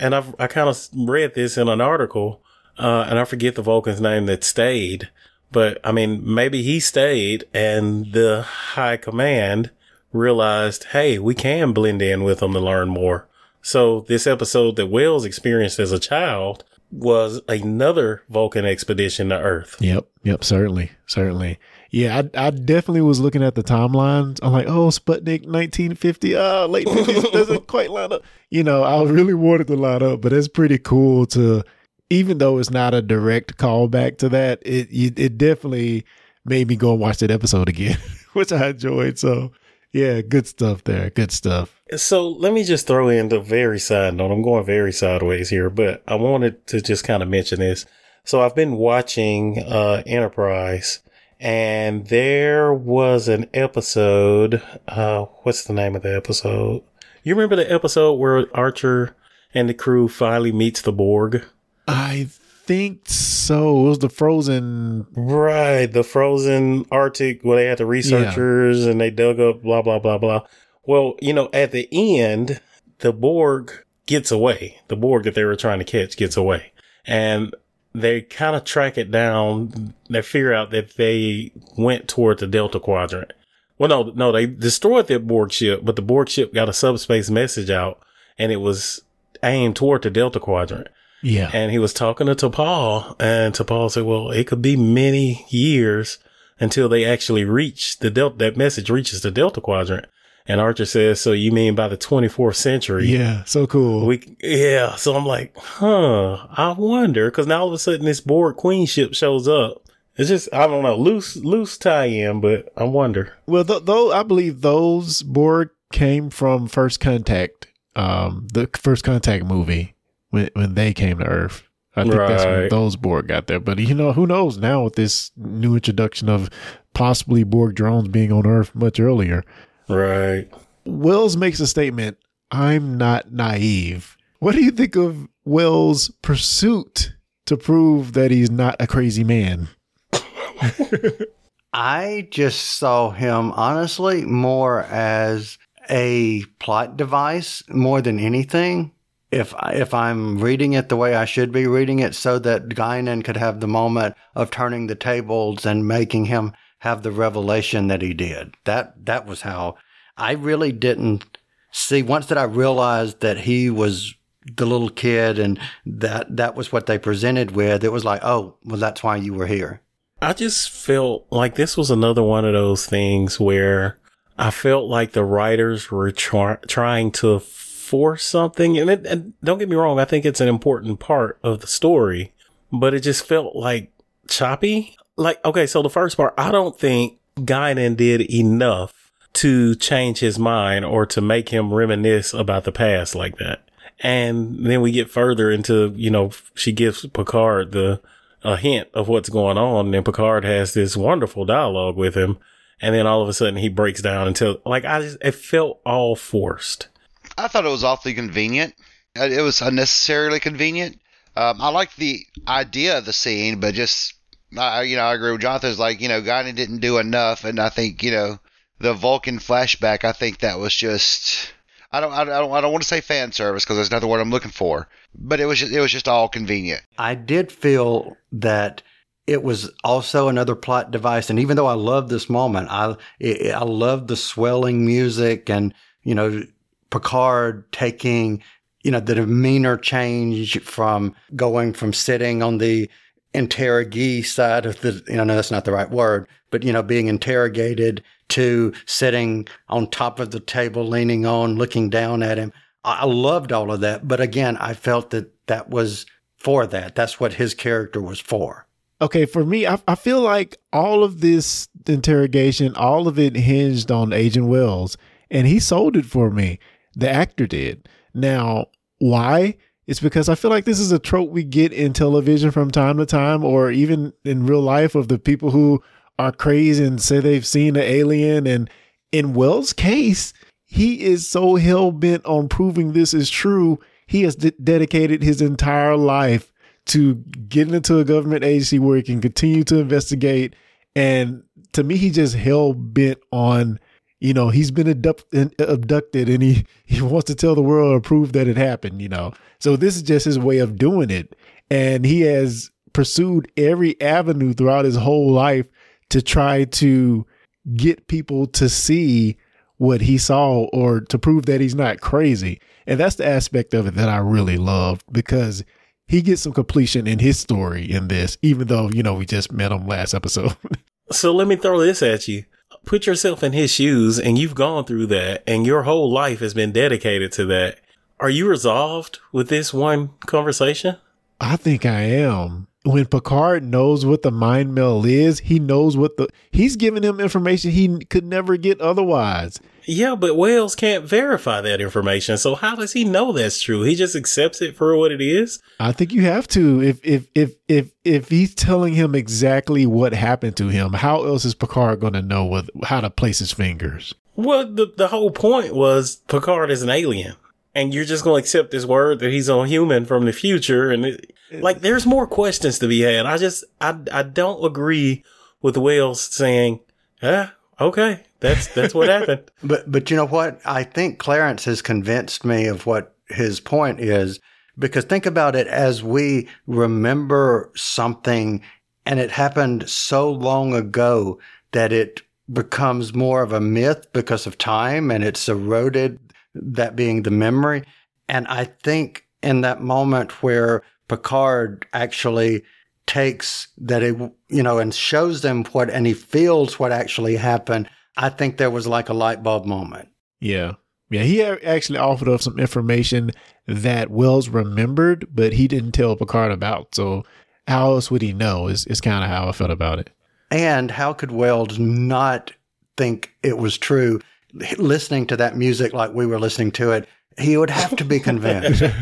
and 0.00 0.14
I've, 0.14 0.32
I 0.38 0.46
kind 0.46 0.68
of 0.68 0.88
read 0.94 1.34
this 1.34 1.58
in 1.58 1.66
an 1.66 1.80
article, 1.80 2.40
uh, 2.78 3.06
and 3.08 3.18
I 3.18 3.24
forget 3.24 3.56
the 3.56 3.62
Vulcan's 3.62 4.00
name 4.00 4.26
that 4.26 4.44
stayed, 4.44 5.10
but 5.50 5.80
I 5.82 5.90
mean, 5.90 6.22
maybe 6.22 6.62
he 6.62 6.78
stayed 6.78 7.46
and 7.52 8.12
the 8.12 8.42
high 8.42 8.96
command 8.96 9.72
realized, 10.12 10.84
hey, 10.92 11.18
we 11.18 11.34
can 11.34 11.72
blend 11.72 12.00
in 12.00 12.22
with 12.22 12.38
them 12.38 12.52
to 12.52 12.60
learn 12.60 12.90
more. 12.90 13.26
So 13.60 14.02
this 14.02 14.28
episode 14.28 14.76
that 14.76 14.86
Wells 14.86 15.24
experienced 15.24 15.80
as 15.80 15.90
a 15.90 15.98
child 15.98 16.62
was 16.92 17.40
another 17.48 18.22
Vulcan 18.28 18.66
expedition 18.66 19.30
to 19.30 19.36
Earth. 19.36 19.74
yep, 19.80 20.06
yep, 20.22 20.44
certainly, 20.44 20.92
certainly. 21.06 21.58
Yeah, 21.90 22.22
I, 22.34 22.46
I 22.46 22.50
definitely 22.50 23.00
was 23.00 23.18
looking 23.18 23.42
at 23.42 23.54
the 23.54 23.62
timelines. 23.62 24.38
I'm 24.42 24.52
like, 24.52 24.66
oh, 24.66 24.88
Sputnik 24.88 25.46
1950, 25.46 26.36
uh, 26.36 26.66
late 26.66 26.86
50s 26.86 27.32
doesn't 27.32 27.66
quite 27.66 27.90
line 27.90 28.12
up. 28.12 28.22
You 28.50 28.62
know, 28.62 28.82
I 28.82 29.02
really 29.04 29.34
wanted 29.34 29.68
to 29.68 29.76
line 29.76 30.02
up, 30.02 30.20
but 30.20 30.32
it's 30.32 30.48
pretty 30.48 30.78
cool 30.78 31.24
to, 31.26 31.64
even 32.10 32.38
though 32.38 32.58
it's 32.58 32.70
not 32.70 32.92
a 32.92 33.00
direct 33.00 33.56
callback 33.56 34.18
to 34.18 34.28
that, 34.28 34.60
it 34.66 34.88
it, 34.90 35.18
it 35.18 35.38
definitely 35.38 36.04
made 36.44 36.68
me 36.68 36.76
go 36.76 36.92
and 36.92 37.00
watch 37.00 37.18
that 37.18 37.30
episode 37.30 37.68
again, 37.68 37.98
which 38.34 38.52
I 38.52 38.68
enjoyed. 38.68 39.18
So, 39.18 39.52
yeah, 39.92 40.20
good 40.20 40.46
stuff 40.46 40.84
there. 40.84 41.08
Good 41.10 41.32
stuff. 41.32 41.80
So 41.96 42.28
let 42.28 42.52
me 42.52 42.64
just 42.64 42.86
throw 42.86 43.08
in 43.08 43.30
the 43.30 43.40
very 43.40 43.78
side 43.78 44.14
note. 44.14 44.30
I'm 44.30 44.42
going 44.42 44.64
very 44.64 44.92
sideways 44.92 45.48
here, 45.48 45.70
but 45.70 46.02
I 46.06 46.16
wanted 46.16 46.66
to 46.68 46.82
just 46.82 47.04
kind 47.04 47.22
of 47.22 47.30
mention 47.30 47.60
this. 47.60 47.86
So 48.24 48.42
I've 48.42 48.54
been 48.54 48.76
watching 48.76 49.58
uh, 49.60 50.02
Enterprise, 50.04 51.00
and 51.40 52.06
there 52.08 52.72
was 52.72 53.28
an 53.28 53.48
episode. 53.54 54.62
Uh, 54.86 55.26
what's 55.42 55.64
the 55.64 55.72
name 55.72 55.96
of 55.96 56.02
the 56.02 56.14
episode? 56.14 56.82
You 57.22 57.34
remember 57.34 57.56
the 57.56 57.70
episode 57.70 58.14
where 58.14 58.46
Archer 58.56 59.16
and 59.54 59.68
the 59.68 59.74
crew 59.74 60.08
finally 60.08 60.52
meets 60.52 60.82
the 60.82 60.92
Borg? 60.92 61.44
I 61.86 62.28
think 62.30 63.08
so. 63.08 63.86
It 63.86 63.88
was 63.88 63.98
the 64.00 64.08
Frozen. 64.08 65.06
Right, 65.14 65.86
the 65.86 66.04
frozen 66.04 66.84
Arctic 66.90 67.42
where 67.42 67.56
they 67.56 67.66
had 67.66 67.78
the 67.78 67.86
researchers 67.86 68.84
and 68.84 69.00
they 69.00 69.10
dug 69.10 69.40
up 69.40 69.62
blah 69.62 69.82
blah 69.82 69.98
blah 69.98 70.18
blah. 70.18 70.42
Well, 70.84 71.14
you 71.20 71.32
know, 71.32 71.50
at 71.52 71.72
the 71.72 71.88
end, 71.90 72.60
the 72.98 73.12
Borg 73.12 73.84
gets 74.06 74.30
away. 74.30 74.78
The 74.88 74.96
Borg 74.96 75.24
that 75.24 75.34
they 75.34 75.44
were 75.44 75.56
trying 75.56 75.78
to 75.78 75.84
catch 75.84 76.16
gets 76.16 76.36
away. 76.36 76.72
And 77.06 77.54
they 78.00 78.22
kind 78.22 78.56
of 78.56 78.64
track 78.64 78.98
it 78.98 79.10
down. 79.10 79.94
They 80.08 80.22
figure 80.22 80.54
out 80.54 80.70
that 80.70 80.96
they 80.96 81.52
went 81.76 82.08
toward 82.08 82.38
the 82.38 82.46
Delta 82.46 82.80
Quadrant. 82.80 83.32
Well, 83.78 83.88
no, 83.88 84.02
no, 84.14 84.32
they 84.32 84.46
destroyed 84.46 85.06
the 85.06 85.20
Borg 85.20 85.52
ship, 85.52 85.80
but 85.84 85.96
the 85.96 86.02
Borg 86.02 86.28
ship 86.28 86.52
got 86.52 86.68
a 86.68 86.72
subspace 86.72 87.30
message 87.30 87.70
out 87.70 88.00
and 88.38 88.50
it 88.50 88.56
was 88.56 89.02
aimed 89.42 89.76
toward 89.76 90.02
the 90.02 90.10
Delta 90.10 90.40
Quadrant. 90.40 90.88
Yeah. 91.22 91.50
And 91.52 91.70
he 91.70 91.78
was 91.78 91.92
talking 91.92 92.26
to 92.28 92.34
T'Pol, 92.34 93.16
and 93.18 93.52
T'Pol 93.52 93.90
said, 93.90 94.04
"Well, 94.04 94.30
it 94.30 94.46
could 94.46 94.62
be 94.62 94.76
many 94.76 95.46
years 95.48 96.18
until 96.60 96.88
they 96.88 97.04
actually 97.04 97.44
reach 97.44 97.98
the 97.98 98.10
delta. 98.10 98.36
That 98.38 98.56
message 98.56 98.88
reaches 98.88 99.22
the 99.22 99.30
Delta 99.30 99.60
Quadrant." 99.60 100.06
And 100.48 100.62
Archer 100.62 100.86
says, 100.86 101.20
"So 101.20 101.32
you 101.32 101.52
mean 101.52 101.74
by 101.74 101.88
the 101.88 101.98
24th 101.98 102.56
century?" 102.56 103.06
yeah. 103.06 103.44
So 103.44 103.66
cool. 103.66 104.06
We 104.06 104.36
yeah. 104.40 104.96
So 104.96 105.14
I'm 105.14 105.26
like, 105.26 105.54
huh. 105.56 106.46
I 106.50 106.74
wonder 106.76 107.30
because 107.30 107.46
now 107.46 107.60
all 107.60 107.68
of 107.68 107.74
a 107.74 107.78
sudden 107.78 108.06
this 108.06 108.22
Borg 108.22 108.56
Queen 108.56 108.86
ship 108.86 109.14
shows 109.14 109.46
up. 109.46 109.82
It's 110.16 110.28
just 110.30 110.48
I 110.52 110.66
don't 110.66 110.82
know 110.82 110.96
loose 110.96 111.36
loose 111.36 111.76
tie 111.76 112.06
in, 112.06 112.40
but 112.40 112.72
I 112.76 112.84
wonder. 112.84 113.34
Well, 113.46 113.64
th- 113.64 113.84
though 113.84 114.10
I 114.10 114.22
believe 114.22 114.62
those 114.62 115.22
Borg 115.22 115.70
came 115.92 116.30
from 116.30 116.66
First 116.66 116.98
Contact, 116.98 117.68
um, 117.94 118.48
the 118.52 118.68
First 118.74 119.04
Contact 119.04 119.44
movie 119.44 119.94
when 120.30 120.48
when 120.54 120.74
they 120.74 120.94
came 120.94 121.18
to 121.18 121.24
Earth. 121.24 121.62
I 121.94 122.02
think 122.04 122.14
that's 122.14 122.44
when 122.44 122.68
those 122.68 122.96
Borg 122.96 123.28
got 123.28 123.48
there. 123.48 123.60
But 123.60 123.78
you 123.78 123.94
know, 123.94 124.12
who 124.12 124.26
knows 124.26 124.56
now 124.56 124.84
with 124.84 124.94
this 124.94 125.30
new 125.36 125.74
introduction 125.74 126.28
of 126.28 126.48
possibly 126.94 127.44
Borg 127.44 127.74
drones 127.74 128.08
being 128.08 128.32
on 128.32 128.46
Earth 128.46 128.74
much 128.74 128.98
earlier. 128.98 129.44
Right. 129.88 130.48
Wells 130.84 131.36
makes 131.36 131.60
a 131.60 131.66
statement. 131.66 132.18
I'm 132.50 132.96
not 132.96 133.32
naive. 133.32 134.16
What 134.38 134.54
do 134.54 134.62
you 134.62 134.70
think 134.70 134.96
of 134.96 135.28
Wells' 135.44 136.10
pursuit 136.22 137.14
to 137.46 137.56
prove 137.56 138.12
that 138.12 138.30
he's 138.30 138.50
not 138.50 138.76
a 138.80 138.86
crazy 138.86 139.24
man? 139.24 139.68
I 141.72 142.28
just 142.30 142.78
saw 142.78 143.10
him 143.10 143.52
honestly 143.52 144.24
more 144.24 144.82
as 144.84 145.58
a 145.90 146.44
plot 146.58 146.96
device 146.96 147.62
more 147.68 148.00
than 148.00 148.18
anything. 148.18 148.92
If 149.30 149.52
if 149.72 149.92
I'm 149.92 150.38
reading 150.38 150.72
it 150.72 150.88
the 150.88 150.96
way 150.96 151.14
I 151.14 151.26
should 151.26 151.52
be 151.52 151.66
reading 151.66 151.98
it, 151.98 152.14
so 152.14 152.38
that 152.38 152.70
Guinan 152.70 153.22
could 153.22 153.36
have 153.36 153.60
the 153.60 153.68
moment 153.68 154.14
of 154.34 154.50
turning 154.50 154.86
the 154.86 154.94
tables 154.94 155.66
and 155.66 155.86
making 155.86 156.26
him 156.26 156.52
have 156.78 157.02
the 157.02 157.10
revelation 157.10 157.88
that 157.88 158.02
he 158.02 158.14
did. 158.14 158.54
That 158.64 159.06
that 159.06 159.26
was 159.26 159.42
how 159.42 159.76
I 160.16 160.32
really 160.32 160.72
didn't 160.72 161.38
see. 161.72 162.02
Once 162.02 162.26
that 162.26 162.38
I 162.38 162.44
realized 162.44 163.20
that 163.20 163.40
he 163.40 163.70
was 163.70 164.14
the 164.56 164.66
little 164.66 164.88
kid 164.88 165.38
and 165.38 165.58
that 165.84 166.36
that 166.36 166.54
was 166.54 166.72
what 166.72 166.86
they 166.86 166.98
presented 166.98 167.52
with, 167.52 167.84
it 167.84 167.92
was 167.92 168.04
like, 168.04 168.20
oh, 168.24 168.56
well, 168.64 168.78
that's 168.78 169.02
why 169.02 169.16
you 169.16 169.34
were 169.34 169.46
here. 169.46 169.82
I 170.20 170.32
just 170.32 170.70
felt 170.70 171.26
like 171.30 171.54
this 171.54 171.76
was 171.76 171.90
another 171.90 172.22
one 172.22 172.44
of 172.44 172.52
those 172.52 172.86
things 172.86 173.38
where 173.38 173.98
I 174.36 174.50
felt 174.50 174.86
like 174.86 175.12
the 175.12 175.24
writers 175.24 175.90
were 175.90 176.10
try- 176.10 176.58
trying 176.66 177.12
to 177.12 177.38
force 177.40 178.24
something. 178.24 178.78
And, 178.78 178.90
it, 178.90 179.06
and 179.06 179.34
don't 179.44 179.58
get 179.58 179.68
me 179.68 179.76
wrong, 179.76 180.00
I 180.00 180.04
think 180.04 180.24
it's 180.24 180.40
an 180.40 180.48
important 180.48 181.00
part 181.00 181.38
of 181.42 181.60
the 181.60 181.66
story, 181.66 182.32
but 182.72 182.94
it 182.94 183.00
just 183.00 183.26
felt 183.26 183.54
like 183.54 183.92
choppy. 184.28 184.96
Like, 185.18 185.44
okay, 185.44 185.66
so 185.66 185.82
the 185.82 185.90
first 185.90 186.16
part, 186.16 186.32
I 186.38 186.50
don't 186.52 186.78
think 186.78 187.18
Guinan 187.36 187.96
did 187.96 188.20
enough 188.32 188.94
to 189.34 189.74
change 189.74 190.20
his 190.20 190.38
mind 190.38 190.84
or 190.84 191.04
to 191.06 191.20
make 191.20 191.50
him 191.50 191.74
reminisce 191.74 192.32
about 192.32 192.64
the 192.64 192.72
past 192.72 193.14
like 193.14 193.36
that. 193.38 193.68
And 194.00 194.64
then 194.64 194.80
we 194.80 194.92
get 194.92 195.10
further 195.10 195.50
into, 195.50 195.92
you 195.96 196.10
know, 196.10 196.30
she 196.54 196.70
gives 196.72 197.04
Picard 197.06 197.72
the, 197.72 198.00
a 198.42 198.56
hint 198.56 198.88
of 198.94 199.08
what's 199.08 199.28
going 199.28 199.58
on. 199.58 199.86
And 199.86 199.94
then 199.94 200.04
Picard 200.04 200.44
has 200.44 200.72
this 200.74 200.96
wonderful 200.96 201.44
dialogue 201.44 201.96
with 201.96 202.14
him. 202.14 202.38
And 202.80 202.94
then 202.94 203.08
all 203.08 203.20
of 203.22 203.28
a 203.28 203.32
sudden 203.32 203.56
he 203.56 203.68
breaks 203.68 204.00
down 204.00 204.28
until 204.28 204.60
like 204.64 204.84
I 204.84 205.00
just, 205.00 205.18
it 205.20 205.34
felt 205.34 205.80
all 205.84 206.14
forced. 206.14 206.88
I 207.36 207.48
thought 207.48 207.66
it 207.66 207.70
was 207.70 207.84
awfully 207.84 208.14
convenient. 208.14 208.74
Uh, 209.18 209.24
It 209.24 209.42
was 209.42 209.60
unnecessarily 209.60 210.38
convenient. 210.38 211.00
Um, 211.36 211.60
I 211.60 211.70
liked 211.70 211.96
the 211.96 212.24
idea 212.46 212.98
of 212.98 213.04
the 213.04 213.12
scene, 213.12 213.58
but 213.58 213.74
just 213.74 214.14
I, 214.56 214.82
you 214.82 214.96
know, 214.96 215.02
I 215.02 215.14
agree 215.14 215.32
with 215.32 215.42
Jonathan. 215.42 215.70
It's 215.70 215.78
like 215.78 216.00
you 216.00 216.08
know, 216.08 216.22
Guinan 216.22 216.54
didn't 216.54 216.78
do 216.78 216.98
enough, 216.98 217.44
and 217.44 217.60
I 217.60 217.68
think 217.68 218.02
you 218.02 218.10
know, 218.10 218.38
the 218.78 218.94
Vulcan 218.94 219.38
flashback. 219.38 220.04
I 220.04 220.12
think 220.12 220.38
that 220.38 220.58
was 220.58 220.74
just. 220.74 221.52
I 221.90 222.00
don't. 222.00 222.12
I 222.12 222.24
don't. 222.24 222.52
I 222.52 222.60
don't 222.60 222.72
want 222.72 222.82
to 222.82 222.88
say 222.88 223.00
fan 223.00 223.32
service 223.32 223.64
because 223.64 223.76
that's 223.76 223.90
not 223.90 224.00
the 224.00 224.06
word 224.06 224.20
I'm 224.20 224.30
looking 224.30 224.50
for. 224.50 224.88
But 225.14 225.40
it 225.40 225.46
was. 225.46 225.58
Just, 225.58 225.72
it 225.72 225.80
was 225.80 225.92
just 225.92 226.08
all 226.08 226.28
convenient. 226.28 226.82
I 226.98 227.14
did 227.14 227.50
feel 227.52 228.16
that 228.32 228.82
it 229.26 229.42
was 229.42 229.70
also 229.84 230.28
another 230.28 230.54
plot 230.54 230.90
device, 230.90 231.28
and 231.28 231.38
even 231.38 231.56
though 231.56 231.66
I 231.66 231.74
love 231.74 232.08
this 232.08 232.30
moment, 232.30 232.68
I 232.70 232.96
it, 233.20 233.54
I 233.54 233.64
love 233.64 234.06
the 234.06 234.16
swelling 234.16 234.86
music 234.86 235.50
and 235.50 235.74
you 236.02 236.14
know 236.14 236.42
Picard 236.90 237.70
taking 237.72 238.42
you 238.82 238.90
know 238.90 239.00
the 239.00 239.14
demeanor 239.14 239.76
change 239.76 240.60
from 240.62 241.14
going 241.36 241.74
from 241.74 241.92
sitting 241.92 242.42
on 242.42 242.58
the 242.58 242.88
interrogee 243.34 244.24
side 244.24 244.66
of 244.66 244.80
the 244.80 245.02
you 245.08 245.16
know 245.16 245.24
no, 245.24 245.36
that's 245.36 245.50
not 245.50 245.64
the 245.64 245.72
right 245.72 245.90
word, 245.90 246.28
but 246.50 246.62
you 246.62 246.72
know 246.72 246.82
being 246.82 247.06
interrogated 247.06 248.02
to 248.28 248.72
sitting 248.86 249.48
on 249.68 249.88
top 249.88 250.20
of 250.20 250.30
the 250.30 250.40
table, 250.40 250.86
leaning 250.86 251.24
on, 251.24 251.56
looking 251.56 251.90
down 251.90 252.22
at 252.22 252.38
him. 252.38 252.52
I 252.84 253.00
I 253.00 253.04
loved 253.04 253.52
all 253.52 253.72
of 253.72 253.80
that, 253.80 254.06
but 254.06 254.20
again, 254.20 254.56
I 254.58 254.74
felt 254.74 255.10
that 255.10 255.32
that 255.46 255.70
was 255.70 256.06
for 256.36 256.66
that. 256.66 256.94
That's 256.94 257.18
what 257.18 257.34
his 257.34 257.54
character 257.54 258.00
was 258.00 258.20
for. 258.20 258.66
Okay, 259.00 259.26
for 259.26 259.44
me, 259.44 259.66
I, 259.66 259.80
I 259.86 259.94
feel 259.94 260.20
like 260.20 260.56
all 260.72 261.04
of 261.04 261.20
this 261.20 261.68
interrogation, 261.86 262.74
all 262.74 263.06
of 263.06 263.18
it 263.18 263.36
hinged 263.36 263.92
on 263.92 264.12
Agent 264.12 264.46
Wells, 264.46 264.96
and 265.30 265.46
he 265.46 265.60
sold 265.60 265.96
it 265.96 266.04
for 266.04 266.30
me. 266.30 266.58
The 266.96 267.08
actor 267.08 267.46
did. 267.46 267.88
Now, 268.12 268.66
why? 268.98 269.56
It's 269.88 270.00
because 270.00 270.28
I 270.28 270.34
feel 270.34 270.50
like 270.50 270.66
this 270.66 270.78
is 270.78 270.92
a 270.92 270.98
trope 270.98 271.30
we 271.30 271.42
get 271.42 271.72
in 271.72 271.94
television 271.94 272.50
from 272.50 272.70
time 272.70 272.98
to 272.98 273.06
time, 273.06 273.42
or 273.42 273.70
even 273.70 274.12
in 274.22 274.44
real 274.46 274.60
life, 274.60 274.94
of 274.94 275.08
the 275.08 275.18
people 275.18 275.50
who 275.50 275.82
are 276.18 276.30
crazy 276.30 276.84
and 276.84 277.00
say 277.00 277.20
they've 277.20 277.46
seen 277.46 277.74
an 277.74 277.82
alien. 277.82 278.46
And 278.46 278.68
in 279.12 279.32
Wells' 279.32 279.72
case, 279.72 280.34
he 280.66 281.00
is 281.00 281.26
so 281.26 281.56
hell 281.56 281.90
bent 281.90 282.26
on 282.26 282.50
proving 282.50 282.92
this 282.92 283.14
is 283.14 283.30
true. 283.30 283.80
He 284.06 284.24
has 284.24 284.36
de- 284.36 284.50
dedicated 284.50 285.22
his 285.22 285.40
entire 285.40 285.96
life 285.96 286.52
to 286.88 287.14
getting 287.48 287.72
into 287.72 287.98
a 287.98 288.04
government 288.04 288.44
agency 288.44 288.78
where 288.78 288.98
he 288.98 289.02
can 289.02 289.22
continue 289.22 289.64
to 289.64 289.78
investigate. 289.78 290.54
And 290.94 291.44
to 291.72 291.82
me, 291.82 291.96
he 291.96 292.10
just 292.10 292.34
hell 292.34 292.74
bent 292.74 293.20
on, 293.32 293.80
you 294.20 294.34
know, 294.34 294.50
he's 294.50 294.70
been 294.70 294.88
abduct- 294.88 295.32
abducted 295.58 296.28
and 296.28 296.42
he, 296.42 296.66
he 296.84 297.00
wants 297.00 297.28
to 297.28 297.34
tell 297.34 297.54
the 297.54 297.62
world 297.62 297.96
or 297.96 298.00
prove 298.02 298.34
that 298.34 298.48
it 298.48 298.58
happened, 298.58 299.00
you 299.00 299.08
know. 299.08 299.32
So 299.60 299.76
this 299.76 299.96
is 299.96 300.02
just 300.02 300.24
his 300.24 300.38
way 300.38 300.58
of 300.58 300.76
doing 300.76 301.10
it. 301.10 301.36
And 301.70 302.04
he 302.04 302.22
has 302.22 302.70
pursued 302.92 303.50
every 303.56 304.00
avenue 304.00 304.54
throughout 304.54 304.84
his 304.84 304.96
whole 304.96 305.30
life 305.30 305.66
to 306.10 306.22
try 306.22 306.64
to 306.64 307.26
get 307.74 308.06
people 308.08 308.46
to 308.46 308.68
see 308.68 309.36
what 309.76 310.00
he 310.00 310.18
saw 310.18 310.64
or 310.72 311.00
to 311.00 311.18
prove 311.18 311.46
that 311.46 311.60
he's 311.60 311.74
not 311.74 312.00
crazy. 312.00 312.60
And 312.86 312.98
that's 312.98 313.16
the 313.16 313.26
aspect 313.26 313.74
of 313.74 313.86
it 313.86 313.94
that 313.94 314.08
I 314.08 314.16
really 314.18 314.56
loved 314.56 315.04
because 315.12 315.64
he 316.06 316.22
gets 316.22 316.42
some 316.42 316.52
completion 316.52 317.06
in 317.06 317.18
his 317.18 317.38
story 317.38 317.88
in 317.88 318.08
this, 318.08 318.38
even 318.42 318.66
though, 318.66 318.88
you 318.90 319.02
know, 319.02 319.14
we 319.14 319.26
just 319.26 319.52
met 319.52 319.72
him 319.72 319.86
last 319.86 320.14
episode. 320.14 320.56
So 321.10 321.32
let 321.32 321.48
me 321.48 321.56
throw 321.56 321.80
this 321.80 322.02
at 322.02 322.28
you. 322.28 322.44
Put 322.84 323.06
yourself 323.06 323.42
in 323.42 323.54
his 323.54 323.70
shoes 323.70 324.18
and 324.18 324.36
you've 324.36 324.54
gone 324.54 324.84
through 324.84 325.06
that 325.06 325.42
and 325.46 325.66
your 325.66 325.84
whole 325.84 326.12
life 326.12 326.40
has 326.40 326.52
been 326.52 326.70
dedicated 326.70 327.32
to 327.32 327.46
that. 327.46 327.80
Are 328.20 328.30
you 328.30 328.48
resolved 328.48 329.20
with 329.32 329.48
this 329.48 329.72
one 329.72 330.10
conversation? 330.26 330.96
I 331.40 331.56
think 331.56 331.86
I 331.86 332.00
am. 332.00 332.66
When 332.84 333.06
Picard 333.06 333.64
knows 333.64 334.06
what 334.06 334.22
the 334.22 334.30
mind 334.30 334.74
meld 334.74 335.06
is, 335.06 335.40
he 335.40 335.58
knows 335.58 335.96
what 335.96 336.16
the 336.16 336.28
he's 336.50 336.76
giving 336.76 337.02
him 337.02 337.20
information 337.20 337.70
he 337.70 337.98
could 338.06 338.24
never 338.24 338.56
get 338.56 338.80
otherwise. 338.80 339.60
Yeah, 339.84 340.16
but 340.16 340.36
Wells 340.36 340.74
can't 340.74 341.04
verify 341.04 341.60
that 341.60 341.80
information. 341.80 342.38
So 342.38 342.54
how 342.54 342.74
does 342.74 342.92
he 342.92 343.04
know 343.04 343.32
that's 343.32 343.60
true? 343.60 343.82
He 343.82 343.94
just 343.94 344.16
accepts 344.16 344.60
it 344.60 344.76
for 344.76 344.96
what 344.96 345.12
it 345.12 345.20
is. 345.20 345.60
I 345.80 345.92
think 345.92 346.12
you 346.12 346.22
have 346.22 346.48
to. 346.48 346.82
If 346.82 347.04
if 347.04 347.26
if 347.34 347.54
if 347.68 347.92
if 348.04 348.28
he's 348.28 348.54
telling 348.54 348.94
him 348.94 349.14
exactly 349.14 349.86
what 349.86 350.12
happened 350.12 350.56
to 350.58 350.68
him, 350.68 350.92
how 350.92 351.24
else 351.24 351.44
is 351.44 351.54
Picard 351.54 352.00
going 352.00 352.14
to 352.14 352.22
know 352.22 352.44
what 352.44 352.70
how 352.84 353.00
to 353.00 353.10
place 353.10 353.38
his 353.38 353.52
fingers? 353.52 354.14
Well, 354.34 354.70
the 354.72 354.92
the 354.96 355.08
whole 355.08 355.30
point 355.30 355.74
was 355.74 356.16
Picard 356.28 356.70
is 356.70 356.82
an 356.82 356.90
alien, 356.90 357.34
and 357.78 357.94
you're 357.94 358.04
just 358.04 358.24
going 358.24 358.40
to 358.40 358.44
accept 358.44 358.72
his 358.72 358.84
word 358.84 359.20
that 359.20 359.30
he's 359.30 359.48
a 359.48 359.66
human 359.66 360.04
from 360.04 360.24
the 360.24 360.32
future, 360.32 360.90
and 360.90 361.04
it, 361.04 361.32
like 361.52 361.80
there's 361.80 362.04
more 362.04 362.26
questions 362.26 362.80
to 362.80 362.88
be 362.88 363.02
had. 363.02 363.24
I 363.24 363.38
just 363.38 363.64
I 363.80 363.96
I 364.12 364.24
don't 364.24 364.64
agree 364.64 365.24
with 365.62 365.76
Wells 365.76 366.20
saying, 366.20 366.80
yeah, 367.22 367.50
okay, 367.80 368.24
that's 368.40 368.66
that's 368.74 368.94
what 368.94 369.08
happened." 369.16 369.50
But 369.62 369.90
but 369.90 370.10
you 370.10 370.16
know 370.16 370.26
what? 370.26 370.60
I 370.64 370.82
think 370.82 371.18
Clarence 371.20 371.64
has 371.66 371.80
convinced 371.80 372.44
me 372.44 372.66
of 372.66 372.84
what 372.84 373.14
his 373.28 373.60
point 373.60 374.00
is 374.00 374.40
because 374.76 375.04
think 375.04 375.26
about 375.26 375.54
it 375.54 375.66
as 375.66 376.02
we 376.02 376.48
remember 376.66 377.70
something 377.76 378.62
and 379.04 379.20
it 379.20 379.30
happened 379.30 379.88
so 379.88 380.30
long 380.30 380.74
ago 380.74 381.38
that 381.72 381.92
it 381.92 382.22
becomes 382.52 383.14
more 383.14 383.42
of 383.42 383.52
a 383.52 383.60
myth 383.60 384.06
because 384.12 384.46
of 384.46 384.56
time 384.56 385.10
and 385.10 385.22
it's 385.22 385.48
eroded 385.48 386.18
that 386.62 386.96
being 386.96 387.22
the 387.22 387.30
memory 387.30 387.84
and 388.28 388.46
I 388.48 388.64
think 388.64 389.26
in 389.42 389.62
that 389.62 389.80
moment 389.80 390.42
where 390.42 390.82
Picard 391.08 391.86
actually 391.92 392.62
takes 393.06 393.68
that 393.78 394.02
it 394.02 394.16
you 394.48 394.62
know 394.62 394.78
and 394.78 394.94
shows 394.94 395.42
them 395.42 395.64
what 395.66 395.90
and 395.90 396.06
he 396.06 396.14
feels 396.14 396.78
what 396.78 396.92
actually 396.92 397.36
happened 397.36 397.88
I 398.16 398.28
think 398.28 398.56
there 398.56 398.70
was 398.70 398.86
like 398.86 399.08
a 399.08 399.14
light 399.14 399.42
bulb 399.42 399.64
moment 399.64 400.08
Yeah. 400.40 400.72
Yeah, 401.10 401.22
he 401.22 401.42
actually 401.42 401.98
offered 401.98 402.28
up 402.28 402.42
some 402.42 402.58
information 402.58 403.30
that 403.66 404.10
Wells 404.10 404.50
remembered, 404.50 405.26
but 405.34 405.54
he 405.54 405.66
didn't 405.66 405.92
tell 405.92 406.16
Picard 406.16 406.52
about. 406.52 406.94
So 406.94 407.24
how 407.66 407.92
else 407.92 408.10
would 408.10 408.22
he 408.22 408.32
know? 408.32 408.68
Is 408.68 408.84
is 408.86 409.00
kind 409.00 409.24
of 409.24 409.30
how 409.30 409.48
I 409.48 409.52
felt 409.52 409.70
about 409.70 409.98
it. 409.98 410.10
And 410.50 410.90
how 410.90 411.12
could 411.12 411.30
Wells 411.30 411.78
not 411.78 412.52
think 412.96 413.34
it 413.42 413.58
was 413.58 413.78
true? 413.78 414.20
Listening 414.52 415.26
to 415.26 415.36
that 415.36 415.56
music 415.56 415.92
like 415.92 416.12
we 416.12 416.26
were 416.26 416.38
listening 416.38 416.70
to 416.72 416.92
it, 416.92 417.08
he 417.38 417.56
would 417.56 417.70
have 417.70 417.96
to 417.96 418.04
be 418.04 418.20
convinced. 418.30 418.82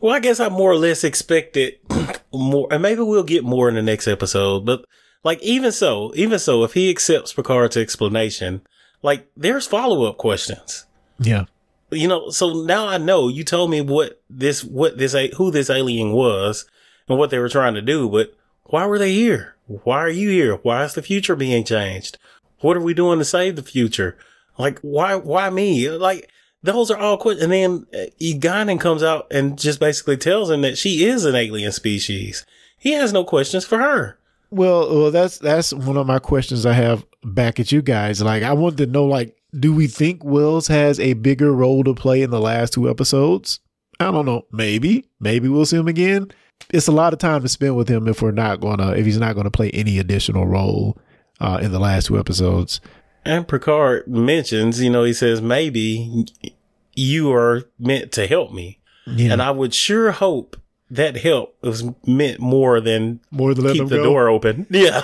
Well, 0.00 0.14
I 0.14 0.20
guess 0.20 0.38
I 0.38 0.48
more 0.48 0.70
or 0.70 0.76
less 0.76 1.02
expected 1.02 1.74
more, 2.32 2.68
and 2.70 2.82
maybe 2.82 3.00
we'll 3.00 3.24
get 3.24 3.42
more 3.42 3.68
in 3.68 3.74
the 3.74 3.82
next 3.82 4.06
episode. 4.06 4.64
But 4.64 4.84
like, 5.24 5.42
even 5.42 5.72
so, 5.72 6.12
even 6.14 6.38
so, 6.38 6.62
if 6.62 6.74
he 6.74 6.88
accepts 6.88 7.32
Picard's 7.32 7.76
explanation, 7.76 8.62
like, 9.02 9.28
there's 9.36 9.66
follow 9.66 10.04
up 10.04 10.16
questions. 10.16 10.86
Yeah. 11.18 11.46
you 11.90 12.06
know, 12.06 12.30
so 12.30 12.62
now 12.62 12.86
I 12.86 12.98
know 12.98 13.26
you 13.26 13.42
told 13.42 13.70
me 13.70 13.80
what 13.80 14.22
this, 14.30 14.62
what 14.62 14.98
this, 14.98 15.14
who 15.36 15.50
this 15.50 15.68
alien 15.68 16.12
was 16.12 16.64
and 17.08 17.18
what 17.18 17.30
they 17.30 17.40
were 17.40 17.48
trying 17.48 17.74
to 17.74 17.82
do, 17.82 18.08
but 18.08 18.34
why 18.66 18.86
were 18.86 19.00
they 19.00 19.12
here? 19.12 19.56
Why 19.66 19.98
are 19.98 20.08
you 20.08 20.30
here? 20.30 20.56
Why 20.62 20.84
is 20.84 20.94
the 20.94 21.02
future 21.02 21.34
being 21.34 21.64
changed? 21.64 22.18
What 22.60 22.76
are 22.76 22.82
we 22.82 22.94
doing 22.94 23.18
to 23.18 23.24
save 23.24 23.56
the 23.56 23.62
future? 23.64 24.16
Like, 24.58 24.78
why, 24.80 25.14
why 25.14 25.50
me? 25.50 25.88
Like, 25.90 26.30
those 26.62 26.90
are 26.90 26.98
all 26.98 27.16
questions. 27.16 27.44
And 27.44 27.52
then 27.52 27.86
uh, 27.94 28.10
Guinan 28.20 28.80
comes 28.80 29.02
out 29.02 29.28
and 29.30 29.58
just 29.58 29.80
basically 29.80 30.16
tells 30.16 30.50
him 30.50 30.62
that 30.62 30.76
she 30.76 31.04
is 31.04 31.24
an 31.24 31.34
alien 31.34 31.72
species. 31.72 32.44
He 32.76 32.92
has 32.92 33.12
no 33.12 33.24
questions 33.24 33.64
for 33.64 33.78
her. 33.78 34.18
Well, 34.50 34.88
well, 34.88 35.10
that's 35.10 35.38
that's 35.38 35.72
one 35.72 35.96
of 35.96 36.06
my 36.06 36.18
questions 36.18 36.64
I 36.64 36.72
have 36.72 37.04
back 37.22 37.60
at 37.60 37.70
you 37.70 37.82
guys. 37.82 38.22
Like, 38.22 38.42
I 38.42 38.54
wanted 38.54 38.78
to 38.78 38.86
know, 38.86 39.04
like, 39.04 39.36
do 39.58 39.74
we 39.74 39.86
think 39.86 40.24
Wells 40.24 40.68
has 40.68 40.98
a 40.98 41.14
bigger 41.14 41.52
role 41.52 41.84
to 41.84 41.94
play 41.94 42.22
in 42.22 42.30
the 42.30 42.40
last 42.40 42.72
two 42.72 42.88
episodes? 42.88 43.60
I 44.00 44.10
don't 44.10 44.26
know. 44.26 44.46
Maybe, 44.52 45.06
maybe 45.20 45.48
we'll 45.48 45.66
see 45.66 45.76
him 45.76 45.88
again. 45.88 46.30
It's 46.70 46.88
a 46.88 46.92
lot 46.92 47.12
of 47.12 47.18
time 47.18 47.42
to 47.42 47.48
spend 47.48 47.76
with 47.76 47.88
him 47.88 48.08
if 48.08 48.22
we're 48.22 48.30
not 48.30 48.60
gonna, 48.60 48.92
if 48.92 49.06
he's 49.06 49.18
not 49.18 49.36
gonna 49.36 49.50
play 49.50 49.70
any 49.70 49.98
additional 49.98 50.46
role 50.46 50.98
uh, 51.40 51.58
in 51.62 51.72
the 51.72 51.78
last 51.78 52.06
two 52.06 52.18
episodes. 52.18 52.80
And 53.24 53.46
Picard 53.46 54.08
mentions, 54.08 54.80
you 54.80 54.90
know, 54.90 55.04
he 55.04 55.12
says, 55.12 55.40
maybe 55.42 56.26
you 56.94 57.32
are 57.32 57.62
meant 57.78 58.12
to 58.12 58.26
help 58.26 58.52
me. 58.52 58.78
Yeah, 59.06 59.32
And 59.32 59.42
I 59.42 59.50
would 59.50 59.74
sure 59.74 60.10
hope 60.12 60.56
that 60.90 61.16
help 61.16 61.56
was 61.62 61.84
meant 62.06 62.40
more 62.40 62.80
than 62.80 63.20
more 63.30 63.52
than 63.54 63.72
keep 63.72 63.88
the 63.88 63.96
go 63.96 64.04
door 64.04 64.28
open. 64.28 64.66
Yeah. 64.70 65.02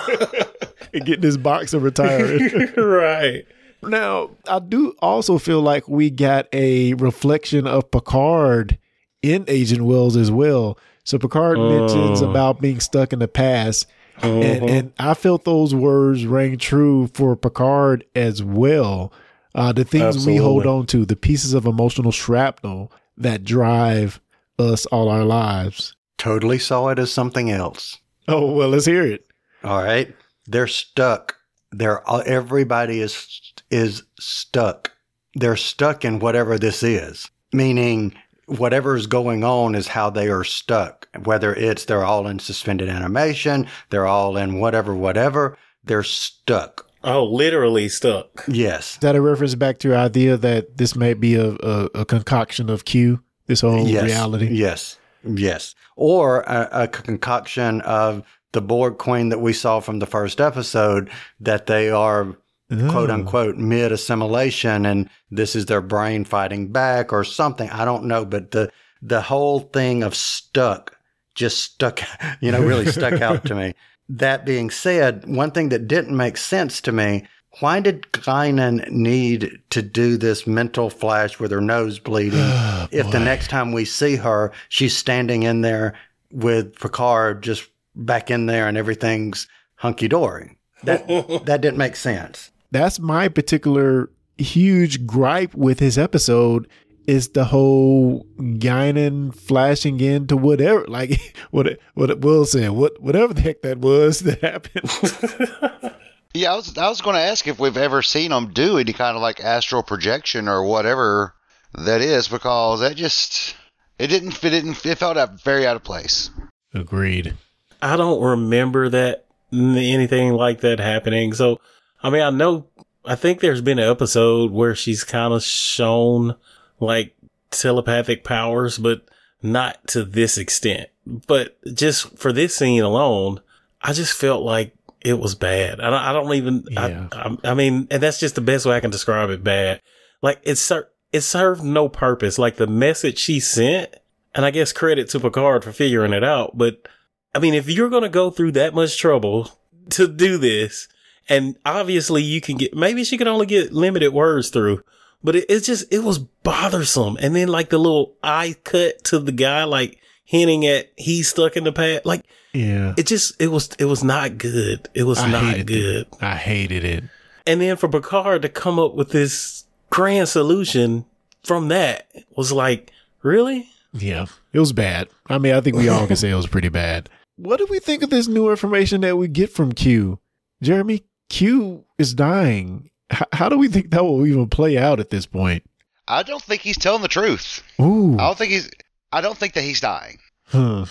and 0.93 1.05
getting 1.05 1.23
his 1.23 1.37
box 1.37 1.73
and 1.73 1.83
retiring. 1.83 2.69
right. 2.77 3.45
Now, 3.83 4.31
I 4.47 4.59
do 4.59 4.95
also 4.99 5.37
feel 5.37 5.61
like 5.61 5.87
we 5.87 6.09
got 6.09 6.47
a 6.53 6.93
reflection 6.95 7.67
of 7.67 7.91
Picard 7.91 8.79
in 9.21 9.45
Agent 9.47 9.83
Wells 9.85 10.15
as 10.17 10.31
well. 10.31 10.77
So 11.03 11.19
Picard 11.19 11.59
mentions 11.59 12.21
Oh. 12.23 12.29
about 12.31 12.61
being 12.61 12.79
stuck 12.79 13.13
in 13.13 13.19
the 13.19 13.27
past. 13.27 13.85
And, 14.21 14.61
Mhm. 14.61 14.69
and 14.69 14.93
I 14.97 15.13
felt 15.13 15.43
those 15.45 15.75
words 15.75 16.25
rang 16.25 16.57
true 16.57 17.07
for 17.13 17.35
Picard 17.35 18.05
as 18.15 18.41
well. 18.43 19.11
Uh, 19.53 19.71
the 19.71 19.83
things 19.83 20.25
we 20.25 20.37
hold 20.37 20.65
on 20.65 20.85
to, 20.87 21.05
the 21.05 21.15
pieces 21.15 21.53
of 21.53 21.65
emotional 21.65 22.11
shrapnel 22.11 22.91
that 23.17 23.43
drive 23.43 24.19
us 24.59 24.85
all 24.87 25.09
our 25.09 25.23
lives. 25.23 25.95
Totally 26.17 26.59
saw 26.59 26.89
it 26.89 26.99
as 26.99 27.11
something 27.11 27.49
else. 27.51 27.97
Oh, 28.27 28.51
well, 28.51 28.69
let's 28.69 28.85
hear 28.85 29.03
it. 29.05 29.27
All 29.63 29.83
right. 29.83 30.13
They're 30.47 30.67
stuck. 30.67 31.35
They're 31.71 32.01
everybody 32.25 33.01
is 33.01 33.41
is 33.69 34.03
stuck. 34.19 34.91
They're 35.33 35.57
stuck 35.57 36.05
in 36.05 36.19
whatever 36.19 36.57
this 36.57 36.83
is. 36.83 37.29
Meaning 37.51 38.13
whatever's 38.47 39.07
going 39.07 39.43
on 39.43 39.75
is 39.75 39.89
how 39.89 40.09
they 40.09 40.27
are 40.29 40.43
stuck. 40.43 41.07
Whether 41.23 41.53
it's 41.53 41.85
they're 41.85 42.05
all 42.05 42.27
in 42.27 42.39
suspended 42.39 42.89
animation, 42.89 43.67
they're 43.89 44.07
all 44.07 44.37
in 44.37 44.59
whatever 44.59 44.95
whatever, 44.95 45.57
they're 45.83 46.03
stuck. 46.03 46.87
Oh, 47.03 47.23
literally 47.23 47.87
stuck. 47.87 48.43
Yes. 48.47 48.93
Is 48.93 48.99
that 48.99 49.15
a 49.15 49.21
reference 49.21 49.53
back 49.53 49.77
to 49.79 49.89
your 49.89 49.97
idea 49.97 50.37
that 50.37 50.77
this 50.77 50.95
may 50.95 51.13
be 51.13 51.35
a, 51.35 51.51
a, 51.61 51.89
a 51.93 52.05
concoction 52.05 52.69
of 52.69 52.85
Q, 52.85 53.21
this 53.45 53.61
whole 53.61 53.87
yes. 53.87 54.03
reality? 54.03 54.47
Yes. 54.51 54.97
Yes. 55.23 55.75
Or 55.95 56.41
a, 56.41 56.67
a 56.71 56.87
concoction 56.87 57.81
of 57.81 58.23
the 58.53 58.61
Borg 58.61 58.97
Queen 58.97 59.29
that 59.29 59.39
we 59.39 59.53
saw 59.53 59.79
from 59.81 59.99
the 59.99 60.05
first 60.07 60.41
episode 60.41 61.11
that 61.39 61.67
they 61.67 61.89
are 61.89 62.37
quote 62.69 63.09
Oh. 63.09 63.13
unquote 63.13 63.57
mid 63.57 63.91
assimilation 63.91 64.85
and 64.85 65.09
this 65.29 65.55
is 65.55 65.65
their 65.67 65.81
brain 65.81 66.25
fighting 66.25 66.71
back 66.71 67.13
or 67.13 67.23
something. 67.23 67.69
I 67.69 67.85
don't 67.85 68.05
know, 68.05 68.25
but 68.25 68.51
the 68.51 68.71
the 69.01 69.21
whole 69.21 69.59
thing 69.59 70.03
of 70.03 70.15
stuck 70.15 70.97
just 71.35 71.61
stuck, 71.61 72.01
you 72.41 72.51
know, 72.51 72.61
really 72.61 72.87
stuck 72.87 73.21
out 73.21 73.45
to 73.45 73.55
me. 73.55 73.73
That 74.07 74.45
being 74.45 74.69
said, 74.69 75.25
one 75.25 75.49
thing 75.49 75.69
that 75.69 75.87
didn't 75.87 76.15
make 76.15 76.37
sense 76.37 76.79
to 76.81 76.91
me, 76.91 77.25
why 77.59 77.79
did 77.79 78.03
Guinan 78.11 78.87
need 78.91 79.59
to 79.71 79.81
do 79.81 80.15
this 80.15 80.45
mental 80.45 80.91
flash 80.91 81.39
with 81.39 81.49
her 81.49 81.59
nose 81.59 81.97
bleeding 81.97 82.37
if 82.91 83.09
the 83.09 83.19
next 83.19 83.49
time 83.49 83.71
we 83.71 83.83
see 83.83 84.15
her, 84.17 84.51
she's 84.69 84.95
standing 84.95 85.41
in 85.41 85.61
there 85.61 85.95
with 86.31 86.79
Picard 86.79 87.41
just 87.41 87.67
back 87.95 88.29
in 88.29 88.45
there 88.45 88.67
and 88.67 88.77
everything's 88.77 89.47
hunky 89.77 90.07
dory? 90.07 90.55
That 90.83 91.07
that 91.45 91.61
didn't 91.61 91.77
make 91.77 91.95
sense. 91.95 92.51
That's 92.75 92.99
my 92.99 93.27
particular 93.29 94.09
huge 94.37 95.07
gripe 95.07 95.55
with 95.55 95.79
his 95.79 95.97
episode 95.97 96.67
is 97.07 97.29
the 97.29 97.45
whole 97.45 98.25
Guinan 98.37 99.33
flashing 99.33 99.99
into 99.99 100.35
whatever, 100.35 100.85
like 100.87 101.35
what 101.51 101.79
what 101.93 102.19
Will 102.19 102.45
said, 102.45 102.71
what 102.71 103.01
whatever 103.01 103.33
the 103.33 103.41
heck 103.41 103.61
that 103.61 103.79
was 103.79 104.19
that 104.21 104.41
happened. 104.41 105.91
Yeah, 106.35 106.51
I 106.51 106.55
was 106.57 106.77
I 106.77 106.89
was 106.89 106.99
going 106.99 107.15
to 107.15 107.21
ask 107.21 107.47
if 107.47 107.59
we've 107.59 107.77
ever 107.77 108.01
seen 108.01 108.33
him 108.33 108.51
do 108.51 108.77
any 108.77 108.91
kind 108.91 109.15
of 109.15 109.21
like 109.21 109.39
astral 109.39 109.83
projection 109.83 110.49
or 110.49 110.65
whatever 110.65 111.33
that 111.73 112.01
is 112.01 112.27
because 112.27 112.81
that 112.81 112.97
just 112.97 113.55
it 113.97 114.07
didn't 114.07 114.43
it 114.43 114.49
didn't 114.49 114.85
it 114.85 114.97
felt 114.97 115.15
out 115.15 115.41
very 115.41 115.65
out 115.65 115.77
of 115.77 115.85
place. 115.85 116.29
Agreed. 116.73 117.35
I 117.81 117.95
don't 117.95 118.21
remember 118.21 118.89
that 118.89 119.25
anything 119.53 120.33
like 120.33 120.59
that 120.59 120.79
happening. 120.79 121.33
So, 121.33 121.61
I 122.05 122.11
mean, 122.11 122.21
I 122.21 122.29
know, 122.29 122.67
I 123.03 123.15
think 123.15 123.39
there's 123.39 123.61
been 123.61 123.79
an 123.79 123.89
episode 123.89 124.51
where 124.51 124.75
she's 124.75 125.03
kind 125.03 125.33
of 125.33 125.41
shown 125.41 126.35
like 126.79 127.15
telepathic 127.49 128.23
powers, 128.23 128.77
but 128.77 129.07
not 129.41 129.87
to 129.87 130.03
this 130.03 130.37
extent. 130.37 130.89
But 131.05 131.57
just 131.73 132.15
for 132.19 132.31
this 132.31 132.55
scene 132.55 132.83
alone, 132.83 133.41
I 133.81 133.93
just 133.93 134.13
felt 134.13 134.43
like 134.43 134.75
it 135.01 135.17
was 135.17 135.33
bad. 135.33 135.79
I 135.79 135.89
don't, 135.89 136.01
I 136.01 136.13
don't 136.13 136.33
even, 136.35 136.63
Yeah. 136.69 137.07
I, 137.11 137.17
I, 137.17 137.51
I 137.51 137.53
mean, 137.55 137.87
and 137.89 138.03
that's 138.03 138.19
just 138.19 138.35
the 138.35 138.41
best 138.41 138.67
way 138.67 138.75
I 138.75 138.81
can 138.81 138.91
describe 138.91 139.31
it 139.31 139.43
bad. 139.43 139.81
Like 140.21 140.39
it 140.43 140.57
ser- 140.57 140.89
it 141.11 141.21
served 141.21 141.63
no 141.63 141.89
purpose. 141.89 142.37
Like 142.37 142.57
the 142.57 142.67
message 142.67 143.17
she 143.17 143.39
sent, 143.39 143.95
and 144.35 144.45
I 144.45 144.51
guess 144.51 144.71
credit 144.71 145.09
to 145.09 145.19
Picard 145.19 145.63
for 145.63 145.71
figuring 145.71 146.13
it 146.13 146.23
out, 146.23 146.55
but 146.55 146.87
I 147.33 147.39
mean, 147.39 147.55
if 147.55 147.67
you're 147.67 147.89
going 147.89 148.03
to 148.03 148.09
go 148.09 148.29
through 148.29 148.51
that 148.51 148.75
much 148.75 148.95
trouble 148.95 149.49
to 149.89 150.07
do 150.07 150.37
this, 150.37 150.87
and 151.29 151.55
obviously 151.65 152.21
you 152.23 152.41
can 152.41 152.57
get, 152.57 152.75
maybe 152.75 153.03
she 153.03 153.17
could 153.17 153.27
only 153.27 153.45
get 153.45 153.73
limited 153.73 154.13
words 154.13 154.49
through, 154.49 154.83
but 155.23 155.35
it, 155.35 155.45
it's 155.49 155.65
just, 155.65 155.91
it 155.93 156.03
was 156.03 156.19
bothersome. 156.19 157.17
And 157.19 157.35
then 157.35 157.47
like 157.47 157.69
the 157.69 157.77
little 157.77 158.15
eye 158.23 158.55
cut 158.63 159.03
to 159.05 159.19
the 159.19 159.31
guy, 159.31 159.63
like 159.63 159.99
hinting 160.23 160.65
at 160.65 160.91
he's 160.97 161.27
stuck 161.29 161.55
in 161.57 161.63
the 161.63 161.71
past. 161.71 162.05
Like 162.05 162.25
Yeah. 162.53 162.93
it 162.97 163.07
just, 163.07 163.39
it 163.41 163.47
was, 163.47 163.69
it 163.79 163.85
was 163.85 164.03
not 164.03 164.37
good. 164.37 164.87
It 164.93 165.03
was 165.03 165.19
I 165.19 165.29
not 165.31 165.65
good. 165.65 166.07
it. 166.07 166.07
I 166.21 166.35
hated 166.35 166.83
it. 166.83 167.03
And 167.47 167.61
then 167.61 167.77
for 167.77 167.87
Picard 167.89 168.41
to 168.43 168.49
come 168.49 168.79
up 168.79 168.95
with 168.95 169.09
this 169.11 169.65
grand 169.89 170.27
solution 170.29 171.05
from 171.43 171.67
that 171.69 172.07
was 172.35 172.51
like, 172.51 172.91
really? 173.21 173.67
Yeah. 173.93 174.25
It 174.51 174.59
was 174.59 174.73
bad. 174.73 175.09
I 175.27 175.37
mean, 175.37 175.53
I 175.53 175.61
think 175.61 175.75
we 175.77 175.89
all 175.89 176.07
can 176.07 176.15
say 176.15 176.29
it 176.31 176.35
was 176.35 176.47
pretty 176.47 176.69
bad. 176.69 177.09
What 177.37 177.57
do 177.57 177.67
we 177.69 177.79
think 177.79 178.01
of 178.01 178.09
this 178.09 178.29
new 178.29 178.49
information 178.49 179.01
that 179.01 179.17
we 179.17 179.27
get 179.27 179.49
from 179.51 179.73
Q? 179.73 180.19
Jeremy, 180.63 181.03
Q 181.29 181.85
is 181.97 182.13
dying. 182.13 182.89
H- 183.11 183.21
how 183.33 183.49
do 183.49 183.57
we 183.57 183.67
think 183.67 183.91
that 183.91 184.03
will 184.03 184.25
even 184.25 184.47
play 184.49 184.77
out 184.77 184.99
at 184.99 185.09
this 185.09 185.25
point? 185.25 185.63
I 186.07 186.23
don't 186.23 186.41
think 186.41 186.61
he's 186.61 186.77
telling 186.77 187.01
the 187.01 187.07
truth. 187.07 187.63
Ooh. 187.79 188.15
I 188.15 188.27
don't 188.27 188.37
think 188.37 188.51
he's 188.51 188.69
I 189.11 189.21
don't 189.21 189.37
think 189.37 189.53
that 189.53 189.63
he's 189.63 189.81
dying. 189.81 190.19
Huh. 190.47 190.85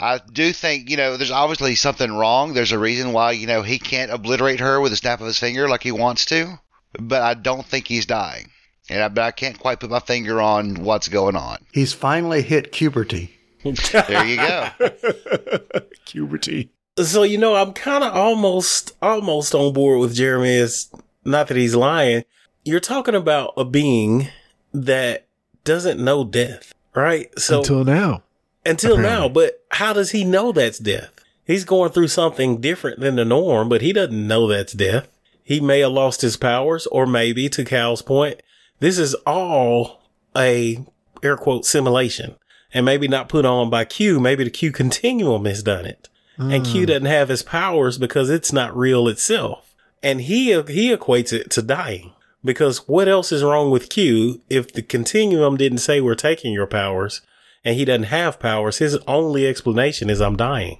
I 0.00 0.20
do 0.32 0.52
think, 0.52 0.90
you 0.90 0.96
know, 0.96 1.16
there's 1.16 1.30
obviously 1.30 1.74
something 1.74 2.12
wrong. 2.12 2.54
There's 2.54 2.72
a 2.72 2.78
reason 2.78 3.12
why, 3.12 3.32
you 3.32 3.46
know, 3.46 3.62
he 3.62 3.78
can't 3.78 4.12
obliterate 4.12 4.60
her 4.60 4.80
with 4.80 4.92
a 4.92 4.96
snap 4.96 5.20
of 5.20 5.26
his 5.26 5.38
finger 5.38 5.68
like 5.68 5.82
he 5.82 5.92
wants 5.92 6.24
to. 6.26 6.58
But 6.98 7.22
I 7.22 7.34
don't 7.34 7.66
think 7.66 7.88
he's 7.88 8.06
dying. 8.06 8.50
And 8.88 9.02
I, 9.02 9.08
but 9.08 9.22
I 9.24 9.30
can't 9.32 9.58
quite 9.58 9.80
put 9.80 9.90
my 9.90 9.98
finger 9.98 10.40
on 10.40 10.82
what's 10.82 11.08
going 11.08 11.36
on. 11.36 11.58
He's 11.72 11.92
finally 11.92 12.42
hit 12.42 12.72
puberty. 12.72 13.34
There 13.64 14.24
you 14.24 14.36
go. 14.36 14.68
Puberty. 16.06 16.70
So 17.04 17.22
you 17.22 17.38
know, 17.38 17.54
I'm 17.54 17.72
kind 17.72 18.04
of 18.04 18.14
almost 18.14 18.92
almost 19.00 19.54
on 19.54 19.72
board 19.72 20.00
with 20.00 20.14
Jeremy. 20.14 20.54
Is 20.56 20.90
not 21.24 21.48
that 21.48 21.56
he's 21.56 21.74
lying. 21.74 22.24
You're 22.64 22.80
talking 22.80 23.14
about 23.14 23.54
a 23.56 23.64
being 23.64 24.28
that 24.72 25.26
doesn't 25.64 26.02
know 26.02 26.24
death, 26.24 26.74
right? 26.94 27.30
So 27.38 27.58
Until 27.60 27.84
now. 27.84 28.22
until 28.66 28.98
now, 28.98 29.28
but 29.28 29.64
how 29.70 29.92
does 29.92 30.10
he 30.10 30.24
know 30.24 30.52
that's 30.52 30.78
death? 30.78 31.10
He's 31.46 31.64
going 31.64 31.92
through 31.92 32.08
something 32.08 32.60
different 32.60 33.00
than 33.00 33.16
the 33.16 33.24
norm, 33.24 33.68
but 33.70 33.80
he 33.80 33.92
doesn't 33.92 34.26
know 34.26 34.46
that's 34.46 34.74
death. 34.74 35.08
He 35.42 35.60
may 35.60 35.80
have 35.80 35.92
lost 35.92 36.20
his 36.20 36.36
powers, 36.36 36.86
or 36.88 37.06
maybe, 37.06 37.48
to 37.48 37.64
Cal's 37.64 38.02
point, 38.02 38.42
this 38.80 38.98
is 38.98 39.14
all 39.26 40.02
a 40.36 40.84
air 41.22 41.38
quote 41.38 41.64
simulation, 41.64 42.36
and 42.74 42.84
maybe 42.84 43.08
not 43.08 43.30
put 43.30 43.46
on 43.46 43.70
by 43.70 43.86
Q. 43.86 44.20
Maybe 44.20 44.44
the 44.44 44.50
Q 44.50 44.72
continuum 44.72 45.46
has 45.46 45.62
done 45.62 45.86
it, 45.86 46.10
and 46.38 46.64
Q 46.64 46.82
hmm. 46.82 46.86
doesn't 46.86 47.06
have 47.06 47.28
his 47.28 47.42
powers 47.42 47.98
because 47.98 48.30
it's 48.30 48.52
not 48.52 48.76
real 48.76 49.08
itself, 49.08 49.74
and 50.02 50.20
he 50.22 50.52
he 50.62 50.94
equates 50.94 51.32
it 51.32 51.50
to 51.50 51.62
dying. 51.62 52.12
Because 52.44 52.86
what 52.86 53.08
else 53.08 53.32
is 53.32 53.42
wrong 53.42 53.70
with 53.70 53.90
Q 53.90 54.40
if 54.48 54.72
the 54.72 54.82
continuum 54.82 55.56
didn't 55.56 55.78
say 55.78 56.00
we're 56.00 56.14
taking 56.14 56.52
your 56.52 56.68
powers 56.68 57.20
and 57.64 57.74
he 57.74 57.84
doesn't 57.84 58.04
have 58.04 58.38
powers? 58.38 58.78
His 58.78 58.96
only 59.08 59.46
explanation 59.46 60.08
is 60.08 60.20
I'm 60.20 60.36
dying. 60.36 60.78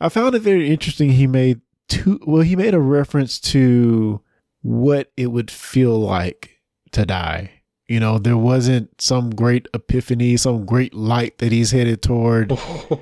I 0.00 0.08
found 0.08 0.34
it 0.34 0.40
very 0.40 0.70
interesting. 0.70 1.10
He 1.10 1.26
made 1.26 1.60
two, 1.88 2.20
well, 2.26 2.42
he 2.42 2.56
made 2.56 2.74
a 2.74 2.80
reference 2.80 3.38
to 3.40 4.22
what 4.62 5.12
it 5.16 5.28
would 5.28 5.50
feel 5.50 5.98
like 5.98 6.58
to 6.92 7.04
die. 7.04 7.62
You 7.86 8.00
know, 8.00 8.18
there 8.18 8.36
wasn't 8.36 9.00
some 9.00 9.30
great 9.30 9.66
epiphany, 9.72 10.36
some 10.36 10.66
great 10.66 10.94
light 10.94 11.38
that 11.38 11.52
he's 11.52 11.70
headed 11.70 12.02
toward. 12.02 12.58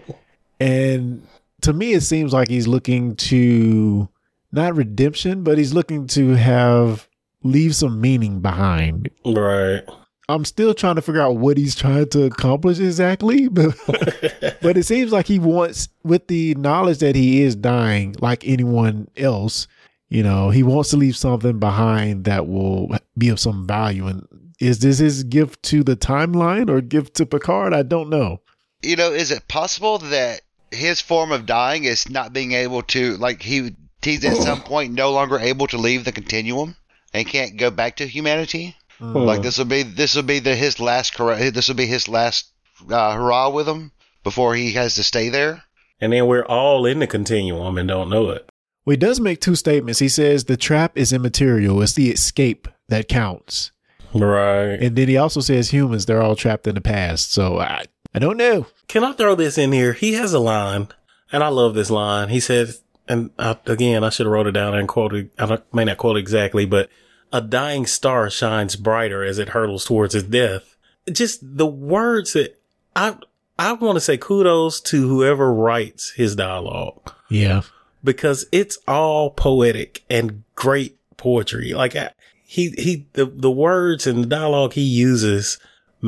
and 0.60 1.26
to 1.62 1.72
me, 1.72 1.92
it 1.92 2.02
seems 2.02 2.32
like 2.32 2.48
he's 2.48 2.66
looking 2.66 3.16
to 3.16 4.08
not 4.52 4.76
redemption, 4.76 5.42
but 5.42 5.58
he's 5.58 5.74
looking 5.74 6.06
to 6.08 6.30
have 6.30 7.08
leave 7.42 7.74
some 7.74 8.00
meaning 8.00 8.40
behind. 8.40 9.10
Right. 9.24 9.82
I'm 10.28 10.44
still 10.44 10.74
trying 10.74 10.96
to 10.96 11.02
figure 11.02 11.20
out 11.20 11.36
what 11.36 11.56
he's 11.56 11.76
trying 11.76 12.08
to 12.08 12.24
accomplish 12.24 12.80
exactly, 12.80 13.48
but 13.52 13.74
but 14.60 14.76
it 14.76 14.84
seems 14.84 15.12
like 15.12 15.26
he 15.26 15.38
wants, 15.38 15.88
with 16.02 16.26
the 16.26 16.54
knowledge 16.56 16.98
that 16.98 17.14
he 17.14 17.42
is 17.42 17.54
dying, 17.54 18.16
like 18.20 18.46
anyone 18.46 19.08
else, 19.16 19.68
you 20.08 20.22
know, 20.22 20.50
he 20.50 20.62
wants 20.62 20.90
to 20.90 20.96
leave 20.96 21.16
something 21.16 21.58
behind 21.58 22.24
that 22.24 22.48
will 22.48 22.96
be 23.16 23.28
of 23.28 23.40
some 23.40 23.66
value. 23.66 24.06
And 24.06 24.26
is 24.60 24.80
this 24.80 24.98
his 24.98 25.24
gift 25.24 25.62
to 25.64 25.82
the 25.82 25.96
timeline 25.96 26.70
or 26.70 26.80
gift 26.80 27.14
to 27.14 27.26
Picard? 27.26 27.74
I 27.74 27.82
don't 27.82 28.08
know. 28.08 28.40
You 28.82 28.96
know, 28.96 29.12
is 29.12 29.30
it 29.30 29.48
possible 29.48 29.98
that 29.98 30.42
his 30.76 31.00
form 31.00 31.32
of 31.32 31.46
dying 31.46 31.84
is 31.84 32.08
not 32.08 32.32
being 32.32 32.52
able 32.52 32.82
to, 32.82 33.16
like, 33.16 33.42
he 33.42 33.74
he's 34.02 34.24
at 34.24 34.36
some 34.36 34.60
point 34.72 34.92
no 34.92 35.12
longer 35.12 35.38
able 35.38 35.66
to 35.66 35.78
leave 35.78 36.04
the 36.04 36.12
continuum 36.12 36.76
and 37.12 37.26
can't 37.26 37.56
go 37.56 37.70
back 37.70 37.96
to 37.96 38.06
humanity? 38.06 38.76
Like 38.98 39.42
this 39.42 39.58
will 39.58 39.66
be 39.66 39.82
this 39.82 40.14
will 40.14 40.22
be 40.22 40.38
the 40.38 40.54
his 40.54 40.80
last 40.80 41.14
correct. 41.14 41.54
This 41.54 41.68
will 41.68 41.74
be 41.74 41.86
his 41.86 42.08
last 42.08 42.46
uh, 42.90 43.14
hurrah 43.14 43.50
with 43.50 43.68
him 43.68 43.92
before 44.24 44.54
he 44.54 44.72
has 44.72 44.94
to 44.94 45.02
stay 45.02 45.28
there. 45.28 45.62
And 46.00 46.12
then 46.12 46.26
we're 46.26 46.46
all 46.46 46.86
in 46.86 46.98
the 46.98 47.06
continuum 47.06 47.76
and 47.76 47.88
don't 47.88 48.08
know 48.08 48.30
it. 48.30 48.48
Well, 48.84 48.92
he 48.92 48.96
does 48.96 49.20
make 49.20 49.40
two 49.40 49.54
statements. 49.54 49.98
He 49.98 50.08
says 50.08 50.44
the 50.44 50.56
trap 50.56 50.96
is 50.96 51.12
immaterial; 51.12 51.82
it's 51.82 51.92
the 51.92 52.10
escape 52.10 52.68
that 52.88 53.08
counts. 53.08 53.70
Right. 54.14 54.78
And 54.80 54.96
then 54.96 55.08
he 55.08 55.18
also 55.18 55.40
says 55.40 55.70
humans 55.70 56.06
they're 56.06 56.22
all 56.22 56.36
trapped 56.36 56.66
in 56.66 56.74
the 56.74 56.80
past. 56.80 57.32
So 57.32 57.58
I 57.58 57.84
I 58.16 58.18
don't 58.18 58.38
know. 58.38 58.66
Can 58.88 59.04
I 59.04 59.12
throw 59.12 59.34
this 59.34 59.58
in 59.58 59.72
here? 59.72 59.92
He 59.92 60.14
has 60.14 60.32
a 60.32 60.38
line, 60.38 60.88
and 61.30 61.44
I 61.44 61.48
love 61.48 61.74
this 61.74 61.90
line. 61.90 62.30
He 62.30 62.40
says, 62.40 62.80
and 63.06 63.28
I, 63.38 63.58
again, 63.66 64.02
I 64.02 64.08
should 64.08 64.24
have 64.24 64.32
wrote 64.32 64.46
it 64.46 64.52
down 64.52 64.74
and 64.74 64.88
quoted. 64.88 65.28
I 65.38 65.44
don't- 65.44 65.74
may 65.74 65.84
not 65.84 65.98
quote 65.98 66.16
exactly, 66.16 66.64
but 66.64 66.88
a 67.30 67.42
dying 67.42 67.84
star 67.86 68.30
shines 68.30 68.74
brighter 68.74 69.22
as 69.22 69.38
it 69.38 69.50
hurtles 69.50 69.84
towards 69.84 70.14
its 70.14 70.26
death. 70.26 70.76
Just 71.12 71.40
the 71.42 71.66
words 71.66 72.32
that 72.32 72.58
I 72.96 73.16
I 73.58 73.72
want 73.74 73.96
to 73.96 74.00
say 74.00 74.16
kudos 74.16 74.80
to 74.82 75.08
whoever 75.08 75.52
writes 75.52 76.12
his 76.16 76.34
dialogue 76.36 77.12
Yeah. 77.28 77.62
because 78.02 78.46
it's 78.52 78.78
all 78.88 79.30
poetic 79.30 80.04
and 80.10 80.42
great 80.54 80.96
poetry. 81.16 81.72
Like 81.74 81.94
I, 81.96 82.10
he 82.46 82.70
he 82.70 83.06
the 83.12 83.26
the 83.26 83.50
words 83.50 84.06
and 84.06 84.24
the 84.24 84.28
dialogue 84.28 84.72
he 84.72 84.82
uses 84.82 85.58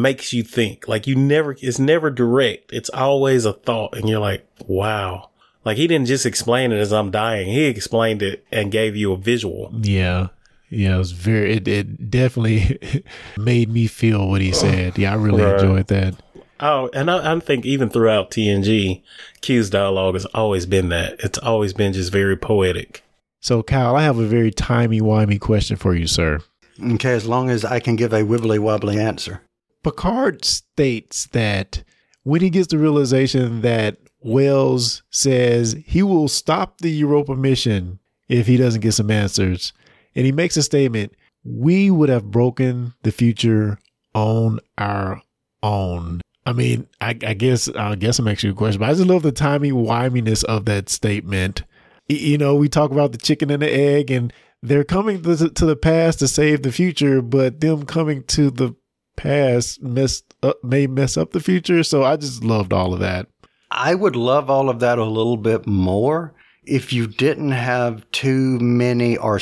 makes 0.02 0.32
you 0.32 0.42
think. 0.42 0.88
Like 0.88 1.06
you 1.06 1.14
never 1.16 1.56
it's 1.60 1.78
never 1.78 2.10
direct. 2.10 2.72
It's 2.72 2.90
always 2.90 3.44
a 3.44 3.52
thought 3.52 3.96
and 3.96 4.08
you're 4.08 4.20
like, 4.20 4.46
"Wow." 4.66 5.30
Like 5.64 5.76
he 5.76 5.86
didn't 5.86 6.06
just 6.06 6.24
explain 6.24 6.72
it 6.72 6.78
as 6.78 6.92
I'm 6.92 7.10
dying. 7.10 7.48
He 7.48 7.64
explained 7.64 8.22
it 8.22 8.44
and 8.50 8.72
gave 8.72 8.96
you 8.96 9.12
a 9.12 9.16
visual. 9.16 9.70
Yeah. 9.82 10.28
Yeah, 10.70 10.96
it 10.96 10.98
was 10.98 11.12
very 11.12 11.54
it, 11.56 11.66
it 11.68 12.10
definitely 12.10 12.78
made 13.38 13.70
me 13.70 13.86
feel 13.86 14.28
what 14.28 14.40
he 14.42 14.52
said. 14.52 14.98
Yeah, 14.98 15.12
I 15.12 15.16
really 15.16 15.42
Right. 15.42 15.54
enjoyed 15.54 15.86
that. 15.88 16.14
Oh, 16.60 16.90
and 16.92 17.10
I, 17.10 17.34
I 17.34 17.40
think 17.40 17.64
even 17.64 17.88
throughout 17.88 18.30
TNG, 18.32 19.02
Q's 19.40 19.70
dialogue 19.70 20.14
has 20.14 20.24
always 20.26 20.66
been 20.66 20.88
that. 20.88 21.14
It's 21.20 21.38
always 21.38 21.72
been 21.72 21.92
just 21.92 22.10
very 22.12 22.36
poetic. 22.36 23.02
So 23.40 23.62
Kyle, 23.62 23.94
I 23.96 24.02
have 24.02 24.18
a 24.18 24.26
very 24.26 24.50
timey-wimey 24.50 25.40
question 25.40 25.76
for 25.76 25.94
you, 25.94 26.06
sir. 26.08 26.40
Okay, 26.82 27.12
as 27.12 27.26
long 27.26 27.48
as 27.48 27.64
I 27.64 27.78
can 27.80 27.94
give 27.96 28.12
a 28.12 28.22
wibbly 28.22 28.58
wobbly 28.58 28.98
answer. 28.98 29.40
Picard 29.82 30.44
states 30.44 31.26
that 31.26 31.84
when 32.22 32.40
he 32.40 32.50
gets 32.50 32.68
the 32.68 32.78
realization 32.78 33.62
that 33.62 33.96
Wells 34.20 35.02
says 35.10 35.76
he 35.86 36.02
will 36.02 36.28
stop 36.28 36.78
the 36.78 36.90
Europa 36.90 37.36
mission 37.36 37.98
if 38.28 38.46
he 38.46 38.56
doesn't 38.56 38.80
get 38.80 38.92
some 38.92 39.10
answers, 39.10 39.72
and 40.14 40.26
he 40.26 40.32
makes 40.32 40.56
a 40.56 40.62
statement, 40.62 41.14
we 41.44 41.90
would 41.90 42.08
have 42.08 42.30
broken 42.30 42.92
the 43.02 43.12
future 43.12 43.78
on 44.14 44.58
our 44.76 45.22
own. 45.62 46.20
I 46.44 46.52
mean, 46.52 46.86
I, 47.00 47.10
I 47.10 47.34
guess 47.34 47.68
I 47.68 47.94
guess 47.94 48.18
I'm 48.18 48.28
asking 48.28 48.48
you 48.48 48.54
a 48.54 48.56
question, 48.56 48.80
but 48.80 48.90
I 48.90 48.94
just 48.94 49.06
love 49.06 49.22
the 49.22 49.32
timey 49.32 49.70
wiminess 49.70 50.44
of 50.44 50.64
that 50.64 50.88
statement. 50.88 51.62
You 52.08 52.38
know, 52.38 52.54
we 52.54 52.68
talk 52.68 52.90
about 52.90 53.12
the 53.12 53.18
chicken 53.18 53.50
and 53.50 53.62
the 53.62 53.70
egg, 53.70 54.10
and 54.10 54.32
they're 54.62 54.84
coming 54.84 55.22
to 55.22 55.36
the, 55.36 55.50
to 55.50 55.66
the 55.66 55.76
past 55.76 56.18
to 56.20 56.28
save 56.28 56.62
the 56.62 56.72
future, 56.72 57.20
but 57.20 57.60
them 57.60 57.84
coming 57.84 58.24
to 58.24 58.50
the 58.50 58.74
past 59.18 59.82
messed 59.82 60.34
up, 60.42 60.62
may 60.64 60.86
mess 60.86 61.16
up 61.16 61.32
the 61.32 61.40
future. 61.40 61.82
So 61.82 62.04
I 62.04 62.16
just 62.16 62.42
loved 62.42 62.72
all 62.72 62.94
of 62.94 63.00
that. 63.00 63.26
I 63.70 63.94
would 63.94 64.16
love 64.16 64.48
all 64.48 64.70
of 64.70 64.80
that 64.80 64.98
a 64.98 65.04
little 65.04 65.36
bit 65.36 65.66
more 65.66 66.32
if 66.64 66.92
you 66.92 67.06
didn't 67.06 67.50
have 67.50 68.10
too 68.12 68.58
many 68.60 69.16
or 69.16 69.40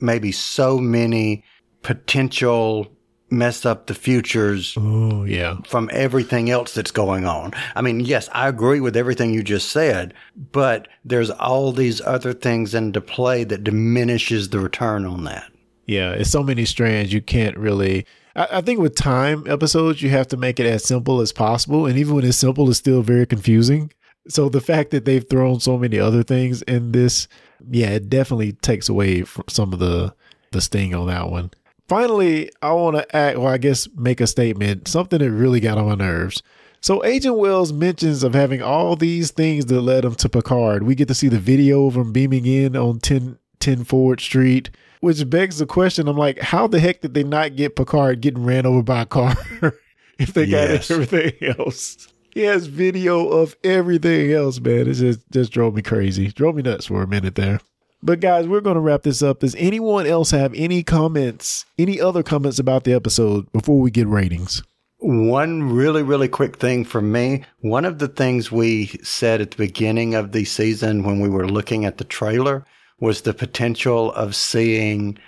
maybe 0.00 0.32
so 0.32 0.78
many 0.78 1.44
potential 1.82 2.88
mess 3.30 3.64
up 3.66 3.86
the 3.86 3.94
futures 3.94 4.74
Oh 4.76 5.24
yeah, 5.24 5.56
from 5.66 5.90
everything 5.92 6.50
else 6.50 6.74
that's 6.74 6.90
going 6.90 7.24
on. 7.24 7.52
I 7.74 7.80
mean, 7.82 8.00
yes, 8.00 8.28
I 8.32 8.48
agree 8.48 8.80
with 8.80 8.96
everything 8.96 9.32
you 9.32 9.42
just 9.42 9.70
said, 9.70 10.14
but 10.52 10.88
there's 11.04 11.30
all 11.30 11.72
these 11.72 12.00
other 12.02 12.32
things 12.32 12.74
into 12.74 13.00
play 13.00 13.44
that 13.44 13.64
diminishes 13.64 14.50
the 14.50 14.60
return 14.60 15.04
on 15.06 15.24
that. 15.24 15.50
yeah. 15.86 16.12
It's 16.12 16.30
so 16.30 16.42
many 16.42 16.64
strands 16.64 17.12
you 17.12 17.22
can't 17.22 17.56
really. 17.56 18.06
I, 18.36 18.60
think 18.62 18.80
with 18.80 18.96
time 18.96 19.44
episodes, 19.46 20.02
you 20.02 20.10
have 20.10 20.26
to 20.28 20.36
make 20.36 20.58
it 20.58 20.66
as 20.66 20.84
simple 20.84 21.20
as 21.20 21.32
possible, 21.32 21.86
and 21.86 21.96
even 21.96 22.14
when 22.16 22.24
it's 22.24 22.36
simple, 22.36 22.68
it's 22.68 22.78
still 22.78 23.02
very 23.02 23.26
confusing. 23.26 23.92
So 24.26 24.48
the 24.48 24.60
fact 24.60 24.90
that 24.90 25.04
they've 25.04 25.28
thrown 25.28 25.60
so 25.60 25.78
many 25.78 25.98
other 25.98 26.22
things 26.22 26.62
in 26.62 26.92
this, 26.92 27.28
yeah, 27.70 27.90
it 27.90 28.10
definitely 28.10 28.52
takes 28.52 28.88
away 28.88 29.22
from 29.22 29.44
some 29.48 29.72
of 29.72 29.78
the 29.78 30.14
the 30.50 30.60
sting 30.60 30.94
on 30.94 31.08
that 31.08 31.30
one. 31.30 31.50
Finally, 31.88 32.50
I 32.62 32.72
want 32.72 32.96
to 32.96 33.16
act, 33.16 33.38
well, 33.38 33.48
I 33.48 33.58
guess 33.58 33.88
make 33.96 34.20
a 34.20 34.26
statement, 34.26 34.88
something 34.88 35.18
that 35.18 35.30
really 35.30 35.60
got 35.60 35.78
on 35.78 35.86
my 35.86 35.94
nerves. 35.94 36.42
So 36.80 37.04
Agent 37.04 37.36
Wells 37.36 37.72
mentions 37.72 38.22
of 38.22 38.34
having 38.34 38.62
all 38.62 38.94
these 38.96 39.30
things 39.30 39.66
that 39.66 39.80
led 39.80 40.04
him 40.04 40.14
to 40.16 40.28
Picard. 40.28 40.82
We 40.82 40.94
get 40.94 41.08
to 41.08 41.14
see 41.14 41.28
the 41.28 41.38
video 41.38 41.86
of 41.86 41.96
him 41.96 42.12
beaming 42.12 42.46
in 42.46 42.76
on 42.76 43.00
10, 43.00 43.38
10 43.58 43.84
Forward 43.84 44.20
Street, 44.20 44.70
which 45.04 45.28
begs 45.28 45.58
the 45.58 45.66
question. 45.66 46.08
I'm 46.08 46.16
like, 46.16 46.38
how 46.40 46.66
the 46.66 46.80
heck 46.80 47.02
did 47.02 47.14
they 47.14 47.22
not 47.24 47.56
get 47.56 47.76
Picard 47.76 48.20
getting 48.22 48.44
ran 48.44 48.64
over 48.66 48.82
by 48.82 49.02
a 49.02 49.06
car 49.06 49.36
if 50.18 50.32
they 50.32 50.44
Yes. 50.44 50.88
got 50.88 50.94
everything 50.94 51.32
else? 51.58 52.08
He 52.30 52.40
has 52.40 52.66
video 52.66 53.28
of 53.28 53.54
everything 53.62 54.32
else, 54.32 54.58
man. 54.58 54.88
It 54.88 54.94
just 54.94 55.20
just 55.30 55.52
drove 55.52 55.74
me 55.76 55.82
crazy. 55.82 56.32
Drove 56.32 56.56
me 56.56 56.62
nuts 56.62 56.86
for 56.86 57.02
a 57.02 57.06
minute 57.06 57.36
there. 57.36 57.60
But 58.02 58.20
guys, 58.20 58.46
we're 58.48 58.60
going 58.60 58.74
to 58.74 58.80
wrap 58.80 59.02
this 59.04 59.22
up. 59.22 59.40
Does 59.40 59.54
anyone 59.54 60.06
else 60.06 60.30
have 60.32 60.52
any 60.54 60.82
comments, 60.82 61.64
any 61.78 62.00
other 62.00 62.22
comments 62.22 62.58
about 62.58 62.84
the 62.84 62.92
episode 62.92 63.50
before 63.52 63.78
we 63.80 63.90
get 63.90 64.06
ratings? 64.08 64.62
One 64.98 65.62
really, 65.72 66.02
really 66.02 66.28
quick 66.28 66.56
thing 66.56 66.84
for 66.84 67.00
me. 67.00 67.44
One 67.60 67.84
of 67.84 67.98
the 67.98 68.08
things 68.08 68.50
we 68.50 68.86
said 69.02 69.40
at 69.40 69.52
the 69.52 69.56
beginning 69.56 70.14
of 70.14 70.32
the 70.32 70.44
season 70.44 71.02
when 71.02 71.20
we 71.20 71.28
were 71.28 71.46
looking 71.48 71.84
at 71.84 71.98
the 71.98 72.04
trailer 72.04 72.64
was 73.04 73.20
the 73.20 73.34
potential 73.34 74.12
of 74.12 74.34
seeing 74.34 75.18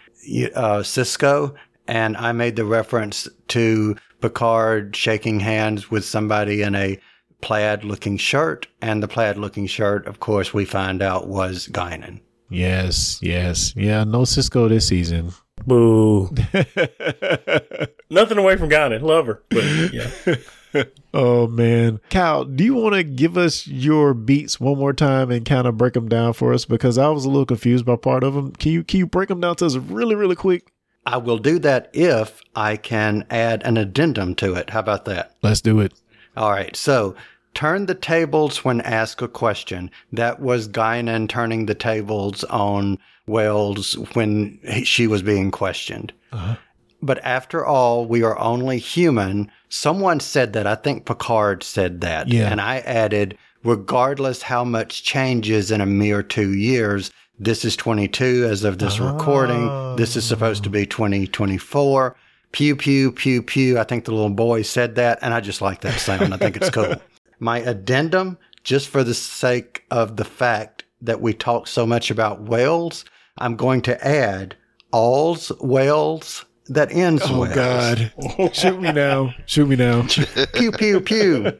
uh, 0.54 0.80
Sisko. 0.80 1.54
And 1.86 2.16
I 2.16 2.32
made 2.32 2.56
the 2.56 2.64
reference 2.64 3.28
to 3.48 3.96
Picard 4.22 4.96
shaking 4.96 5.40
hands 5.40 5.90
with 5.90 6.04
somebody 6.04 6.62
in 6.62 6.74
a 6.74 6.98
plaid 7.42 7.84
looking 7.84 8.16
shirt. 8.16 8.66
And 8.80 9.02
the 9.02 9.08
plaid 9.08 9.36
looking 9.36 9.66
shirt, 9.66 10.06
of 10.06 10.20
course, 10.20 10.54
we 10.54 10.64
find 10.64 11.02
out 11.02 11.28
was 11.28 11.68
Guinan. 11.68 12.20
Yes, 12.48 13.18
yes. 13.20 13.74
Yeah, 13.76 14.04
no 14.04 14.22
Sisko 14.22 14.70
this 14.70 14.88
season. 14.88 15.32
Boo. 15.66 16.30
Nothing 18.10 18.38
away 18.38 18.56
from 18.56 18.70
Guinan. 18.70 19.02
Love 19.02 19.26
her. 19.26 19.42
But 19.50 19.64
yeah. 19.92 20.10
oh 21.14 21.46
man. 21.46 22.00
Cal, 22.10 22.44
do 22.44 22.64
you 22.64 22.74
want 22.74 22.94
to 22.94 23.02
give 23.02 23.36
us 23.36 23.66
your 23.66 24.14
beats 24.14 24.60
one 24.60 24.78
more 24.78 24.92
time 24.92 25.30
and 25.30 25.44
kind 25.44 25.66
of 25.66 25.76
break 25.76 25.94
them 25.94 26.08
down 26.08 26.32
for 26.32 26.52
us 26.52 26.64
because 26.64 26.98
I 26.98 27.08
was 27.08 27.24
a 27.24 27.28
little 27.28 27.46
confused 27.46 27.84
by 27.84 27.96
part 27.96 28.24
of 28.24 28.34
them. 28.34 28.52
Can 28.52 28.72
you 28.72 28.84
can 28.84 28.98
you 28.98 29.06
break 29.06 29.28
them 29.28 29.40
down 29.40 29.56
to 29.56 29.66
us 29.66 29.76
really 29.76 30.14
really 30.14 30.36
quick? 30.36 30.72
I 31.06 31.18
will 31.18 31.38
do 31.38 31.60
that 31.60 31.88
if 31.92 32.42
I 32.56 32.76
can 32.76 33.24
add 33.30 33.62
an 33.64 33.76
addendum 33.76 34.34
to 34.36 34.54
it. 34.54 34.70
How 34.70 34.80
about 34.80 35.04
that? 35.04 35.36
Let's 35.40 35.60
do 35.60 35.78
it. 35.78 35.92
All 36.36 36.50
right. 36.50 36.74
So 36.74 37.14
turn 37.54 37.86
the 37.86 37.94
tables 37.94 38.64
when 38.64 38.80
asked 38.80 39.22
a 39.22 39.28
question. 39.28 39.90
That 40.12 40.40
was 40.40 40.68
Guinan 40.68 41.28
turning 41.28 41.66
the 41.66 41.76
tables 41.76 42.42
on 42.44 42.98
Wells 43.26 43.94
when 44.14 44.58
she 44.84 45.06
was 45.06 45.22
being 45.22 45.50
questioned. 45.50 46.12
Uh-huh. 46.32 46.56
But 47.02 47.22
after 47.24 47.64
all, 47.64 48.06
we 48.06 48.22
are 48.22 48.38
only 48.38 48.78
human. 48.78 49.50
Someone 49.68 50.20
said 50.20 50.52
that. 50.54 50.66
I 50.66 50.74
think 50.74 51.04
Picard 51.04 51.62
said 51.62 52.00
that. 52.00 52.28
Yeah. 52.28 52.50
And 52.50 52.60
I 52.60 52.78
added, 52.78 53.36
regardless 53.62 54.42
how 54.42 54.64
much 54.64 55.02
changes 55.02 55.70
in 55.70 55.80
a 55.80 55.86
mere 55.86 56.22
two 56.22 56.54
years, 56.54 57.10
this 57.38 57.64
is 57.64 57.76
22 57.76 58.48
as 58.50 58.64
of 58.64 58.78
this 58.78 58.98
recording. 58.98 59.96
This 59.96 60.16
is 60.16 60.24
supposed 60.24 60.64
to 60.64 60.70
be 60.70 60.86
2024. 60.86 62.16
Pew, 62.52 62.76
pew, 62.76 63.12
pew, 63.12 63.42
pew. 63.42 63.78
I 63.78 63.84
think 63.84 64.06
the 64.06 64.12
little 64.12 64.30
boy 64.30 64.62
said 64.62 64.94
that. 64.94 65.18
And 65.20 65.34
I 65.34 65.40
just 65.40 65.60
like 65.60 65.82
that 65.82 66.00
sound. 66.00 66.32
I 66.32 66.38
think 66.38 66.56
it's 66.56 66.70
cool. 66.70 66.94
My 67.38 67.58
addendum, 67.58 68.38
just 68.64 68.88
for 68.88 69.04
the 69.04 69.12
sake 69.12 69.84
of 69.90 70.16
the 70.16 70.24
fact 70.24 70.84
that 71.02 71.20
we 71.20 71.34
talk 71.34 71.66
so 71.66 71.84
much 71.84 72.10
about 72.10 72.42
whales, 72.42 73.04
I'm 73.36 73.56
going 73.56 73.82
to 73.82 74.06
add 74.06 74.56
all's 74.90 75.52
whales 75.60 76.45
that 76.68 76.92
ends 76.92 77.22
Oh 77.24 77.42
whales. 77.42 77.54
God! 77.54 78.12
Shoot 78.54 78.80
me 78.80 78.92
now! 78.92 79.34
Shoot 79.46 79.68
me 79.68 79.76
now! 79.76 80.02
Pew, 80.54 80.72
pew, 80.72 81.00
pew. 81.00 81.52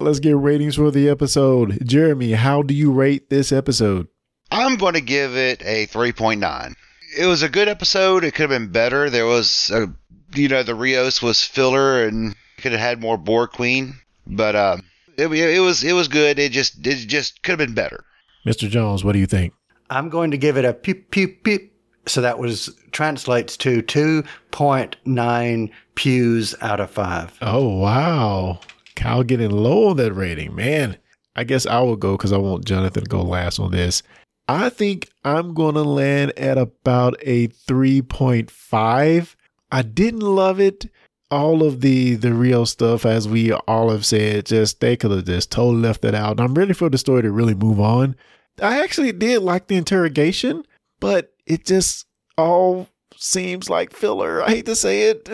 Let's 0.00 0.20
get 0.20 0.36
ratings 0.36 0.76
for 0.76 0.90
the 0.90 1.08
episode. 1.08 1.78
Jeremy, 1.86 2.32
how 2.32 2.62
do 2.62 2.74
you 2.74 2.92
rate 2.92 3.30
this 3.30 3.52
episode? 3.52 4.08
I'm 4.50 4.76
going 4.76 4.94
to 4.94 5.00
give 5.00 5.36
it 5.36 5.62
a 5.64 5.86
3.9. 5.86 6.74
It 7.18 7.26
was 7.26 7.42
a 7.42 7.48
good 7.48 7.68
episode. 7.68 8.24
It 8.24 8.34
could 8.34 8.50
have 8.50 8.60
been 8.60 8.72
better. 8.72 9.08
There 9.08 9.26
was, 9.26 9.70
a, 9.70 9.86
you 10.34 10.48
know, 10.48 10.62
the 10.62 10.74
Rios 10.74 11.22
was 11.22 11.42
filler 11.42 12.04
and 12.04 12.34
could 12.58 12.72
have 12.72 12.80
had 12.80 13.00
more 13.00 13.16
Borg 13.16 13.50
Queen, 13.50 13.94
but 14.26 14.54
uh, 14.56 14.76
it, 15.16 15.28
it 15.28 15.60
was 15.60 15.84
it 15.84 15.92
was 15.92 16.08
good. 16.08 16.38
It 16.38 16.52
just 16.52 16.84
it 16.86 17.06
just 17.06 17.42
could 17.42 17.52
have 17.58 17.66
been 17.66 17.74
better. 17.74 18.04
Mr. 18.46 18.68
Jones, 18.68 19.04
what 19.04 19.12
do 19.12 19.18
you 19.18 19.26
think? 19.26 19.52
I'm 19.90 20.08
going 20.08 20.30
to 20.32 20.38
give 20.38 20.56
it 20.56 20.64
a 20.64 20.72
pew, 20.72 20.94
pew, 20.94 21.28
pew. 21.28 21.70
So 22.06 22.20
that 22.20 22.38
was 22.38 22.74
translates 22.92 23.56
to 23.58 23.82
2.9 23.82 25.70
pews 25.94 26.54
out 26.60 26.80
of 26.80 26.90
5. 26.90 27.38
Oh 27.40 27.68
wow, 27.78 28.60
Kyle 28.94 29.22
getting 29.22 29.50
low 29.50 29.88
on 29.88 29.96
that 29.96 30.12
rating, 30.12 30.54
man. 30.54 30.98
I 31.36 31.44
guess 31.44 31.66
I 31.66 31.80
will 31.80 31.96
go 31.96 32.16
because 32.16 32.32
I 32.32 32.36
want 32.36 32.64
Jonathan 32.64 33.04
to 33.04 33.08
go 33.08 33.22
last 33.22 33.58
on 33.58 33.72
this. 33.72 34.02
I 34.46 34.68
think 34.68 35.08
I'm 35.24 35.54
going 35.54 35.74
to 35.74 35.82
land 35.82 36.32
at 36.38 36.58
about 36.58 37.16
a 37.22 37.48
3.5. 37.48 39.34
I 39.72 39.82
didn't 39.82 40.20
love 40.20 40.60
it. 40.60 40.86
All 41.30 41.64
of 41.64 41.80
the 41.80 42.14
the 42.14 42.34
real 42.34 42.66
stuff, 42.66 43.06
as 43.06 43.26
we 43.26 43.52
all 43.52 43.90
have 43.90 44.04
said, 44.06 44.46
just 44.46 44.80
they 44.80 44.96
could 44.96 45.10
have 45.10 45.24
just 45.24 45.50
totally 45.50 45.80
left 45.80 46.02
that 46.02 46.14
out. 46.14 46.38
I'm 46.38 46.54
ready 46.54 46.74
for 46.74 46.88
the 46.90 46.98
story 46.98 47.22
to 47.22 47.32
really 47.32 47.54
move 47.54 47.80
on. 47.80 48.14
I 48.62 48.80
actually 48.84 49.10
did 49.10 49.42
like 49.42 49.66
the 49.66 49.76
interrogation, 49.76 50.64
but 51.00 51.33
it 51.46 51.64
just 51.64 52.06
all 52.36 52.88
seems 53.16 53.70
like 53.70 53.92
filler. 53.92 54.42
I 54.42 54.50
hate 54.50 54.66
to 54.66 54.76
say 54.76 55.10
it. 55.10 55.28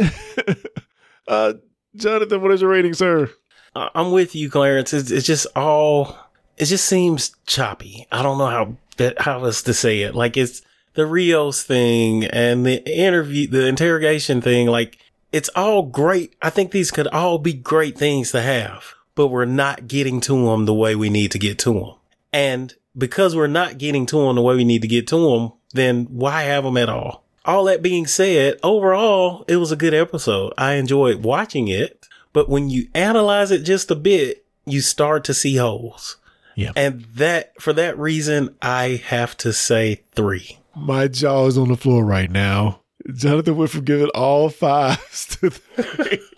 uh, 1.28 1.54
Jonathan, 1.96 2.42
what 2.42 2.52
is 2.52 2.60
your 2.60 2.70
rating, 2.70 2.94
sir? 2.94 3.30
I'm 3.74 4.10
with 4.12 4.34
you, 4.34 4.50
Clarence. 4.50 4.92
It's, 4.92 5.10
it's 5.10 5.26
just 5.26 5.46
all. 5.54 6.18
It 6.56 6.66
just 6.66 6.84
seems 6.84 7.34
choppy. 7.46 8.06
I 8.12 8.22
don't 8.22 8.38
know 8.38 8.46
how 8.46 8.76
how 9.18 9.44
else 9.44 9.62
to 9.62 9.74
say 9.74 10.02
it. 10.02 10.14
Like 10.14 10.36
it's 10.36 10.62
the 10.94 11.06
Rios 11.06 11.62
thing 11.62 12.24
and 12.24 12.66
the 12.66 12.84
interview, 12.86 13.46
the 13.46 13.66
interrogation 13.66 14.42
thing. 14.42 14.66
Like 14.66 14.98
it's 15.32 15.48
all 15.50 15.82
great. 15.82 16.34
I 16.42 16.50
think 16.50 16.72
these 16.72 16.90
could 16.90 17.06
all 17.08 17.38
be 17.38 17.52
great 17.52 17.96
things 17.96 18.32
to 18.32 18.42
have, 18.42 18.94
but 19.14 19.28
we're 19.28 19.44
not 19.44 19.88
getting 19.88 20.20
to 20.22 20.46
them 20.46 20.66
the 20.66 20.74
way 20.74 20.94
we 20.94 21.08
need 21.08 21.30
to 21.32 21.38
get 21.38 21.58
to 21.60 21.72
them. 21.72 21.94
And 22.32 22.74
because 22.96 23.36
we're 23.36 23.46
not 23.46 23.78
getting 23.78 24.04
to 24.06 24.18
them 24.18 24.36
the 24.36 24.42
way 24.42 24.56
we 24.56 24.64
need 24.64 24.82
to 24.82 24.88
get 24.88 25.06
to 25.08 25.16
them, 25.16 25.52
then 25.72 26.06
why 26.06 26.42
have 26.42 26.64
them 26.64 26.76
at 26.76 26.88
all? 26.88 27.24
All 27.44 27.64
that 27.64 27.82
being 27.82 28.06
said, 28.06 28.58
overall, 28.62 29.44
it 29.48 29.56
was 29.56 29.72
a 29.72 29.76
good 29.76 29.94
episode. 29.94 30.52
I 30.58 30.74
enjoyed 30.74 31.22
watching 31.22 31.68
it, 31.68 32.06
but 32.32 32.48
when 32.48 32.68
you 32.68 32.88
analyze 32.94 33.50
it 33.50 33.62
just 33.62 33.90
a 33.90 33.94
bit, 33.96 34.44
you 34.66 34.80
start 34.80 35.24
to 35.24 35.34
see 35.34 35.56
holes. 35.56 36.16
Yeah. 36.54 36.72
And 36.76 37.02
that, 37.14 37.60
for 37.60 37.72
that 37.72 37.98
reason, 37.98 38.56
I 38.60 39.02
have 39.06 39.36
to 39.38 39.52
say 39.52 40.02
three. 40.12 40.58
My 40.76 41.08
jaw 41.08 41.46
is 41.46 41.56
on 41.56 41.68
the 41.68 41.76
floor 41.76 42.04
right 42.04 42.30
now. 42.30 42.82
Jonathan 43.14 43.56
went 43.56 43.70
from 43.70 43.84
giving 43.84 44.10
all 44.14 44.50
fives 44.50 45.36
to 45.36 45.50
three. 45.50 46.20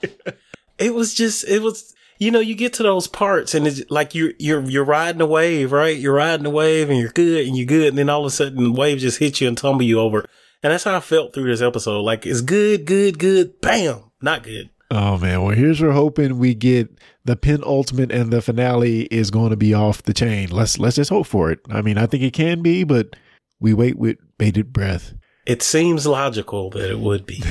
It 0.79 0.95
was 0.95 1.15
just, 1.15 1.45
it 1.47 1.63
was, 1.63 1.95
you 2.23 2.31
know, 2.31 2.39
you 2.39 2.55
get 2.55 2.75
to 2.75 2.85
those 2.85 3.09
parts 3.09 3.53
and 3.53 3.67
it's 3.67 3.83
like 3.91 4.15
you're, 4.15 4.33
you're, 4.39 4.63
you're 4.63 4.85
riding 4.85 5.21
a 5.21 5.27
wave, 5.27 5.73
right? 5.73 5.97
You're 5.97 6.15
riding 6.15 6.47
a 6.47 6.51
wave 6.51 6.89
and 6.89 6.97
you're 6.99 7.11
good 7.11 7.49
and 7.49 7.57
you're 7.57 7.67
good. 7.67 7.89
And 7.89 7.99
then 7.99 8.09
all 8.09 8.21
of 8.21 8.27
a 8.27 8.31
sudden 8.31 8.63
the 8.63 8.73
wave 8.73 8.99
just 8.99 9.19
hits 9.19 9.41
you 9.41 9.49
and 9.49 9.59
tumble 9.59 9.83
you 9.83 9.99
over. 9.99 10.25
And 10.63 10.73
that's 10.73 10.85
how 10.85 10.97
I 10.97 11.01
felt 11.01 11.35
through 11.35 11.51
this 11.51 11.61
episode. 11.61 12.03
Like 12.03 12.25
it's 12.25 12.41
good, 12.41 12.85
good, 12.85 13.19
good. 13.19 13.61
Bam. 13.61 14.05
Not 14.23 14.45
good. 14.45 14.71
Oh 14.93 15.19
man, 15.19 15.43
well 15.43 15.57
here's 15.57 15.81
we're 15.81 15.91
hoping 15.91 16.39
we 16.39 16.55
get 16.55 16.97
the 17.25 17.35
penultimate 17.35 18.13
and 18.13 18.31
the 18.33 18.41
finale 18.41 19.03
is 19.07 19.33
going 19.33 19.51
to 19.51 19.57
be 19.57 19.75
off 19.75 20.05
the 20.05 20.15
chain. 20.15 20.51
Let's 20.51 20.79
let's 20.79 20.97
just 20.97 21.11
hope 21.11 21.27
for 21.27 21.51
it. 21.51 21.59
I 21.71 21.83
mean, 21.83 21.99
I 21.99 22.07
think 22.07 22.23
it 22.23 22.35
can 22.35 22.63
be, 22.63 22.85
but 22.85 23.17
we 23.59 23.75
wait 23.75 23.99
with 23.99 24.19
bated 24.39 24.73
breath. 24.73 25.15
It 25.45 25.61
seems 25.61 26.07
logical 26.07 26.71
that 26.71 26.89
it 26.89 27.01
would 27.01 27.27
be. 27.27 27.43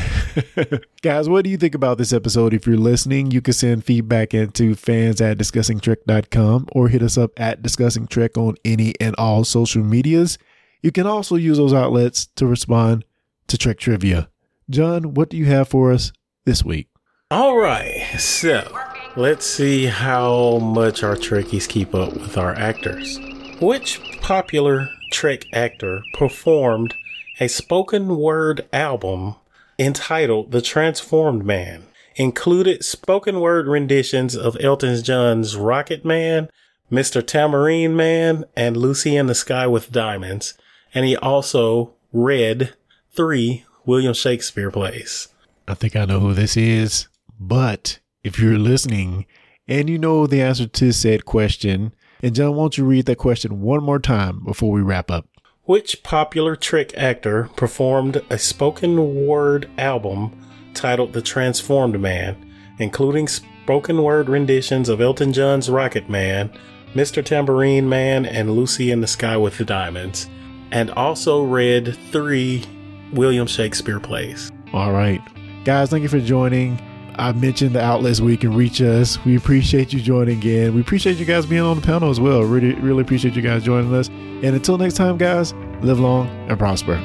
Guys, 1.02 1.28
what 1.28 1.44
do 1.44 1.50
you 1.50 1.58
think 1.58 1.76
about 1.76 1.98
this 1.98 2.14
episode? 2.14 2.54
If 2.54 2.66
you're 2.66 2.78
listening, 2.78 3.32
you 3.32 3.42
can 3.42 3.54
send 3.54 3.84
feedback 3.84 4.34
into 4.34 4.76
fans 4.76 5.20
at 5.20 5.38
discussingtrek.com 5.38 6.70
or 6.72 6.88
hit 6.88 7.02
us 7.04 7.18
up 7.18 7.32
at 7.36 7.62
discussing 7.62 8.08
trek 8.08 8.38
on 8.38 8.56
any 8.64 8.94
and 9.02 9.14
all 9.18 9.44
social 9.44 9.84
medias. 9.84 10.38
You 10.82 10.94
can 10.94 11.06
also 11.06 11.36
use 11.36 11.58
those 11.58 11.74
outlets 11.74 12.28
to 12.38 12.46
respond 12.46 13.04
to 13.48 13.58
Trek 13.58 13.78
Trivia. 13.78 14.30
John, 14.70 15.14
what 15.14 15.30
do 15.30 15.36
you 15.36 15.48
have 15.48 15.68
for 15.68 15.92
us 15.92 16.14
this 16.46 16.64
week? 16.64 16.88
All 17.30 17.58
right, 17.58 18.06
so 18.18 18.74
let's 19.18 19.46
see 19.46 19.86
how 19.86 20.60
much 20.60 21.04
our 21.04 21.18
Trekkies 21.18 21.68
keep 21.68 21.94
up 21.94 22.14
with 22.14 22.38
our 22.38 22.56
actors. 22.56 23.20
Which 23.60 24.00
popular 24.22 24.88
Trek 25.12 25.46
actor 25.54 26.02
performed 26.14 26.96
a 27.42 27.48
spoken 27.48 28.18
word 28.18 28.70
album 28.72 29.36
entitled 29.80 30.52
The 30.52 30.62
Transformed 30.62 31.44
Man? 31.44 31.88
Included 32.16 32.86
spoken 32.86 33.40
word 33.40 33.68
renditions 33.68 34.36
of 34.36 34.56
Elton 34.60 35.02
John's 35.04 35.58
Rocket 35.58 36.06
Man, 36.06 36.50
Mr. 36.92 37.26
Tambourine 37.26 37.96
Man, 37.96 38.46
and 38.56 38.78
Lucy 38.78 39.18
in 39.18 39.26
the 39.26 39.34
Sky 39.34 39.66
with 39.66 39.92
Diamonds. 39.92 40.54
And 40.94 41.04
he 41.04 41.18
also 41.18 41.96
read 42.14 42.76
three 43.12 43.66
William 43.88 44.14
Shakespeare 44.14 44.70
plays. 44.70 45.30
I 45.68 45.74
think 45.74 45.96
I 45.96 46.06
know 46.06 46.20
who 46.20 46.36
this 46.36 46.56
is, 46.56 47.08
but 47.40 47.98
if 48.24 48.38
you're 48.38 48.60
listening 48.60 49.26
and 49.68 49.90
you 49.90 49.98
know 49.98 50.28
the 50.28 50.44
answer 50.44 50.68
to 50.68 50.92
said 50.92 51.26
question, 51.26 51.96
and 52.22 52.36
John, 52.36 52.56
won't 52.56 52.78
you 52.78 52.86
read 52.86 53.08
that 53.08 53.18
question 53.18 53.62
one 53.62 53.82
more 53.82 53.98
time 53.98 54.44
before 54.44 54.72
we 54.72 54.82
wrap 54.82 55.10
up? 55.10 55.31
Which 55.72 56.04
popular 56.04 56.58
Trek 56.58 56.92
actor 56.98 57.50
performed 57.56 58.22
a 58.30 58.38
spoken 58.38 59.26
word 59.26 59.70
album 59.78 60.38
titled 60.74 61.14
The 61.14 61.22
Transformed 61.22 61.98
Man, 61.98 62.36
including 62.78 63.30
spoken 63.30 64.04
word 64.04 64.28
renditions 64.28 64.90
of 64.90 65.00
Elton 65.00 65.32
John's 65.32 65.70
Rocket 65.70 66.10
Man, 66.10 66.52
Mr. 66.94 67.24
Tambourine 67.24 67.88
Man, 67.88 68.26
and 68.26 68.52
Lucy 68.52 68.92
in 68.92 69.00
the 69.00 69.08
Sky 69.08 69.38
with 69.38 69.58
the 69.58 69.64
Diamonds, 69.64 70.30
and 70.72 70.92
also 70.92 71.42
read 71.42 71.98
three 72.12 72.66
William 73.14 73.48
Shakespeare 73.48 74.02
plays? 74.02 74.52
All 74.74 74.92
right. 74.92 75.22
Guys, 75.64 75.90
thank 75.90 76.04
you 76.04 76.10
for 76.10 76.20
joining. 76.20 76.82
I 77.22 77.34
mentioned 77.34 77.76
the 77.76 77.84
outlets 77.84 78.20
where 78.20 78.32
you 78.32 78.38
can 78.38 78.52
reach 78.52 78.82
us. 78.82 79.24
We 79.24 79.38
appreciate 79.38 79.94
you 79.94 80.02
joining 80.02 80.40
again. 80.40 80.74
We 80.74 80.82
appreciate 80.82 81.18
you 81.18 81.26
guys 81.26 81.46
being 81.46 81.62
on 81.62 81.80
the 81.80 81.86
panel 81.86 82.10
as 82.10 82.20
well. 82.20 82.42
Really, 82.42 82.74
really 82.74 83.04
appreciate 83.04 83.36
you 83.36 83.44
guys 83.44 83.62
joining 83.62 83.94
us. 83.94 84.08
And 84.08 84.56
until 84.56 84.80
next 84.80 84.96
time, 84.96 85.20
guys, 85.20 85.54
live 85.82 86.00
long 86.00 86.28
and 86.50 86.58
prosper. 86.58 86.96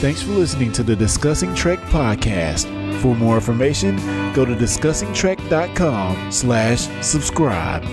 Thanks 0.00 0.22
for 0.22 0.30
listening 0.30 0.72
to 0.72 0.82
the 0.82 0.96
Discussing 0.96 1.54
Trek 1.54 1.80
podcast. 1.80 2.75
For 3.06 3.14
more 3.14 3.36
information, 3.36 3.94
go 4.32 4.44
to 4.44 4.52
discussingtrek.com 4.56 6.32
slash 6.32 6.88
subscribe. 7.06 7.84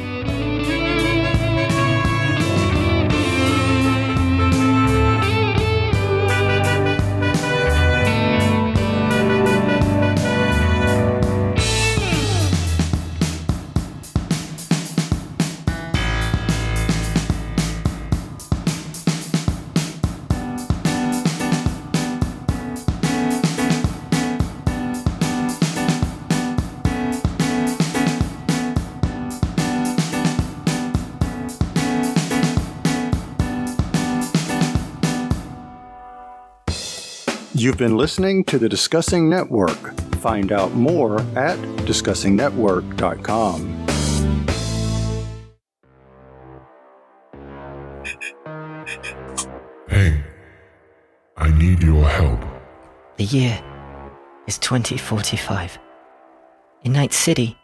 You've 37.64 37.78
been 37.78 37.95
listening 37.95 38.43
to 38.45 38.59
the 38.59 38.68
Discussing 38.68 39.30
Network. 39.30 39.97
Find 40.16 40.51
out 40.51 40.74
more 40.74 41.22
at 41.38 41.57
discussingnetwork.com. 41.88 43.86
Hey, 49.88 50.22
I 51.38 51.57
need 51.57 51.82
your 51.82 52.05
help. 52.05 52.41
The 53.16 53.24
year 53.24 53.64
is 54.45 54.57
2045. 54.57 55.80
In 56.84 56.91
Night 56.91 57.14
City, 57.14 57.57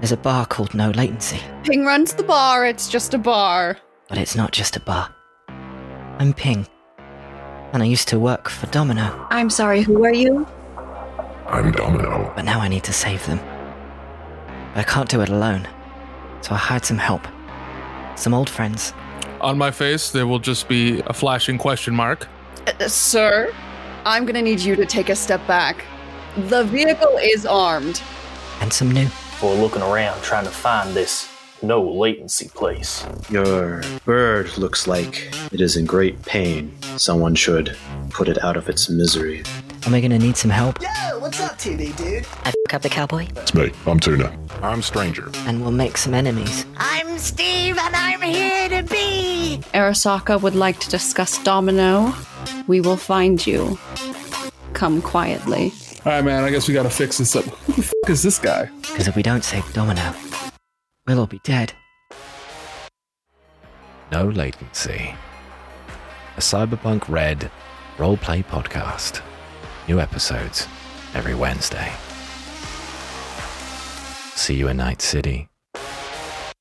there's 0.00 0.12
a 0.12 0.16
bar 0.16 0.46
called 0.46 0.72
No 0.72 0.88
Latency, 0.92 1.40
Ping 1.64 1.84
runs 1.84 2.14
the 2.14 2.22
bar, 2.22 2.64
it's 2.64 2.88
just 2.88 3.12
a 3.12 3.18
bar. 3.18 3.76
but 4.08 4.16
it's 4.16 4.36
not 4.36 4.52
just 4.52 4.76
a 4.76 4.80
bar. 4.80 5.14
I'm 6.18 6.32
Ping, 6.32 6.66
and 7.72 7.82
I 7.82 7.86
used 7.86 8.08
to 8.08 8.18
work 8.18 8.48
for 8.48 8.66
Domino, 8.68 9.26
I'm 9.30 9.50
sorry, 9.50 9.82
who 9.82 10.04
are 10.04 10.12
you? 10.12 10.46
I'm 11.46 11.72
Domino. 11.72 12.32
but 12.36 12.44
now 12.44 12.60
I 12.60 12.68
need 12.68 12.84
to 12.84 12.92
save 12.92 13.24
them. 13.26 13.40
But 14.74 14.80
I 14.80 14.82
can't 14.84 15.08
do 15.08 15.20
it 15.20 15.28
alone, 15.28 15.66
so 16.42 16.54
I 16.54 16.58
hired 16.58 16.84
some 16.84 16.98
help. 16.98 17.26
Some 18.16 18.34
old 18.34 18.50
friends, 18.50 18.92
On 19.40 19.56
my 19.56 19.70
face, 19.70 20.10
there 20.10 20.26
will 20.26 20.40
just 20.40 20.68
be 20.68 21.00
a 21.06 21.12
flashing 21.12 21.58
question 21.58 21.94
mark. 21.94 22.26
Uh, 22.66 22.88
sir, 22.88 23.52
I'm 24.04 24.26
gonna 24.26 24.42
need 24.42 24.60
you 24.60 24.74
to 24.76 24.84
take 24.84 25.08
a 25.10 25.14
step 25.16 25.46
back. 25.46 25.84
The 26.48 26.64
vehicle 26.64 27.16
is 27.22 27.46
armed. 27.46 28.02
and 28.60 28.72
some 28.72 28.90
new. 28.90 29.06
For 29.38 29.54
looking 29.54 29.82
around 29.82 30.20
trying 30.22 30.44
to 30.44 30.50
find 30.50 30.94
this 30.94 31.28
no 31.62 31.82
latency 31.82 32.48
place. 32.48 33.04
Your 33.30 33.82
bird 34.04 34.56
looks 34.58 34.86
like 34.86 35.30
it 35.52 35.60
is 35.60 35.76
in 35.76 35.84
great 35.86 36.20
pain. 36.24 36.72
Someone 36.96 37.34
should 37.34 37.76
put 38.10 38.28
it 38.28 38.42
out 38.44 38.56
of 38.56 38.68
its 38.68 38.88
misery. 38.88 39.42
Am 39.86 39.94
I 39.94 40.00
gonna 40.00 40.18
need 40.18 40.36
some 40.36 40.50
help? 40.50 40.80
Yo, 40.80 41.18
what's 41.18 41.40
up, 41.40 41.58
2D 41.58 41.96
dude? 41.96 42.26
I 42.44 42.48
f 42.48 42.74
up 42.74 42.82
the 42.82 42.88
cowboy, 42.88 43.26
It's 43.36 43.54
me. 43.54 43.70
I'm 43.86 43.98
Tuna. 43.98 44.36
I'm 44.62 44.82
Stranger. 44.82 45.30
and 45.46 45.60
we'll 45.62 45.70
make 45.72 45.96
some 45.96 46.14
enemies. 46.14 46.64
I'm 46.76 47.18
Steve 47.18 47.78
and 47.78 47.94
I'm 47.96 48.20
here 48.22 48.68
to 48.68 48.82
be. 48.82 49.60
Arasaka 49.74 50.40
would 50.40 50.54
like 50.54 50.78
to 50.80 50.90
discuss 50.90 51.42
Domino. 51.42 52.12
We 52.66 52.80
will 52.80 52.96
find 52.96 53.44
you. 53.46 53.78
Come 54.74 55.00
quietly. 55.02 55.72
All 56.04 56.12
right, 56.12 56.24
man. 56.24 56.44
I 56.44 56.50
guess 56.50 56.68
we 56.68 56.74
gotta 56.74 56.90
fix 56.90 57.18
this 57.18 57.34
up. 57.34 57.44
Who 57.66 57.72
the 57.72 57.82
f- 57.82 58.10
is 58.10 58.22
this 58.22 58.38
guy? 58.38 58.68
Because 58.82 59.08
if 59.08 59.16
we 59.16 59.22
don't 59.22 59.42
save 59.44 59.64
Domino, 59.72 60.14
we'll 61.08 61.20
all 61.20 61.26
be 61.26 61.40
dead. 61.42 61.72
No 64.12 64.28
Latency. 64.28 65.14
A 66.36 66.40
Cyberpunk 66.40 67.08
Red 67.08 67.50
roleplay 67.96 68.44
podcast. 68.44 69.22
New 69.88 70.00
episodes 70.00 70.68
every 71.14 71.34
Wednesday. 71.34 71.92
See 74.36 74.54
you 74.54 74.68
in 74.68 74.76
Night 74.76 75.02
City. 75.02 75.47